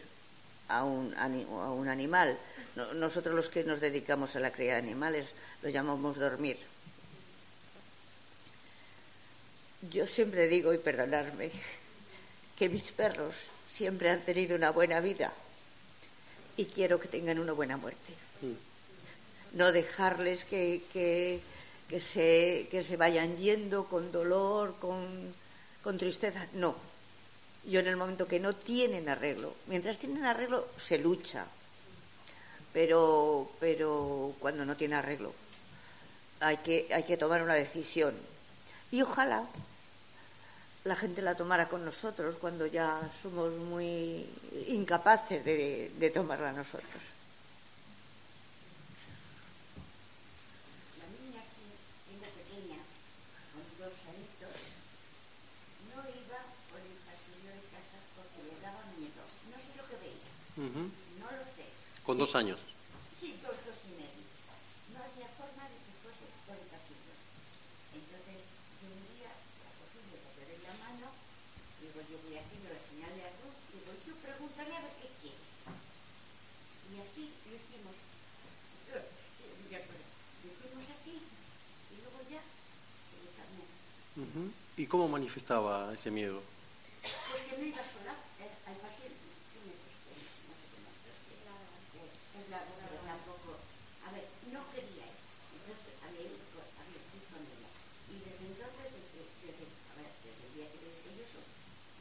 a 0.69 0.83
un, 0.83 1.13
a 1.17 1.25
un 1.71 1.87
animal. 1.87 2.37
No- 2.75 2.93
Nosotros 2.93 3.35
los 3.35 3.49
que 3.49 3.63
nos 3.63 3.79
dedicamos 3.81 4.35
a 4.35 4.39
la 4.39 4.51
cría 4.51 4.73
de 4.73 4.79
animales 4.79 5.33
lo 5.61 5.69
llamamos 5.69 6.17
dormir. 6.17 6.57
Yo 9.89 10.05
siempre 10.07 10.47
digo, 10.47 10.73
y 10.73 10.77
perdonarme, 10.77 11.51
que 12.57 12.67
mis 12.69 12.91
perros 12.91 13.51
siempre 13.65 14.09
han 14.09 14.21
tenido 14.25 14.55
una 14.55 14.71
buena 14.71 14.99
vida 14.99 15.31
y 16.57 16.65
quiero 16.65 16.99
que 16.99 17.07
tengan 17.07 17.39
una 17.39 17.53
buena 17.53 17.77
muerte. 17.77 18.13
No 19.53 19.71
dejarles 19.71 20.43
que, 20.43 20.83
que, 20.91 21.39
que 21.89 21.99
se, 21.99 22.67
que 22.69 22.83
se 22.83 22.97
vayan 22.97 23.37
yendo 23.37 23.85
con 23.85 24.11
dolor, 24.11 24.75
con, 24.79 25.33
con 25.81 25.97
tristeza. 25.97 26.45
No. 26.53 26.75
Yo 27.65 27.79
en 27.79 27.87
el 27.87 27.97
momento 27.97 28.27
que 28.27 28.39
no 28.39 28.53
tienen 28.55 29.07
arreglo, 29.09 29.55
mientras 29.67 29.97
tienen 29.97 30.25
arreglo 30.25 30.67
se 30.77 30.97
lucha, 30.97 31.45
pero, 32.73 33.49
pero 33.59 34.33
cuando 34.39 34.65
no 34.65 34.75
tiene 34.75 34.95
arreglo 34.95 35.33
hay 36.39 36.57
que, 36.57 36.87
hay 36.93 37.03
que 37.03 37.17
tomar 37.17 37.41
una 37.41 37.53
decisión. 37.55 38.15
Y 38.91 39.01
ojalá 39.01 39.43
la 40.85 40.95
gente 40.95 41.21
la 41.21 41.35
tomara 41.35 41.67
con 41.67 41.83
nosotros 41.83 42.37
cuando 42.39 42.65
ya 42.65 43.01
somos 43.21 43.53
muy 43.53 44.25
incapaces 44.67 45.43
de, 45.43 45.91
de 45.97 46.09
tomarla 46.09 46.51
nosotros. 46.53 47.03
La 50.97 51.05
niña 51.19 51.43
que 51.43 51.67
tengo 52.07 52.25
pequeña, 52.39 52.79
con 53.51 53.63
dos 53.77 53.93
añitos, 54.07 54.55
no 55.91 55.99
iba 56.07 56.39
por 56.71 56.79
el 56.79 56.97
pasillo 57.03 57.51
de 57.51 57.63
casa 57.75 57.99
porque 58.15 58.39
le 58.47 58.55
daba 58.63 58.81
miedo. 58.97 59.21
No 59.51 59.57
sé 59.59 59.69
lo 59.75 59.85
que 59.91 59.97
veía, 59.99 60.31
Ujú. 60.63 60.87
no 61.19 61.27
lo 61.29 61.43
sé. 61.53 61.67
Con 62.09 62.17
dos 62.17 62.33
años. 62.33 62.57
Sí, 63.21 63.37
dos, 63.45 63.53
dos 63.53 63.77
y 63.85 63.93
medio. 63.93 64.25
No 64.89 64.97
había 64.97 65.29
forma 65.37 65.61
de 65.69 65.77
que 65.77 65.93
fuese 66.01 66.25
por 66.49 66.57
el 66.57 66.65
pasillo. 66.73 67.13
Entonces, 67.93 68.49
yo 68.81 68.89
un 68.89 69.05
día 69.13 69.29
la 69.29 69.69
cogí, 69.77 70.01
le 70.09 70.17
la 70.65 70.73
mano, 70.89 71.13
digo, 71.77 72.01
yo 72.09 72.17
voy 72.25 72.33
haciendo 72.33 72.73
la 72.73 72.81
señal 72.81 73.13
de 73.13 73.29
arroz, 73.29 73.53
digo, 73.69 73.93
tú 74.09 74.17
pregúntale 74.25 74.73
a 74.73 74.89
ver 74.89 74.93
qué 74.97 75.09
quiere. 75.21 75.45
Y 76.89 76.97
así 76.97 77.29
lo 77.45 77.53
hicimos. 77.61 77.93
Acuerdo. 79.69 80.09
Lo 80.41 80.49
hicimos 80.49 80.89
así, 80.89 81.13
y 81.13 81.95
luego 82.01 82.25
ya 82.25 82.41
se 82.41 83.21
le 83.21 83.29
calmó. 83.37 83.69
¿Y 84.81 84.89
cómo 84.89 85.05
manifestaba 85.05 85.93
ese 85.93 86.09
miedo? 86.09 86.41
Porque 87.05 87.53
no 87.53 87.65
iba 87.69 87.85
sola 87.85 88.17
eh, 88.41 88.49
al 88.65 88.77
pasillo. 88.81 89.13
¿Qué 89.53 89.61
me 89.61 89.77
costó? 89.77 90.09
No 90.09 90.57
sé 90.57 90.65
qué 90.73 90.79
me 90.81 90.89
costó. 90.89 91.29
Es 92.39 92.49
la 92.49 92.59
pero 92.65 92.97
tampoco. 93.05 93.59
A 94.07 94.11
ver, 94.15 94.25
no 94.51 94.63
quería 94.71 95.05
ir. 95.05 95.19
Entonces 95.53 95.93
había 96.01 96.23
ido 96.27 96.41
con, 96.55 96.65
había 96.79 96.97
ido 96.97 97.25
con 97.29 97.41
ella. 97.45 97.69
Y 98.09 98.15
desde 98.25 98.45
entonces, 98.49 98.87
desde, 98.89 99.21
desde, 99.43 99.65
a 99.69 99.93
ver, 99.99 100.09
desde 100.23 100.43
el 100.49 100.51
día 100.55 100.67
que 100.71 100.79
le 100.81 100.89
dije 100.89 101.09
yo 101.19 101.23
eso, 101.29 101.41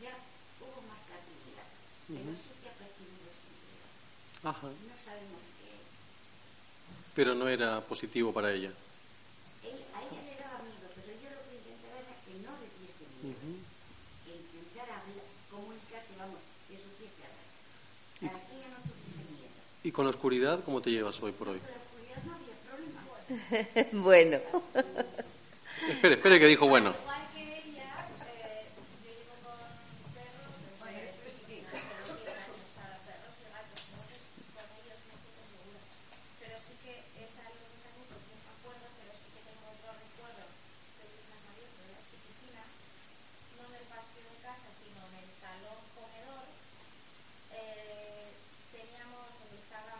ya 0.00 0.14
hubo 0.62 0.78
más 0.88 1.00
tranquilidad. 1.04 1.68
Pero 2.08 2.30
sí 2.32 2.50
que 2.58 2.68
ha 2.70 2.76
percibido 2.80 3.28
sensibilidad. 3.28 3.92
Ajá. 4.48 4.66
No 4.68 4.94
sabemos 5.04 5.42
qué 5.60 5.68
es. 5.68 5.86
Pero 7.14 7.34
no 7.34 7.48
era 7.48 7.80
positivo 7.80 8.32
para 8.32 8.52
ella. 8.52 8.70
Él- 9.64 9.84
a 9.94 10.00
ella 10.02 10.22
le 10.24 10.34
daba 10.40 10.58
miedo, 10.64 10.88
pero 10.94 11.08
yo 11.20 11.28
lo 11.36 11.42
que 11.48 11.56
intentaba 11.60 11.96
era 12.00 12.14
que 12.24 12.32
no 12.46 12.52
le 12.60 12.68
diese 12.80 13.04
miedo. 13.22 13.60
Que 14.24 14.32
intentara 14.36 15.02
comunicarse, 15.50 16.12
vamos, 16.18 16.40
que 16.68 16.76
supiese 16.78 17.22
hablar. 17.28 17.46
Para 18.32 18.46
que 18.46 18.56
ella 18.56 18.68
no 18.72 18.78
tuviese 18.88 19.22
miedo. 19.32 19.52
¿Y 19.84 19.92
con 19.92 20.04
la 20.06 20.10
oscuridad 20.10 20.64
cómo 20.64 20.80
te 20.80 20.90
llevas 20.90 21.20
hoy 21.22 21.32
por 21.32 21.48
hoy? 21.50 21.58
Con 21.58 21.70
la 21.70 21.76
oscuridad 21.76 22.22
no 22.24 22.32
había 22.34 22.56
problema. 22.64 24.02
bueno, 24.04 24.38
Espere, 25.88 26.14
espere 26.14 26.38
que 26.40 26.46
dijo 26.46 26.66
bueno. 26.68 26.90
Igual 26.90 27.22
que 27.32 27.40
ella, 27.40 28.08
eh, 28.34 28.66
yo 29.04 29.10
llevo 29.14 29.34
con 29.46 29.56
perros 30.12 30.52
desde 30.58 31.14
chiquitina, 31.22 31.70
pero 31.70 32.18
10 32.18 32.34
años 32.34 32.66
para 32.76 32.94
perros 33.08 33.34
y 33.38 33.44
gatos, 33.48 33.80
entonces 33.88 34.20
con 34.52 34.66
ellos 34.74 34.98
me 35.08 35.14
siento 35.16 35.42
segura. 35.48 35.80
Pero 36.42 36.54
sí 36.60 36.74
que 36.82 36.92
esa 37.24 37.40
de 37.46 37.54
los 37.62 37.68
dos 37.72 37.82
añitos 37.88 38.20
no 38.20 38.36
me 38.42 38.50
acuerdo, 38.58 38.86
pero 39.00 39.10
sí 39.16 39.28
que 39.32 39.40
tengo 39.48 39.64
otro 39.70 39.88
recuerdo 39.96 40.44
de 40.44 41.04
que 41.08 41.18
una 41.24 41.38
mayor, 41.46 41.68
pero 41.78 41.88
era 41.94 42.02
chiquitina, 42.10 42.62
no 43.56 43.62
en 43.70 43.74
el 43.80 43.86
pasillo 43.88 44.28
de 44.34 44.40
casa, 44.44 44.68
sino 44.76 44.98
en 45.08 45.14
el 45.24 45.30
salón 45.30 45.78
comedor. 45.94 46.44
Eh, 47.54 48.28
teníamos 48.74 49.24
donde 49.40 49.56
estaba 49.62 49.96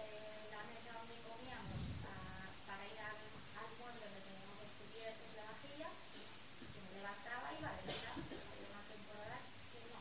eh, 0.00 0.48
la 0.54 0.62
mesa 0.70 0.96
donde 0.96 1.18
comíamos 1.28 1.82
a- 2.08 2.48
para 2.64 2.82
ir 2.88 2.98
al, 3.04 3.20
al 3.60 3.68
mueble 3.78 4.00
donde 4.06 4.22
teníamos 4.24 4.56
los 4.64 4.72
cubiertos 4.80 5.28
de 5.36 5.42
vajilla 5.44 5.88
que 5.92 6.78
me 6.80 6.90
levantaba 6.98 7.46
y 7.52 7.56
iba 7.60 7.70
derecha 7.84 8.12
pues 8.16 8.40
había 8.48 8.70
una 8.72 8.84
temporada 8.90 9.38
que 9.70 9.78
no 9.92 9.98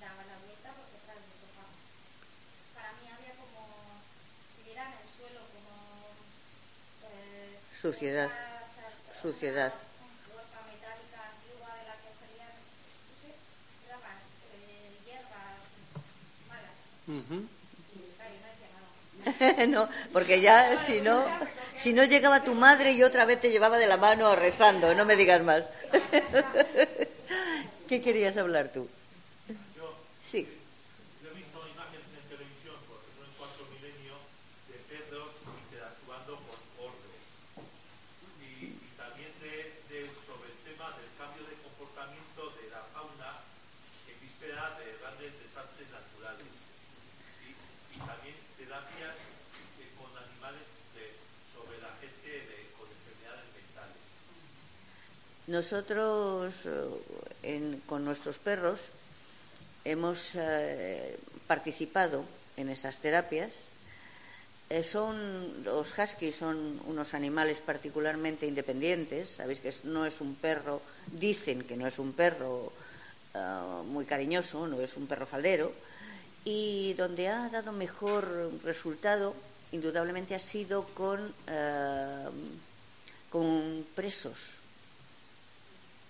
daba 0.00 0.22
la 0.30 0.36
vuelta 0.46 0.68
porque 0.78 0.94
detrás 1.02 1.18
del 1.20 1.34
sofá 1.42 1.66
para 2.76 2.90
mí 3.02 3.04
había 3.10 3.34
como 3.36 3.60
si 4.54 4.60
viera 4.62 4.82
en 4.88 4.94
el 5.02 5.08
suelo 5.10 5.40
como 5.52 5.74
eh, 7.10 7.58
Suciedad. 7.74 7.82
puertas, 7.82 7.82
Suciedad. 7.82 7.82
una 7.82 7.82
puerta 7.82 7.82
metálica 7.82 7.82
antigua 7.82 7.82
de 7.82 7.82
la 7.82 7.82
que 7.82 7.82
salían 7.82 7.82
no 7.82 7.82
sé 7.82 7.82
ramas 7.82 7.82
eh, 7.82 7.82
hierbas 7.82 7.82
malas 7.82 7.82
Ujú. 7.82 7.82
y 7.82 7.82
claro, 7.82 7.91
decía 9.28 9.52
nada 9.52 9.72
no, 19.68 19.88
porque 20.12 20.40
ya 20.40 20.76
si 20.76 21.00
no, 21.00 21.24
si 21.76 21.92
no 21.92 22.02
llegaba 22.04 22.42
tu 22.42 22.54
madre 22.54 22.92
y 22.92 23.02
otra 23.02 23.24
vez 23.24 23.40
te 23.40 23.50
llevaba 23.50 23.78
de 23.78 23.86
la 23.86 23.96
mano 23.96 24.34
rezando, 24.34 24.94
no 24.94 25.04
me 25.04 25.16
digas 25.16 25.42
más. 25.42 25.62
¿Qué 27.88 28.02
querías 28.02 28.36
hablar 28.36 28.70
tú? 28.72 28.88
Sí. 30.20 30.48
Yo 31.22 31.30
he 31.30 31.34
visto 31.34 31.58
imágenes 31.68 32.08
en 32.18 32.24
televisión, 32.34 32.74
porque 32.88 33.06
no 33.20 33.26
en 33.26 33.32
cuarto 33.38 33.62
milenio, 33.70 34.16
de 34.66 34.78
perros 34.90 35.30
interactuando 35.68 36.40
con 36.42 36.58
orbes. 36.88 37.22
Y, 38.42 38.74
y 38.74 38.90
también 38.96 39.30
de, 39.44 39.76
de- 39.92 40.10
sobre 40.26 40.50
el 40.50 40.58
tema 40.66 40.88
del 40.98 41.10
cambio 41.20 41.44
de 41.46 41.54
comportamiento 41.62 42.42
de 42.58 42.64
la 42.74 42.82
fauna 42.90 43.44
en 44.08 44.16
víspera 44.24 44.72
de 44.80 44.98
grandes 44.98 45.30
desastres 45.36 45.86
naturales. 45.92 46.48
Y, 47.44 47.52
y 47.52 47.98
también 48.08 48.34
terapias 48.56 49.20
eh, 49.84 49.92
con 50.00 50.08
animales 50.16 50.64
de- 50.96 51.12
sobre 51.52 51.76
la 51.84 51.92
gente 52.00 52.24
de- 52.24 52.72
con 52.72 52.88
enfermedades 52.88 53.52
mentales. 53.52 54.00
Nosotros 55.48 56.66
eh, 56.66 56.70
en- 57.42 57.80
con 57.86 58.04
nuestros 58.04 58.38
perros 58.38 58.78
hemos 59.84 60.34
eh, 60.36 61.18
participado 61.46 62.24
en 62.56 62.68
esas 62.68 62.98
terapias. 62.98 63.50
Eh, 64.70 64.82
son 64.82 65.64
los 65.64 65.92
huskies 65.98 66.36
son 66.36 66.80
unos 66.86 67.12
animales 67.14 67.60
particularmente 67.60 68.46
independientes. 68.46 69.28
Sabéis 69.42 69.60
que 69.60 69.74
no 69.84 70.06
es 70.06 70.20
un 70.20 70.34
perro, 70.36 70.80
dicen 71.10 71.62
que 71.64 71.76
no 71.76 71.86
es 71.86 71.98
un 71.98 72.12
perro 72.12 72.72
muy 73.86 74.04
cariñoso, 74.04 74.66
no 74.68 74.80
es 74.80 74.96
un 74.96 75.06
perro 75.06 75.26
faldero. 75.26 75.72
Y 76.44 76.92
donde 76.94 77.28
ha 77.28 77.48
dado 77.48 77.72
mejor 77.72 78.52
resultado, 78.64 79.34
indudablemente, 79.72 80.34
ha 80.34 80.38
sido 80.38 80.84
con, 80.94 81.32
con 83.30 83.86
presos 83.94 84.61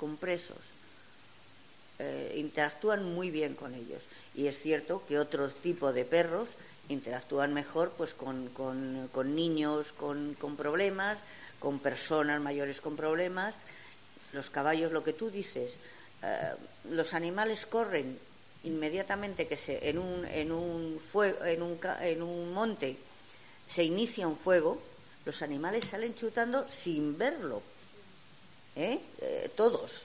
con 0.03 0.17
presos. 0.17 0.59
Eh, 2.01 2.35
interactúan 2.39 3.05
muy 3.15 3.31
bien 3.31 3.55
con 3.55 3.73
ellos. 3.75 4.03
Y 4.35 4.49
es 4.49 4.59
cierto 4.59 5.05
que 5.07 5.21
otro 5.21 5.49
tipo 5.49 5.93
de 5.93 6.05
perros 6.05 6.49
interactúan 6.89 7.55
mejor 7.55 7.93
pues 7.97 8.15
con, 8.15 8.49
con- 8.49 9.37
niños 9.37 9.93
con, 9.93 10.35
con 10.35 10.57
problemas, 10.57 11.19
con 11.61 11.79
personas 11.79 12.41
mayores 12.41 12.81
con 12.81 12.97
problemas. 12.97 13.55
Los 14.33 14.51
caballos, 14.51 14.91
lo 14.91 15.05
que 15.05 15.13
tú 15.13 15.31
dices, 15.31 15.75
eh, 16.25 16.51
los 16.91 17.15
animales 17.15 17.65
corren 17.67 18.19
inmediatamente 18.65 19.47
que 19.47 19.57
se, 19.57 19.89
en, 19.89 19.99
un, 19.99 20.25
en, 20.25 20.51
un 20.51 20.99
fue- 20.99 21.37
en, 21.47 21.63
un, 21.63 21.79
en 22.01 22.23
un 22.23 22.53
monte 22.53 22.97
se 23.69 23.85
inicia 23.85 24.27
un 24.27 24.37
fuego, 24.37 24.83
los 25.25 25.41
animales 25.43 25.85
salen 25.85 26.17
chutando 26.17 26.67
sin 26.69 27.17
verlo. 27.17 27.63
¿Eh? 28.77 29.01
Eh, 29.21 29.51
todos. 29.57 30.05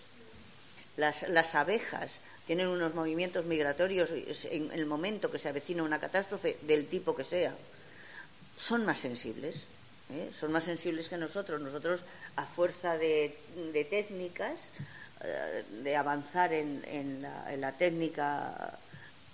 Las, 0.95 1.27
las 1.29 1.55
abejas 1.55 2.19
tienen 2.45 2.67
unos 2.67 2.95
movimientos 2.95 3.45
migratorios 3.45 4.09
en 4.11 4.71
el 4.71 4.85
momento 4.85 5.29
que 5.29 5.37
se 5.37 5.49
avecina 5.49 5.83
una 5.83 5.99
catástrofe 5.99 6.57
del 6.63 6.87
tipo 6.87 7.15
que 7.15 7.23
sea. 7.23 7.53
Son 8.57 8.85
más 8.85 8.99
sensibles, 8.99 9.65
¿eh? 10.09 10.31
son 10.37 10.51
más 10.51 10.63
sensibles 10.63 11.09
que 11.09 11.17
nosotros. 11.17 11.61
Nosotros, 11.61 12.01
a 12.35 12.45
fuerza 12.45 12.97
de, 12.97 13.37
de 13.73 13.85
técnicas, 13.85 14.71
eh, 15.23 15.63
de 15.83 15.95
avanzar 15.95 16.53
en, 16.53 16.83
en 16.87 17.21
la, 17.21 17.53
en 17.53 17.61
la 17.61 17.77
técnica 17.77 18.79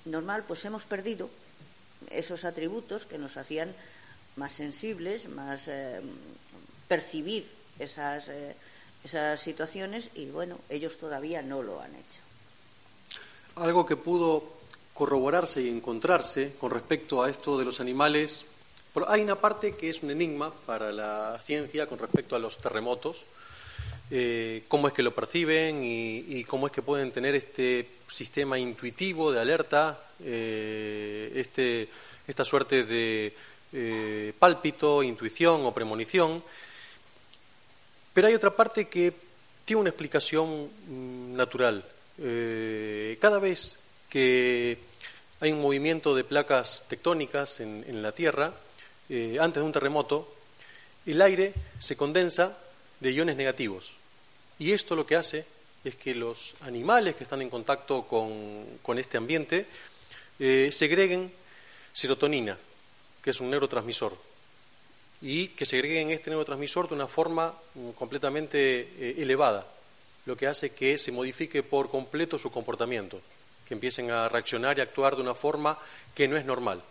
normal, 0.06 0.44
pues 0.48 0.66
hemos 0.66 0.84
perdido 0.84 1.30
esos 2.10 2.44
atributos 2.44 3.06
que 3.06 3.18
nos 3.18 3.38
hacían 3.38 3.74
más 4.36 4.52
sensibles, 4.52 5.30
más 5.30 5.70
percibir 6.90 7.48
esas, 7.80 8.30
esas 9.04 9.40
situaciones 9.40 10.10
y 10.16 10.26
bueno, 10.28 10.58
ellos 10.70 10.98
todavía 10.98 11.42
no 11.42 11.62
lo 11.62 11.82
han 11.82 11.92
hecho. 11.92 12.22
Algo 13.56 13.86
que 13.86 13.96
pudo 13.96 14.44
corroborarse 14.94 15.62
y 15.62 15.70
encontrarse 15.70 16.54
con 16.60 16.72
respecto 16.72 17.24
a 17.24 17.30
esto 17.30 17.58
de 17.58 17.66
los 17.66 17.80
animales, 17.80 18.46
pero 18.94 19.10
hay 19.10 19.22
una 19.22 19.36
parte 19.36 19.76
que 19.76 19.90
es 19.90 20.04
un 20.04 20.12
enigma 20.12 20.52
para 20.66 20.92
la 20.92 21.40
ciencia 21.46 21.88
con 21.88 22.00
respecto 22.00 22.36
a 22.36 22.40
los 22.40 22.58
terremotos, 22.60 23.26
eh, 24.12 24.64
cómo 24.68 24.88
es 24.88 24.94
que 24.94 25.02
lo 25.02 25.14
perciben 25.14 25.82
y, 25.84 26.44
cómo 26.44 26.68
es 26.68 26.74
que 26.74 26.82
pueden 26.82 27.12
tener 27.12 27.34
este 27.36 27.88
sistema 28.08 28.60
intuitivo 28.60 29.32
de 29.32 29.40
alerta, 29.40 30.00
eh, 30.24 31.32
este, 31.36 31.88
esta 32.28 32.46
suerte 32.46 32.84
de 32.84 33.34
eh, 33.74 34.34
pálpito, 34.38 35.02
intuición 35.02 35.66
o 35.66 35.74
premonición. 35.74 36.44
Pero 38.14 38.28
hay 38.28 38.36
otra 38.36 38.56
parte 38.56 38.88
que 38.88 39.14
tiene 39.66 39.82
una 39.82 39.90
explicación 39.90 40.70
mm, 40.88 41.36
natural. 41.36 41.84
Eh, 42.20 43.18
cada 43.20 43.40
vez 43.40 43.80
que 44.10 44.78
hay 45.40 45.52
un 45.52 45.62
movimiento 45.62 46.16
de 46.16 46.24
placas 46.24 46.84
tectónicas 46.88 47.60
en, 47.60 48.02
la 48.02 48.12
Tierra, 48.12 48.54
eh, 49.10 49.38
antes 49.42 49.62
de 49.62 49.66
un 49.66 49.74
terremoto, 49.74 50.34
el 51.06 51.22
aire 51.22 51.54
se 51.80 51.98
condensa 51.98 52.58
de 53.00 53.12
iones 53.12 53.36
negativos. 53.36 53.96
Y 54.60 54.72
esto 54.72 54.96
lo 54.96 55.06
que 55.06 55.16
hace 55.16 55.46
es 55.84 55.96
que 55.96 56.16
los 56.16 56.56
animales 56.62 57.16
que 57.16 57.24
están 57.24 57.42
en 57.42 57.50
contacto 57.50 58.04
con, 58.04 58.64
con 58.82 59.00
este 59.00 59.18
ambiente 59.18 59.66
eh, 60.40 60.70
segreguen 60.72 61.32
serotonina, 61.92 62.58
que 63.22 63.32
es 63.32 63.40
un 63.42 63.50
neurotransmisor, 63.50 64.16
y 65.24 65.48
que 65.48 65.66
segreguen 65.66 66.12
este 66.12 66.30
neurotransmisor 66.30 66.88
de 66.88 66.96
una 66.96 67.08
forma 67.08 67.54
mm, 67.74 67.90
completamente 67.92 68.82
eh, 69.00 69.16
elevada, 69.18 69.66
lo 70.26 70.38
que 70.38 70.46
hace 70.46 70.76
que 70.76 71.00
se 71.00 71.12
modifique 71.12 71.64
por 71.64 71.90
completo 71.90 72.38
su 72.38 72.52
comportamiento, 72.52 73.20
que 73.66 73.74
empiecen 73.74 74.12
a 74.12 74.30
reaccionar 74.30 74.78
y 74.78 74.82
actuar 74.82 75.16
de 75.16 75.24
una 75.24 75.34
forma 75.34 75.80
que 76.14 76.28
no 76.28 76.38
es 76.38 76.46
normal. 76.46 76.84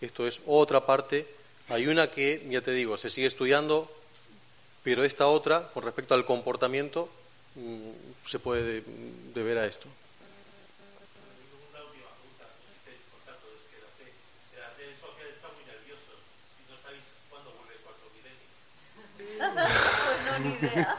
Esto 0.00 0.26
es 0.26 0.40
otra 0.46 0.86
parte. 0.86 1.26
Hay 1.68 1.86
una 1.86 2.10
que, 2.10 2.46
ya 2.48 2.62
te 2.62 2.72
digo, 2.72 2.96
se 2.96 3.10
sigue 3.10 3.26
estudiando, 3.26 3.90
pero 4.82 5.04
esta 5.04 5.26
otra, 5.26 5.68
con 5.74 5.82
respecto 5.82 6.14
al 6.14 6.24
comportamiento, 6.24 7.10
mm, 7.54 8.26
se 8.26 8.38
puede 8.38 8.82
deber 9.34 9.58
a 9.58 9.66
esto. 9.66 9.88
Una 11.70 11.84
última 11.84 12.08
pregunta, 12.16 12.48
no 12.48 12.64
sé 12.64 12.72
si 12.72 12.80
tenéis 12.80 13.04
contacto, 13.12 13.46
es 13.52 13.62
que 13.68 13.76
la 13.76 13.90
sé. 13.92 14.08
La 14.56 14.72
red 14.80 14.96
social 14.96 15.28
está 15.28 15.48
muy 15.52 15.64
nervioso 15.68 16.12
y 16.58 16.72
no 16.72 16.76
sabéis 16.80 17.04
cuándo 17.28 17.52
vuelve 17.52 17.74
el 17.76 17.80
cuarto 17.84 18.08
milenio. 18.16 18.48
Pues 18.96 19.29
no, 19.48 20.38
ni 20.40 20.52
idea. 20.54 20.96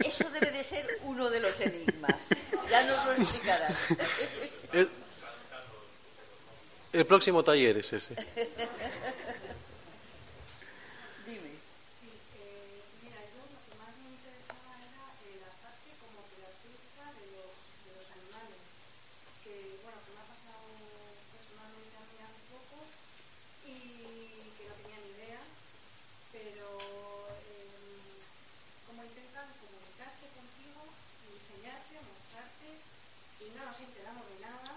Eso 0.00 0.30
debe 0.30 0.50
de 0.50 0.64
ser 0.64 0.98
uno 1.04 1.30
de 1.30 1.40
los 1.40 1.58
enigmas. 1.60 2.16
Ya 2.70 2.82
nos 2.84 3.06
lo 3.06 3.12
explicarás. 3.12 3.72
El, 4.72 4.88
el 6.92 7.06
próximo 7.06 7.42
taller 7.42 7.78
es 7.78 7.92
ese. 7.92 8.14
Dime. 11.26 11.52
Sí, 11.88 12.08
eh, 12.36 12.82
mira, 13.02 13.20
yo 13.32 13.40
lo 13.48 13.58
que 13.64 13.74
más 13.80 13.92
me 14.00 14.08
interesaba 14.16 14.72
era 14.84 15.04
eh, 15.24 15.36
la 15.44 15.52
parte 15.64 15.88
como 16.00 16.20
terapéutica 16.32 17.04
de 17.20 17.24
los, 17.36 17.52
de 17.84 17.90
los 17.96 18.08
animales, 18.12 18.60
que 19.44 19.80
bueno, 19.84 19.96
que 20.04 20.12
me 20.16 20.20
ha 20.24 20.28
pasado 20.28 20.68
personalmente 21.36 21.94
a 21.96 22.04
mí 22.08 22.16
hace 22.24 22.40
poco 22.52 22.76
y 23.68 23.76
que 24.56 24.64
no 24.68 24.74
tenía 24.80 24.98
ni 25.04 25.10
idea, 25.20 25.40
pero 26.32 26.64
eh, 27.48 28.24
cómo 28.88 29.04
intentan 29.04 29.48
comunicarse 29.60 30.24
contigo, 30.32 30.80
enseñarte, 31.28 32.00
mostrarte 32.08 32.68
y 33.44 33.52
no 33.52 33.60
nos 33.68 33.76
enteramos 33.80 34.24
de 34.32 34.36
nada. 34.40 34.72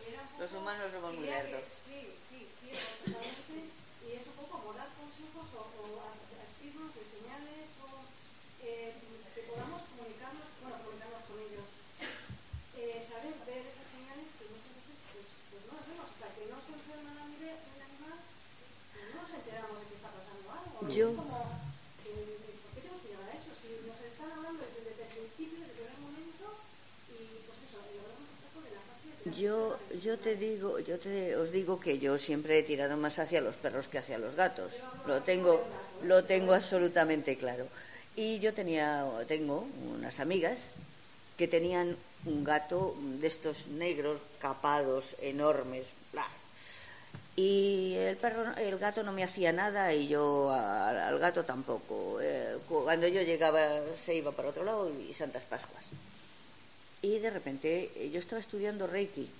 Y 0.00 0.14
era 0.14 0.22
un 0.22 0.38
Los 0.40 0.48
poco- 0.54 0.62
humanos 0.62 0.86
somos 0.94 1.12
muy 1.18 1.26
diría 1.26 1.42
que- 1.44 1.50
lerdos. 1.50 1.68
Sí, 1.74 2.00
sí, 2.30 2.38
sí, 2.62 2.70
totalmente. 3.04 3.74
Y 4.00 4.16
es 4.16 4.24
un 4.26 4.32
poco 4.40 4.56
como 4.64 4.72
dar 4.72 4.88
consejos 4.96 5.44
o, 5.54 5.60
o 5.60 5.84
activos 6.00 6.88
de 6.96 7.04
señales 7.04 7.68
o 7.84 8.00
eh, 8.64 8.96
que 9.36 9.42
podamos 9.44 9.84
comunicarnos, 9.92 10.48
bueno, 10.64 10.80
comunicarnos 10.80 11.22
con 11.28 11.36
ellos. 11.44 11.68
Eh, 12.80 12.96
saber 13.04 13.36
ver 13.44 13.60
esas 13.68 13.84
señales 13.92 14.32
que 14.40 14.48
muchas 14.48 14.72
veces 14.72 14.96
pues, 15.12 15.28
pues 15.52 15.62
no 15.68 15.76
las 15.76 15.84
vemos. 15.84 16.08
Hasta 16.16 16.32
que 16.32 16.48
no 16.48 16.56
se 16.64 16.72
enferma 16.72 17.12
el 17.12 17.20
animal, 17.28 17.60
el 17.60 17.82
animal 17.84 18.16
pues 18.24 19.04
no 19.12 19.20
nos 19.20 19.30
enteramos 19.36 19.74
de 19.76 19.84
que 19.92 19.96
está 20.00 20.10
pasando 20.16 20.46
algo. 20.48 20.76
¿no? 20.80 20.88
Yo- 20.88 21.12
Es 21.12 21.20
como, 21.20 21.38
eh, 22.08 22.40
¿por 22.64 22.70
qué 22.72 22.80
tenemos 22.80 23.00
que 23.04 23.08
llegar 23.12 23.28
a 23.28 23.36
eso? 23.36 23.52
Si 23.52 23.68
nos 23.84 24.00
están 24.00 24.32
hablando 24.32 24.64
desde, 24.64 24.80
desde 24.96 25.04
el 25.04 25.12
principio, 25.28 25.60
desde 25.60 25.76
el 25.76 25.92
primer 25.92 26.00
momento, 26.00 26.46
y 27.12 27.44
pues 27.44 27.58
eso, 27.68 27.78
y 27.84 28.00
hablamos 28.00 28.26
un 28.32 28.40
poco 28.48 28.58
de 28.64 28.72
la 28.74 28.82
fase 28.88 29.06
de 29.12 29.28
Yo, 29.36 29.76
yo 30.00 30.16
te 30.18 30.34
digo, 30.40 30.69
yo 30.80 30.98
te, 30.98 31.36
os 31.36 31.52
digo 31.52 31.78
que 31.78 31.98
yo 31.98 32.18
siempre 32.18 32.58
he 32.58 32.62
tirado 32.62 32.96
más 32.96 33.18
hacia 33.18 33.40
los 33.40 33.56
perros 33.56 33.88
que 33.88 33.98
hacia 33.98 34.18
los 34.18 34.34
gatos. 34.34 34.82
Lo 35.06 35.22
tengo, 35.22 35.62
lo 36.04 36.24
tengo 36.24 36.54
absolutamente 36.54 37.36
claro. 37.36 37.66
Y 38.16 38.38
yo 38.38 38.52
tenía, 38.52 39.06
tengo 39.28 39.66
unas 39.94 40.20
amigas 40.20 40.58
que 41.36 41.48
tenían 41.48 41.96
un 42.26 42.44
gato 42.44 42.96
de 43.20 43.26
estos 43.26 43.68
negros, 43.68 44.20
capados, 44.40 45.16
enormes, 45.22 45.86
bla. 46.12 46.26
Y 47.36 47.94
el 47.94 48.16
perro, 48.16 48.54
el 48.56 48.76
gato 48.78 49.02
no 49.02 49.12
me 49.12 49.24
hacía 49.24 49.52
nada 49.52 49.94
y 49.94 50.08
yo 50.08 50.50
al, 50.50 51.18
gato 51.18 51.44
tampoco. 51.44 52.18
Eh, 52.20 52.58
cuando 52.68 53.08
yo 53.08 53.22
llegaba 53.22 53.60
se 54.04 54.16
iba 54.16 54.32
para 54.32 54.48
otro 54.48 54.64
lado 54.64 54.90
y 55.08 55.12
Santas 55.14 55.44
Pascuas. 55.44 55.86
Y 57.02 57.18
de 57.18 57.30
repente 57.30 57.90
eh, 57.96 58.10
yo 58.12 58.18
estaba 58.18 58.40
estudiando 58.40 58.86
Reiki. 58.86 59.30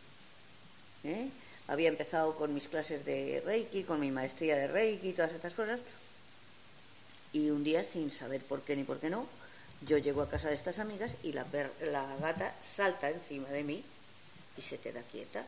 ¿Eh? 1.05 1.29
Había 1.69 1.89
empezado 1.89 2.37
con 2.37 2.53
mis 2.53 2.69
clases 2.69 3.05
de 3.05 3.43
Reiki, 3.45 3.85
con 3.85 4.01
mi 4.01 4.11
maestría 4.11 4.57
de 4.57 4.67
Reiki 4.67 5.13
todas 5.13 5.33
estas 5.33 5.55
cosas. 5.55 5.81
Y 7.33 7.51
un 7.51 7.63
día, 7.63 7.85
sin 7.85 8.11
saber 8.11 8.43
por 8.43 8.63
qué 8.63 8.75
ni 8.75 8.85
por 8.85 8.99
qué 8.99 9.09
no, 9.09 9.27
yo 9.87 9.99
llego 9.99 10.23
a 10.23 10.29
casa 10.29 10.49
de 10.49 10.55
estas 10.55 10.79
amigas 10.79 11.17
y 11.23 11.33
la 11.33 11.45
gata 12.21 12.55
salta 12.63 13.09
encima 13.09 13.49
de 13.49 13.63
mí 13.63 13.85
y 14.57 14.63
se 14.63 14.79
queda 14.79 15.03
quieta. 15.03 15.47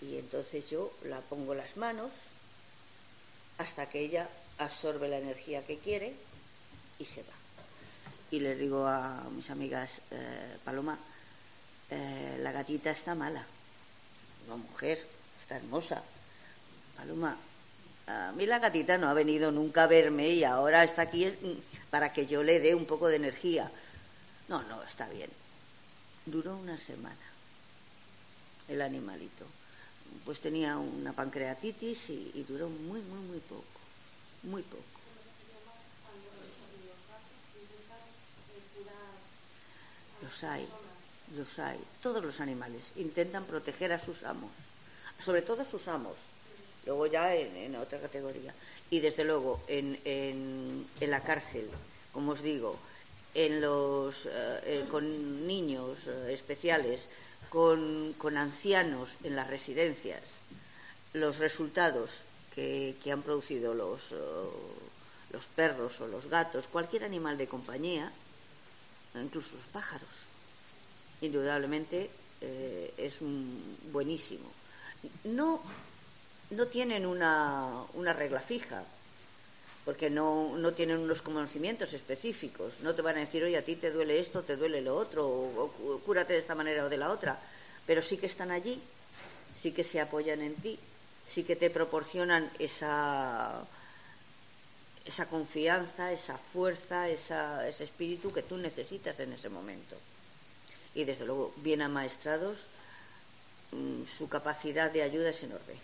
Y 0.00 0.16
entonces 0.16 0.68
yo 0.70 0.92
la 1.04 1.20
pongo 1.20 1.54
las 1.54 1.76
manos 1.76 2.10
hasta 3.58 3.88
que 3.88 4.00
ella 4.00 4.28
absorbe 4.58 5.08
la 5.08 5.18
energía 5.18 5.64
que 5.64 5.78
quiere 5.78 6.14
y 6.98 7.04
se 7.04 7.22
va 7.22 7.44
y 8.34 8.40
les 8.40 8.58
digo 8.58 8.84
a 8.84 9.28
mis 9.30 9.48
amigas, 9.50 10.00
eh, 10.10 10.58
Paloma, 10.64 10.98
eh, 11.88 12.36
la 12.40 12.50
gatita 12.50 12.90
está 12.90 13.14
mala. 13.14 13.46
No, 14.48 14.58
mujer, 14.58 15.04
está 15.40 15.56
hermosa. 15.56 16.02
Paloma, 16.96 17.36
a 18.06 18.32
mí 18.32 18.46
la 18.46 18.58
gatita 18.58 18.98
no 18.98 19.08
ha 19.08 19.14
venido 19.14 19.50
nunca 19.50 19.84
a 19.84 19.86
verme 19.86 20.28
y 20.30 20.44
ahora 20.44 20.84
está 20.84 21.02
aquí 21.02 21.26
mm, 21.26 21.90
para 21.90 22.12
que 22.12 22.26
yo 22.26 22.42
le 22.42 22.60
dé 22.60 22.74
un 22.74 22.86
poco 22.86 23.08
de 23.08 23.16
energía. 23.16 23.70
No, 24.48 24.62
no, 24.64 24.82
está 24.82 25.08
bien. 25.08 25.30
Duró 26.26 26.56
una 26.56 26.78
semana 26.78 27.16
el 28.68 28.82
animalito. 28.82 29.46
Pues 30.24 30.40
tenía 30.40 30.76
una 30.76 31.12
pancreatitis 31.12 32.10
y, 32.10 32.30
y 32.34 32.44
duró 32.44 32.68
muy, 32.68 33.00
muy, 33.00 33.20
muy 33.20 33.38
poco. 33.40 33.64
Muy 34.44 34.62
poco. 34.62 34.84
Los 40.22 40.44
hay, 40.44 40.66
los 41.36 41.58
hay. 41.58 41.78
Todos 42.02 42.22
los 42.22 42.40
animales 42.40 42.92
intentan 42.96 43.44
proteger 43.44 43.92
a 43.92 43.98
sus 43.98 44.24
amos, 44.24 44.50
sobre 45.18 45.42
todo 45.42 45.62
a 45.62 45.64
sus 45.64 45.88
amos. 45.88 46.16
Luego 46.86 47.06
ya 47.06 47.34
en, 47.34 47.74
otra 47.76 47.98
categoría. 47.98 48.54
Y 48.90 49.00
desde 49.00 49.24
luego 49.24 49.62
en, 49.68 49.98
en, 50.04 50.86
la 51.00 51.22
cárcel, 51.22 51.68
como 52.12 52.32
os 52.32 52.42
digo, 52.42 52.78
en 53.32 53.60
los, 53.60 54.26
eh, 54.26 54.60
eh, 54.64 54.84
con 54.90 55.46
niños 55.46 56.06
eh, 56.06 56.32
especiales, 56.32 57.08
con, 57.48 58.14
con 58.18 58.36
ancianos 58.36 59.16
en 59.24 59.34
las 59.34 59.48
residencias, 59.48 60.34
los 61.14 61.38
resultados 61.38 62.24
que, 62.54 62.96
que 63.02 63.12
han 63.12 63.22
producido 63.22 63.74
los, 63.74 64.14
los 65.30 65.46
perros 65.56 66.00
o 66.00 66.06
los 66.06 66.28
gatos, 66.28 66.66
cualquier 66.68 67.04
animal 67.04 67.38
de 67.38 67.48
compañía, 67.48 68.12
incluso 69.14 69.56
los 69.56 69.66
pájaros. 69.66 70.23
Indudablemente 71.26 72.10
eh, 72.40 72.92
es 72.98 73.20
un- 73.22 73.78
buenísimo. 73.92 74.50
No, 75.24 75.60
no 76.50 76.66
tienen 76.66 77.06
una, 77.06 77.84
una 77.94 78.12
regla 78.12 78.40
fija, 78.40 78.84
porque 79.84 80.08
no, 80.10 80.56
no 80.56 80.72
tienen 80.72 80.98
unos 80.98 81.22
conocimientos 81.22 81.92
específicos. 81.92 82.80
No 82.80 82.94
te 82.94 83.02
van 83.02 83.16
a 83.16 83.20
decir, 83.20 83.42
oye, 83.44 83.56
a 83.56 83.64
ti 83.64 83.76
te 83.76 83.90
duele 83.90 84.18
esto, 84.18 84.42
te 84.42 84.56
duele 84.56 84.80
lo 84.80 84.96
otro, 84.96 85.26
o, 85.26 86.00
cúrate 86.04 86.32
de 86.34 86.38
esta 86.38 86.54
manera 86.54 86.84
o 86.84 86.88
de 86.88 86.96
la 86.98 87.10
otra. 87.10 87.38
Pero 87.86 88.00
sí 88.02 88.16
que 88.16 88.26
están 88.26 88.50
allí, 88.50 88.80
sí 89.56 89.72
que 89.72 89.84
se 89.84 90.00
apoyan 90.00 90.40
en 90.40 90.54
ti, 90.56 90.78
sí 91.26 91.44
que 91.44 91.56
te 91.56 91.68
proporcionan 91.70 92.50
esa, 92.58 93.62
esa 95.04 95.26
confianza, 95.26 96.12
esa 96.12 96.38
fuerza, 96.38 97.08
esa- 97.10 97.68
ese 97.68 97.84
espíritu 97.84 98.32
que 98.32 98.42
tú 98.42 98.56
necesitas 98.56 99.20
en 99.20 99.32
ese 99.34 99.48
momento. 99.50 99.96
Y 100.94 101.04
desde 101.04 101.26
luego, 101.26 101.52
bien 101.56 101.82
amaestrados, 101.82 102.58
mm, 103.72 104.04
su 104.06 104.28
capacidad 104.28 104.90
de 104.90 105.02
ayuda 105.02 105.30
es 105.30 105.42
enorme, 105.42 105.74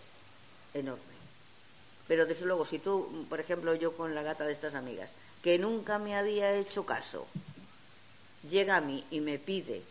enorme. 0.73 1.11
Pero 2.07 2.25
desde 2.25 2.45
luego, 2.45 2.65
si 2.65 2.79
tú, 2.79 3.09
mm, 3.11 3.25
por 3.25 3.39
ejemplo, 3.39 3.75
yo 3.75 3.95
con 3.95 4.15
la 4.15 4.23
gata 4.23 4.45
de 4.45 4.53
estas 4.53 4.75
amigas, 4.75 5.11
que 5.43 5.57
nunca 5.59 5.99
me 5.99 6.15
había 6.15 6.53
hecho 6.55 6.85
caso, 6.85 7.27
llega 8.49 8.77
a 8.77 8.81
mí 8.81 9.03
y 9.11 9.19
me 9.19 9.37
pide 9.39 9.81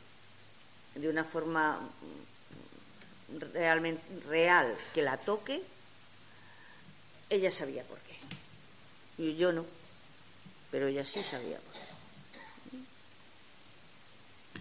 de 0.95 1.09
una 1.09 1.25
forma 1.25 1.81
mm, 1.81 3.41
realmente 3.53 4.03
real 4.29 4.77
que 4.95 5.03
la 5.03 5.17
toque, 5.19 5.63
ella 7.29 7.51
sabía 7.51 7.85
por 7.85 7.99
qué. 7.99 8.19
Y 9.23 9.37
yo 9.37 9.53
no, 9.53 9.65
pero 10.71 10.89
ella 10.89 11.05
sí 11.05 11.23
sabía 11.23 11.59
por 11.59 11.75
qué. 11.75 11.90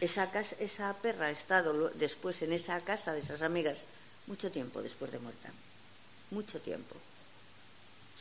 Esa, 0.01 0.31
casa, 0.31 0.55
esa 0.59 0.93
perra 0.93 1.27
ha 1.27 1.31
estado 1.31 1.89
después 1.89 2.41
en 2.41 2.53
esa 2.53 2.79
casa 2.81 3.13
de 3.13 3.19
esas 3.19 3.41
amigas 3.41 3.83
mucho 4.27 4.51
tiempo 4.51 4.81
después 4.81 5.11
de 5.11 5.19
muerta. 5.19 5.49
Mucho 6.31 6.59
tiempo. 6.59 6.95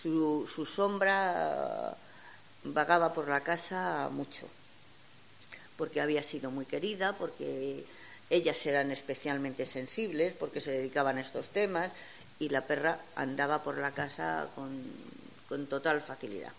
Su, 0.01 0.47
sombra 0.65 1.95
vagaba 2.65 3.13
por 3.13 3.29
la 3.29 3.41
casa 3.43 4.09
mucho 4.11 4.49
porque 5.77 6.01
había 6.01 6.23
sido 6.25 6.51
muy 6.51 6.67
querida, 6.67 7.17
porque 7.17 7.85
ellas 8.31 8.67
eran 8.67 8.91
especialmente 8.91 9.65
sensibles, 9.65 10.33
porque 10.33 10.61
se 10.61 10.73
dedicaban 10.73 11.19
a 11.19 11.21
estos 11.21 11.51
temas, 11.51 11.93
y 12.41 12.49
la 12.49 12.67
perra 12.67 13.01
andaba 13.15 13.63
por 13.63 13.79
la 13.79 13.93
casa 13.93 14.49
con, 14.57 14.83
con 15.49 15.69
total 15.69 16.01
facilidad. 16.01 16.53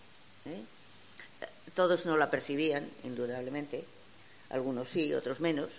¿eh? 0.46 0.62
Todos 1.74 2.06
no 2.06 2.16
la 2.16 2.30
percibían, 2.30 2.88
indudablemente, 3.04 3.84
algunos 4.50 4.88
sí, 4.88 5.12
otros 5.14 5.40
menos, 5.40 5.70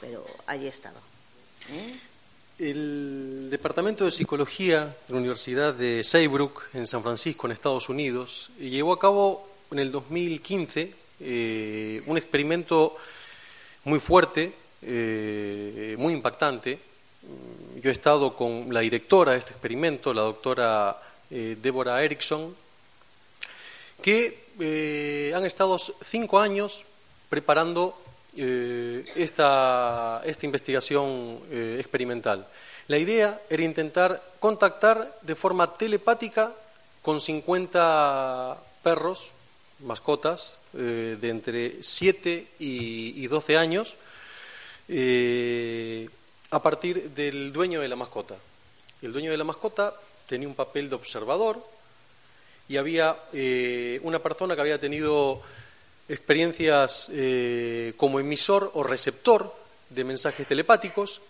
pero 0.00 0.24
allí 0.46 0.66
estaba. 0.66 1.00
¿eh? 1.70 1.98
El 2.58 3.48
Departamento 3.50 4.04
de 4.04 4.10
Psicología 4.10 4.96
de 5.06 5.14
la 5.14 5.18
Universidad 5.18 5.74
de 5.74 6.04
Saybrook, 6.04 6.62
en 6.74 6.86
San 6.86 7.02
Francisco, 7.02 7.46
en 7.46 7.52
Estados 7.52 7.88
Unidos, 7.88 8.50
llevó 8.58 8.92
a 8.92 8.98
cabo 8.98 9.48
en 9.70 9.80
el 9.80 9.90
2015 9.90 10.94
eh, 11.20 12.02
un 12.06 12.16
experimento 12.16 12.96
muy 13.84 14.00
fuerte, 14.00 14.52
eh, 14.82 15.96
muy 15.98 16.12
impactante. 16.12 16.78
Yo 17.80 17.90
he 17.90 17.92
estado 17.92 18.36
con 18.36 18.72
la 18.72 18.80
directora 18.80 19.32
de 19.32 19.38
este 19.38 19.52
experimento, 19.52 20.12
la 20.12 20.22
doctora 20.22 20.96
eh, 21.30 21.56
Débora 21.60 22.02
Erickson, 22.02 22.54
que 24.02 24.44
eh, 24.60 25.32
han 25.34 25.44
estado 25.44 25.78
cinco 25.78 26.38
años 26.38 26.84
preparando 27.28 27.98
eh, 28.36 29.04
esta, 29.16 30.22
esta 30.24 30.46
investigación 30.46 31.40
eh, 31.50 31.76
experimental. 31.78 32.46
La 32.88 32.98
idea 32.98 33.40
era 33.48 33.62
intentar 33.62 34.22
contactar 34.40 35.16
de 35.22 35.34
forma 35.34 35.74
telepática 35.74 36.52
con 37.02 37.20
50 37.20 38.56
perros, 38.82 39.30
mascotas, 39.80 40.54
eh, 40.74 41.16
de 41.20 41.28
entre 41.28 41.82
7 41.82 42.46
y, 42.58 43.24
y 43.24 43.26
12 43.26 43.56
años, 43.56 43.94
eh, 44.88 46.08
a 46.50 46.62
partir 46.62 47.10
del 47.10 47.52
dueño 47.52 47.80
de 47.80 47.88
la 47.88 47.96
mascota. 47.96 48.36
El 49.02 49.12
dueño 49.12 49.30
de 49.30 49.36
la 49.36 49.44
mascota 49.44 49.94
tenía 50.28 50.48
un 50.48 50.54
papel 50.54 50.88
de 50.88 50.96
observador 50.96 51.62
y 52.68 52.76
había 52.76 53.16
eh, 53.32 54.00
una 54.02 54.18
persona 54.18 54.54
que 54.54 54.60
había 54.60 54.78
tenido 54.78 55.42
experiencias 56.08 57.08
eh, 57.12 57.94
como 57.96 58.20
emisor 58.20 58.70
o 58.74 58.82
receptor 58.82 59.54
de 59.90 60.04
mensajes 60.04 60.46
telepáticos 60.46 61.20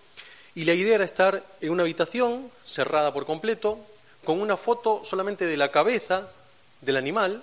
y 0.55 0.65
la 0.65 0.75
idea 0.75 0.97
era 0.97 1.05
estar 1.05 1.45
en 1.61 1.71
una 1.71 1.83
habitación 1.83 2.51
cerrada 2.65 3.13
por 3.13 3.27
completo 3.27 3.79
con 4.25 4.41
una 4.41 4.57
foto 4.57 5.03
solamente 5.05 5.47
de 5.47 5.57
la 5.57 5.71
cabeza 5.71 6.29
del 6.81 6.97
animal 6.97 7.43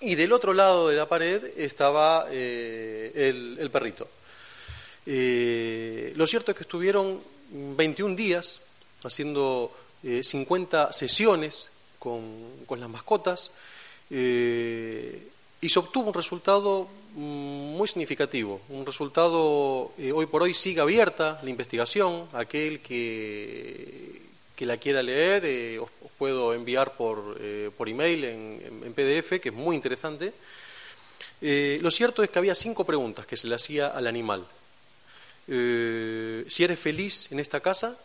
y 0.00 0.14
del 0.14 0.32
otro 0.32 0.52
lado 0.52 0.88
de 0.88 0.96
la 0.96 1.08
pared 1.08 1.52
estaba 1.56 2.26
eh, 2.30 3.12
el, 3.58 3.70
perrito. 3.70 4.08
Eh, 5.06 6.12
lo 6.16 6.26
cierto 6.26 6.52
es 6.52 6.56
que 6.56 6.64
estuvieron 6.64 7.20
21 7.50 8.14
días 8.14 8.60
haciendo 9.04 9.74
eh, 10.02 10.22
50 10.22 10.92
sesiones 10.92 11.68
con, 11.98 12.64
con 12.66 12.80
las 12.80 12.88
mascotas 12.88 13.50
y 15.60 15.68
se 15.68 15.78
obtuvo 15.78 16.08
un 16.08 16.14
resultado 16.14 16.88
mm, 17.14 17.76
muy 17.76 17.88
significativo. 17.88 18.60
Un 18.68 18.86
resultado, 18.86 19.92
eh, 19.98 20.12
hoy 20.12 20.26
por 20.26 20.42
hoy 20.42 20.54
sigue 20.54 20.80
abierta 20.80 21.40
la 21.42 21.50
investigación. 21.50 22.28
Aquel 22.32 22.80
que, 22.80 24.22
que 24.54 24.66
la 24.66 24.76
quiera 24.76 25.02
leer, 25.02 25.44
eh, 25.44 25.78
os, 25.78 25.90
puedo 26.18 26.52
enviar 26.52 26.96
por, 26.96 27.38
eh, 27.40 27.70
por 27.76 27.88
email 27.88 28.24
en, 28.24 28.82
en- 28.84 28.92
PDF, 28.94 29.40
que 29.40 29.50
es 29.50 29.54
muy 29.54 29.76
interesante. 29.76 30.32
Lo 31.40 31.90
cierto 31.92 32.24
es 32.24 32.30
que 32.30 32.40
había 32.40 32.56
cinco 32.56 32.84
preguntas 32.84 33.24
que 33.24 33.36
se 33.36 33.46
le 33.46 33.54
hacía 33.54 33.86
al 33.86 34.08
animal. 34.08 34.44
Si 35.46 36.64
eres 36.64 36.78
feliz 36.80 37.30
en 37.30 37.38
esta 37.38 37.60
casa, 37.60 37.96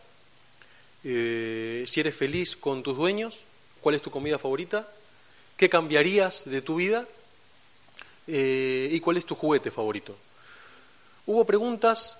si 1.02 1.08
eres 2.00 2.14
feliz 2.14 2.54
con 2.54 2.84
tus 2.84 2.96
dueños, 2.96 3.40
cuál 3.80 3.96
es 3.96 4.02
tu 4.02 4.12
comida 4.12 4.38
favorita, 4.38 4.88
qué 5.56 5.68
cambiarías 5.68 6.44
de 6.44 6.62
tu 6.62 6.76
vida 6.76 7.08
Eh, 8.26 8.88
y 8.90 9.00
cuál 9.00 9.18
es 9.18 9.26
tu 9.26 9.34
juguete 9.34 9.70
favorito. 9.70 10.16
Hubo 11.26 11.44
preguntas 11.44 12.16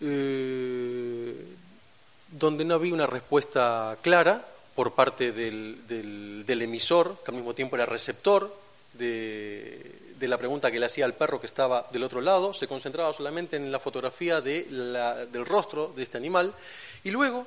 eh, 0.00 1.46
donde 2.30 2.64
no 2.64 2.74
había 2.74 2.94
una 2.94 3.06
respuesta 3.06 3.96
clara 4.00 4.44
por 4.74 4.92
parte 4.92 5.32
del, 5.32 6.44
emisor, 6.48 7.16
que 7.24 7.30
al 7.30 7.36
mismo 7.36 7.54
tiempo 7.54 7.76
era 7.76 7.86
receptor 7.86 8.54
de, 8.94 9.98
la 10.20 10.38
pregunta 10.38 10.70
que 10.70 10.78
le 10.78 10.86
hacía 10.86 11.04
al 11.04 11.14
perro 11.14 11.40
que 11.40 11.46
estaba 11.46 11.86
del 11.92 12.04
otro 12.04 12.20
lado, 12.20 12.54
se 12.54 12.68
concentraba 12.68 13.12
solamente 13.12 13.56
en 13.56 13.72
la 13.72 13.80
fotografía 13.80 14.40
del 14.40 15.46
rostro 15.46 15.92
de 15.94 16.02
este 16.02 16.16
animal 16.16 16.54
y 17.04 17.10
luego, 17.10 17.46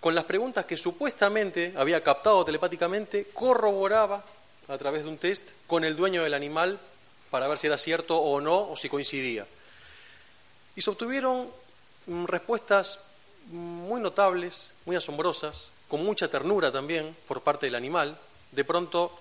con 0.00 0.14
las 0.14 0.24
preguntas 0.24 0.64
que 0.64 0.76
supuestamente 0.76 1.74
había 1.76 2.02
captado 2.02 2.44
telepáticamente, 2.44 3.26
corroboraba 3.34 4.24
a 4.68 4.78
través 4.78 5.02
de 5.02 5.08
un 5.08 5.18
test 5.18 5.44
con 5.66 5.84
el 5.84 5.96
dueño 5.96 6.22
del 6.22 6.34
animal 6.34 6.78
para 7.30 7.48
ver 7.48 7.58
si 7.58 7.66
era 7.66 7.78
cierto 7.78 8.18
o 8.18 8.40
no 8.40 8.70
o 8.70 8.76
si 8.76 8.88
coincidía. 8.88 9.46
Y 10.76 10.82
se 10.82 10.90
obtuvieron 10.90 11.48
mm, 12.06 12.24
respuestas 12.26 13.00
muy 13.50 14.00
notables, 14.00 14.72
muy 14.84 14.96
asombrosas, 14.96 15.68
con 15.88 16.04
mucha 16.04 16.28
ternura 16.28 16.70
también 16.70 17.16
por 17.26 17.40
parte 17.42 17.66
del 17.66 17.74
animal. 17.74 18.18
De 18.52 18.64
pronto, 18.64 19.12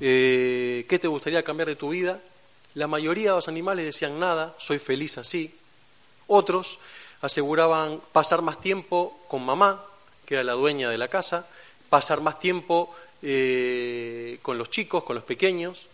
eh, 0.00 0.84
¿qué 0.88 0.98
te 0.98 1.08
gustaría 1.08 1.42
cambiar 1.42 1.68
de 1.68 1.76
tu 1.76 1.90
vida? 1.90 2.20
La 2.74 2.86
mayoría 2.86 3.30
de 3.30 3.36
los 3.36 3.48
animales 3.48 3.86
decían 3.86 4.18
nada, 4.20 4.54
soy 4.58 4.78
feliz 4.78 5.18
así. 5.18 5.54
Otros 6.26 6.78
aseguraban 7.22 8.00
pasar 8.12 8.42
más 8.42 8.60
tiempo 8.60 9.18
con 9.28 9.44
mamá, 9.44 9.84
que 10.26 10.34
era 10.34 10.44
la 10.44 10.52
dueña 10.52 10.90
de 10.90 10.98
la 10.98 11.08
casa, 11.08 11.48
pasar 11.88 12.20
más 12.20 12.38
tiempo 12.38 12.94
eh, 13.22 14.38
con 14.42 14.58
los 14.58 14.70
chicos, 14.70 15.04
con 15.04 15.16
los 15.16 15.24
pequeños. 15.24 15.86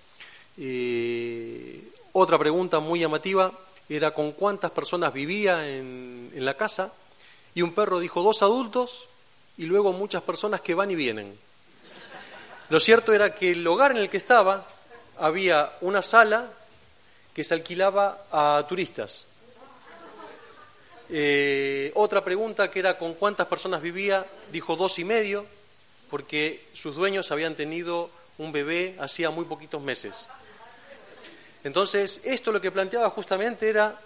Eh, 0.57 1.83
otra 2.13 2.39
pregunta 2.39 2.79
muy 2.79 3.01
llamativa 3.01 3.53
era 3.89 4.13
con 4.13 4.33
cuántas 4.33 4.71
personas 4.71 5.13
vivía 5.13 5.69
en, 5.69 6.31
la 6.35 6.55
casa 6.55 6.93
y 7.55 7.63
un 7.63 7.73
perro 7.73 7.99
dijo 7.99 8.23
dos 8.23 8.43
adultos 8.43 9.07
y 9.57 9.65
luego 9.65 9.93
muchas 9.93 10.23
personas 10.23 10.61
que 10.61 10.75
van 10.75 10.91
y 10.91 10.95
vienen. 10.95 11.37
Lo 12.71 12.81
cierto 12.81 13.13
era 13.13 13.35
que 13.35 13.53
el 13.53 13.67
hogar 13.67 13.93
en 13.93 13.99
el 13.99 14.11
que 14.11 14.17
estaba 14.17 14.67
había 15.19 15.73
una 15.81 16.03
sala 16.03 16.51
que 17.33 17.45
se 17.45 17.55
alquilaba 17.55 18.25
a 18.33 18.65
turistas. 18.69 19.27
Eh, 21.11 21.93
otra 21.95 22.25
pregunta 22.25 22.71
que 22.71 22.79
era 22.79 22.97
con 22.97 23.15
cuántas 23.15 23.47
personas 23.47 23.83
vivía, 23.83 24.27
dijo 24.51 24.77
dos 24.77 24.99
y 24.99 25.05
medio, 25.05 25.47
porque 26.11 26.67
sus 26.73 26.95
dueños 26.95 27.31
habían 27.31 27.55
tenido 27.55 28.11
un 28.39 28.53
bebé 28.53 28.97
hacía 29.01 29.31
muy 29.31 29.45
poquitos 29.45 29.83
meses. 29.83 30.27
Entonces, 31.65 32.21
esto 32.25 32.53
lo 32.53 32.61
que 32.61 32.71
planteaba 32.71 33.09
justamente 33.11 33.69
era 33.69 33.99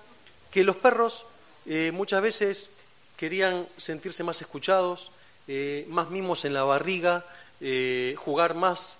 que 0.50 0.62
los 0.62 0.76
perros 0.76 1.26
eh, 1.66 1.90
muchas 1.92 2.22
veces 2.22 2.70
querían 3.16 3.66
sentirse 3.76 4.22
más 4.22 4.40
escuchados, 4.40 5.10
eh, 5.48 5.84
más 5.88 6.08
mimos 6.08 6.44
en 6.44 6.54
la 6.54 6.62
barriga, 6.62 7.24
eh, 7.60 8.14
jugar 8.16 8.54
más. 8.54 8.96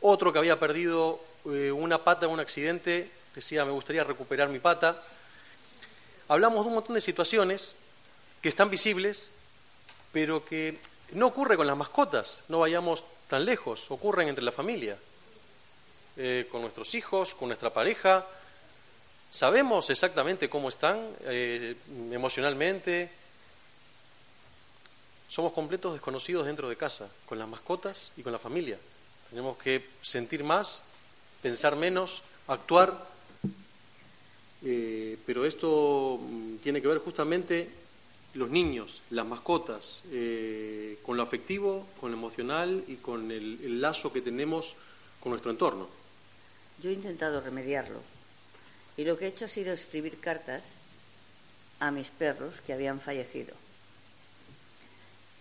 Otro 0.00 0.32
que 0.32 0.38
había 0.38 0.58
perdido 0.58 1.20
una 1.42 2.04
pata 2.04 2.26
en 2.26 2.32
un 2.32 2.40
accidente 2.40 3.10
decía, 3.34 3.64
me 3.64 3.70
gustaría 3.70 4.04
recuperar 4.04 4.50
mi 4.50 4.58
pata. 4.58 5.02
Hablamos 6.28 6.64
de 6.64 6.68
un 6.68 6.74
montón 6.74 6.94
de 6.94 7.00
situaciones 7.00 7.74
que 8.42 8.50
están 8.50 8.68
visibles, 8.68 9.30
pero 10.12 10.44
que 10.44 10.78
no 11.12 11.28
ocurre 11.28 11.56
con 11.56 11.66
las 11.66 11.76
mascotas, 11.76 12.42
no 12.48 12.58
vayamos 12.58 13.04
tan 13.28 13.44
lejos, 13.46 13.90
ocurren 13.90 14.28
entre 14.28 14.44
la 14.44 14.52
familia. 14.52 14.98
Eh, 16.16 16.48
con 16.50 16.62
nuestros 16.62 16.94
hijos, 16.94 17.34
con 17.34 17.48
nuestra 17.48 17.72
pareja. 17.72 18.26
Sabemos 19.30 19.90
exactamente 19.90 20.50
cómo 20.50 20.68
están 20.68 20.98
eh, 21.22 21.76
emocionalmente. 22.10 23.10
Somos 25.28 25.52
completos 25.52 25.92
desconocidos 25.92 26.46
dentro 26.46 26.68
de 26.68 26.76
casa, 26.76 27.08
con 27.26 27.38
las 27.38 27.48
mascotas 27.48 28.10
y 28.16 28.22
con 28.22 28.32
la 28.32 28.38
familia. 28.38 28.76
Tenemos 29.30 29.56
que 29.56 29.86
sentir 30.02 30.42
más, 30.42 30.82
pensar 31.42 31.76
menos, 31.76 32.22
actuar. 32.48 33.06
Eh, 34.62 35.16
pero 35.24 35.46
esto 35.46 36.18
mm, 36.20 36.56
tiene 36.56 36.82
que 36.82 36.88
ver 36.88 36.98
justamente 36.98 37.70
los 38.34 38.50
niños, 38.50 39.00
las 39.10 39.26
mascotas, 39.26 40.02
con 41.02 41.16
lo 41.16 41.22
afectivo, 41.22 41.86
con 42.00 42.12
lo 42.12 42.16
emocional 42.16 42.84
y 42.86 42.96
con 42.96 43.32
el 43.32 43.80
lazo 43.80 44.12
que 44.12 44.20
tenemos 44.20 44.76
con 45.20 45.30
nuestro 45.30 45.50
entorno. 45.50 45.99
Yo 46.82 46.90
he 46.90 46.94
intentado 46.94 47.40
remediarlo 47.40 48.00
y 48.96 49.04
lo 49.04 49.16
que 49.16 49.26
he 49.26 49.28
hecho 49.28 49.44
ha 49.44 49.48
sido 49.48 49.72
escribir 49.72 50.18
cartas 50.20 50.62
a 51.78 51.90
mis 51.90 52.08
perros 52.08 52.60
que 52.60 52.72
habían 52.72 53.00
fallecido. 53.00 53.54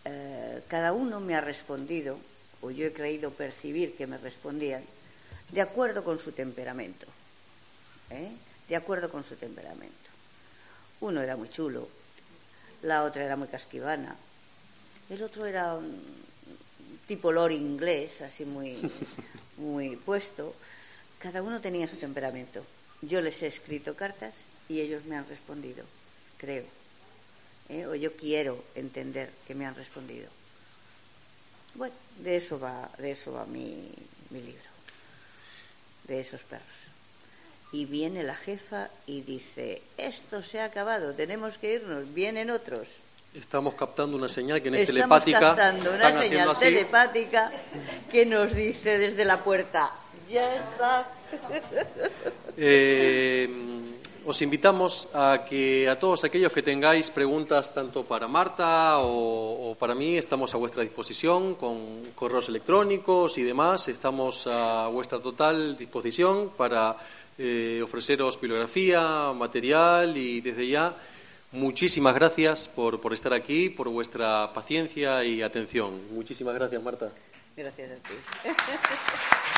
Eh, 0.06 0.64
cada 0.68 0.94
uno 0.94 1.20
me 1.20 1.36
ha 1.36 1.42
respondido, 1.42 2.18
o 2.62 2.72
yo 2.72 2.86
he 2.86 2.94
creído 2.94 3.32
percibir 3.32 3.96
que 3.96 4.08
me 4.08 4.18
respondían, 4.18 4.84
de 5.52 5.62
acuerdo 5.62 6.04
con 6.04 6.20
su 6.20 6.32
temperamento. 6.32 7.06
¿eh? 8.10 8.32
De 8.68 8.76
acuerdo 8.76 9.10
con 9.10 9.24
su 9.24 9.36
temperamento. 9.36 10.10
Uno 11.02 11.22
era 11.22 11.36
muy 11.36 11.50
chulo, 11.50 11.88
la 12.82 13.04
otra 13.04 13.24
era 13.24 13.36
muy 13.36 13.48
casquivana, 13.48 14.16
el 15.10 15.22
otro 15.24 15.46
era 15.46 15.74
un 15.74 16.02
tipo 17.08 17.32
lord 17.32 17.52
inglés, 17.52 18.22
así 18.22 18.46
muy, 18.46 18.80
muy 19.58 19.96
puesto. 19.96 20.56
Cada 21.20 21.42
uno 21.44 21.60
tenía 21.60 21.88
su 21.88 21.98
temperamento. 21.98 22.66
Yo 23.02 23.22
les 23.22 23.42
he 23.44 23.48
escrito 23.48 23.96
cartas 23.96 24.34
y 24.68 24.80
ellos 24.82 25.06
me 25.06 25.16
han 25.16 25.28
respondido, 25.28 25.84
creo. 26.38 26.64
¿eh? 27.70 27.86
O 27.86 27.96
yo 27.96 28.14
quiero 28.16 28.64
entender 28.76 29.30
que 29.48 29.56
me 29.56 29.66
han 29.66 29.76
respondido. 29.76 30.30
Bueno, 31.76 31.94
de 32.20 32.36
eso 32.36 32.60
va, 32.60 32.90
de 32.98 33.12
eso 33.12 33.34
va 33.34 33.46
mi, 33.46 33.92
mi 34.32 34.42
libro, 34.42 34.70
de 36.08 36.20
esos 36.20 36.44
perros. 36.44 36.66
Y 37.72 37.86
viene 37.86 38.24
la 38.24 38.36
jefa 38.36 38.90
y 39.06 39.22
dice, 39.22 39.82
esto 39.98 40.42
se 40.42 40.60
ha 40.60 40.66
acabado, 40.66 41.14
tenemos 41.14 41.58
que 41.58 41.76
irnos, 41.76 42.12
vienen 42.14 42.50
otros. 42.50 42.88
Estamos 43.36 43.76
captando 43.76 44.18
una 44.18 44.28
señal 44.28 44.60
que 44.62 44.72
no 44.72 44.78
es 44.78 44.90
Estamos 44.90 45.24
telepática. 45.24 45.40
captando 45.56 45.94
una 45.94 46.24
señal 46.24 46.58
telepática 46.58 47.52
que 48.12 48.26
nos 48.26 48.56
dice 48.56 48.98
desde 48.98 49.24
la 49.24 49.44
puerta, 49.44 49.94
ya 50.30 50.56
está. 50.56 51.12
Eh, 52.58 53.50
os 54.26 54.42
invitamos 54.42 55.10
a 55.14 55.46
que 55.48 55.88
a 55.90 55.98
todos 55.98 56.24
aquellos 56.24 56.52
que 56.52 56.62
tengáis 56.62 57.10
preguntas 57.10 57.74
tanto 57.74 58.04
para 58.04 58.28
Marta 58.28 59.00
o, 59.00 59.72
o 59.72 59.76
para 59.76 59.96
mí, 59.96 60.18
estamos 60.18 60.54
a 60.54 60.58
vuestra 60.58 60.84
disposición 60.84 61.56
con 61.56 62.12
correos 62.16 62.50
electrónicos 62.50 63.38
y 63.38 63.44
demás. 63.44 63.88
Estamos 63.88 64.46
a 64.46 64.88
vuestra 64.88 65.20
total 65.20 65.78
disposición 65.78 66.52
para 66.56 66.98
eh, 67.38 67.80
ofreceros 67.82 68.40
bibliografía, 68.40 69.32
material 69.34 70.18
y 70.18 70.42
desde 70.42 70.68
ya 70.68 70.94
muchísimas 71.54 72.14
gracias 72.14 72.68
por, 72.68 73.00
por 73.00 73.14
estar 73.14 73.34
aquí, 73.34 73.70
por 73.70 73.88
vuestra 73.90 74.52
paciencia 74.54 75.24
y 75.24 75.42
atención. 75.42 76.14
Muchísimas 76.14 76.54
gracias, 76.54 76.84
Marta. 76.84 77.10
Gracias 77.56 77.92
a 77.92 77.96
ti. 77.96 79.56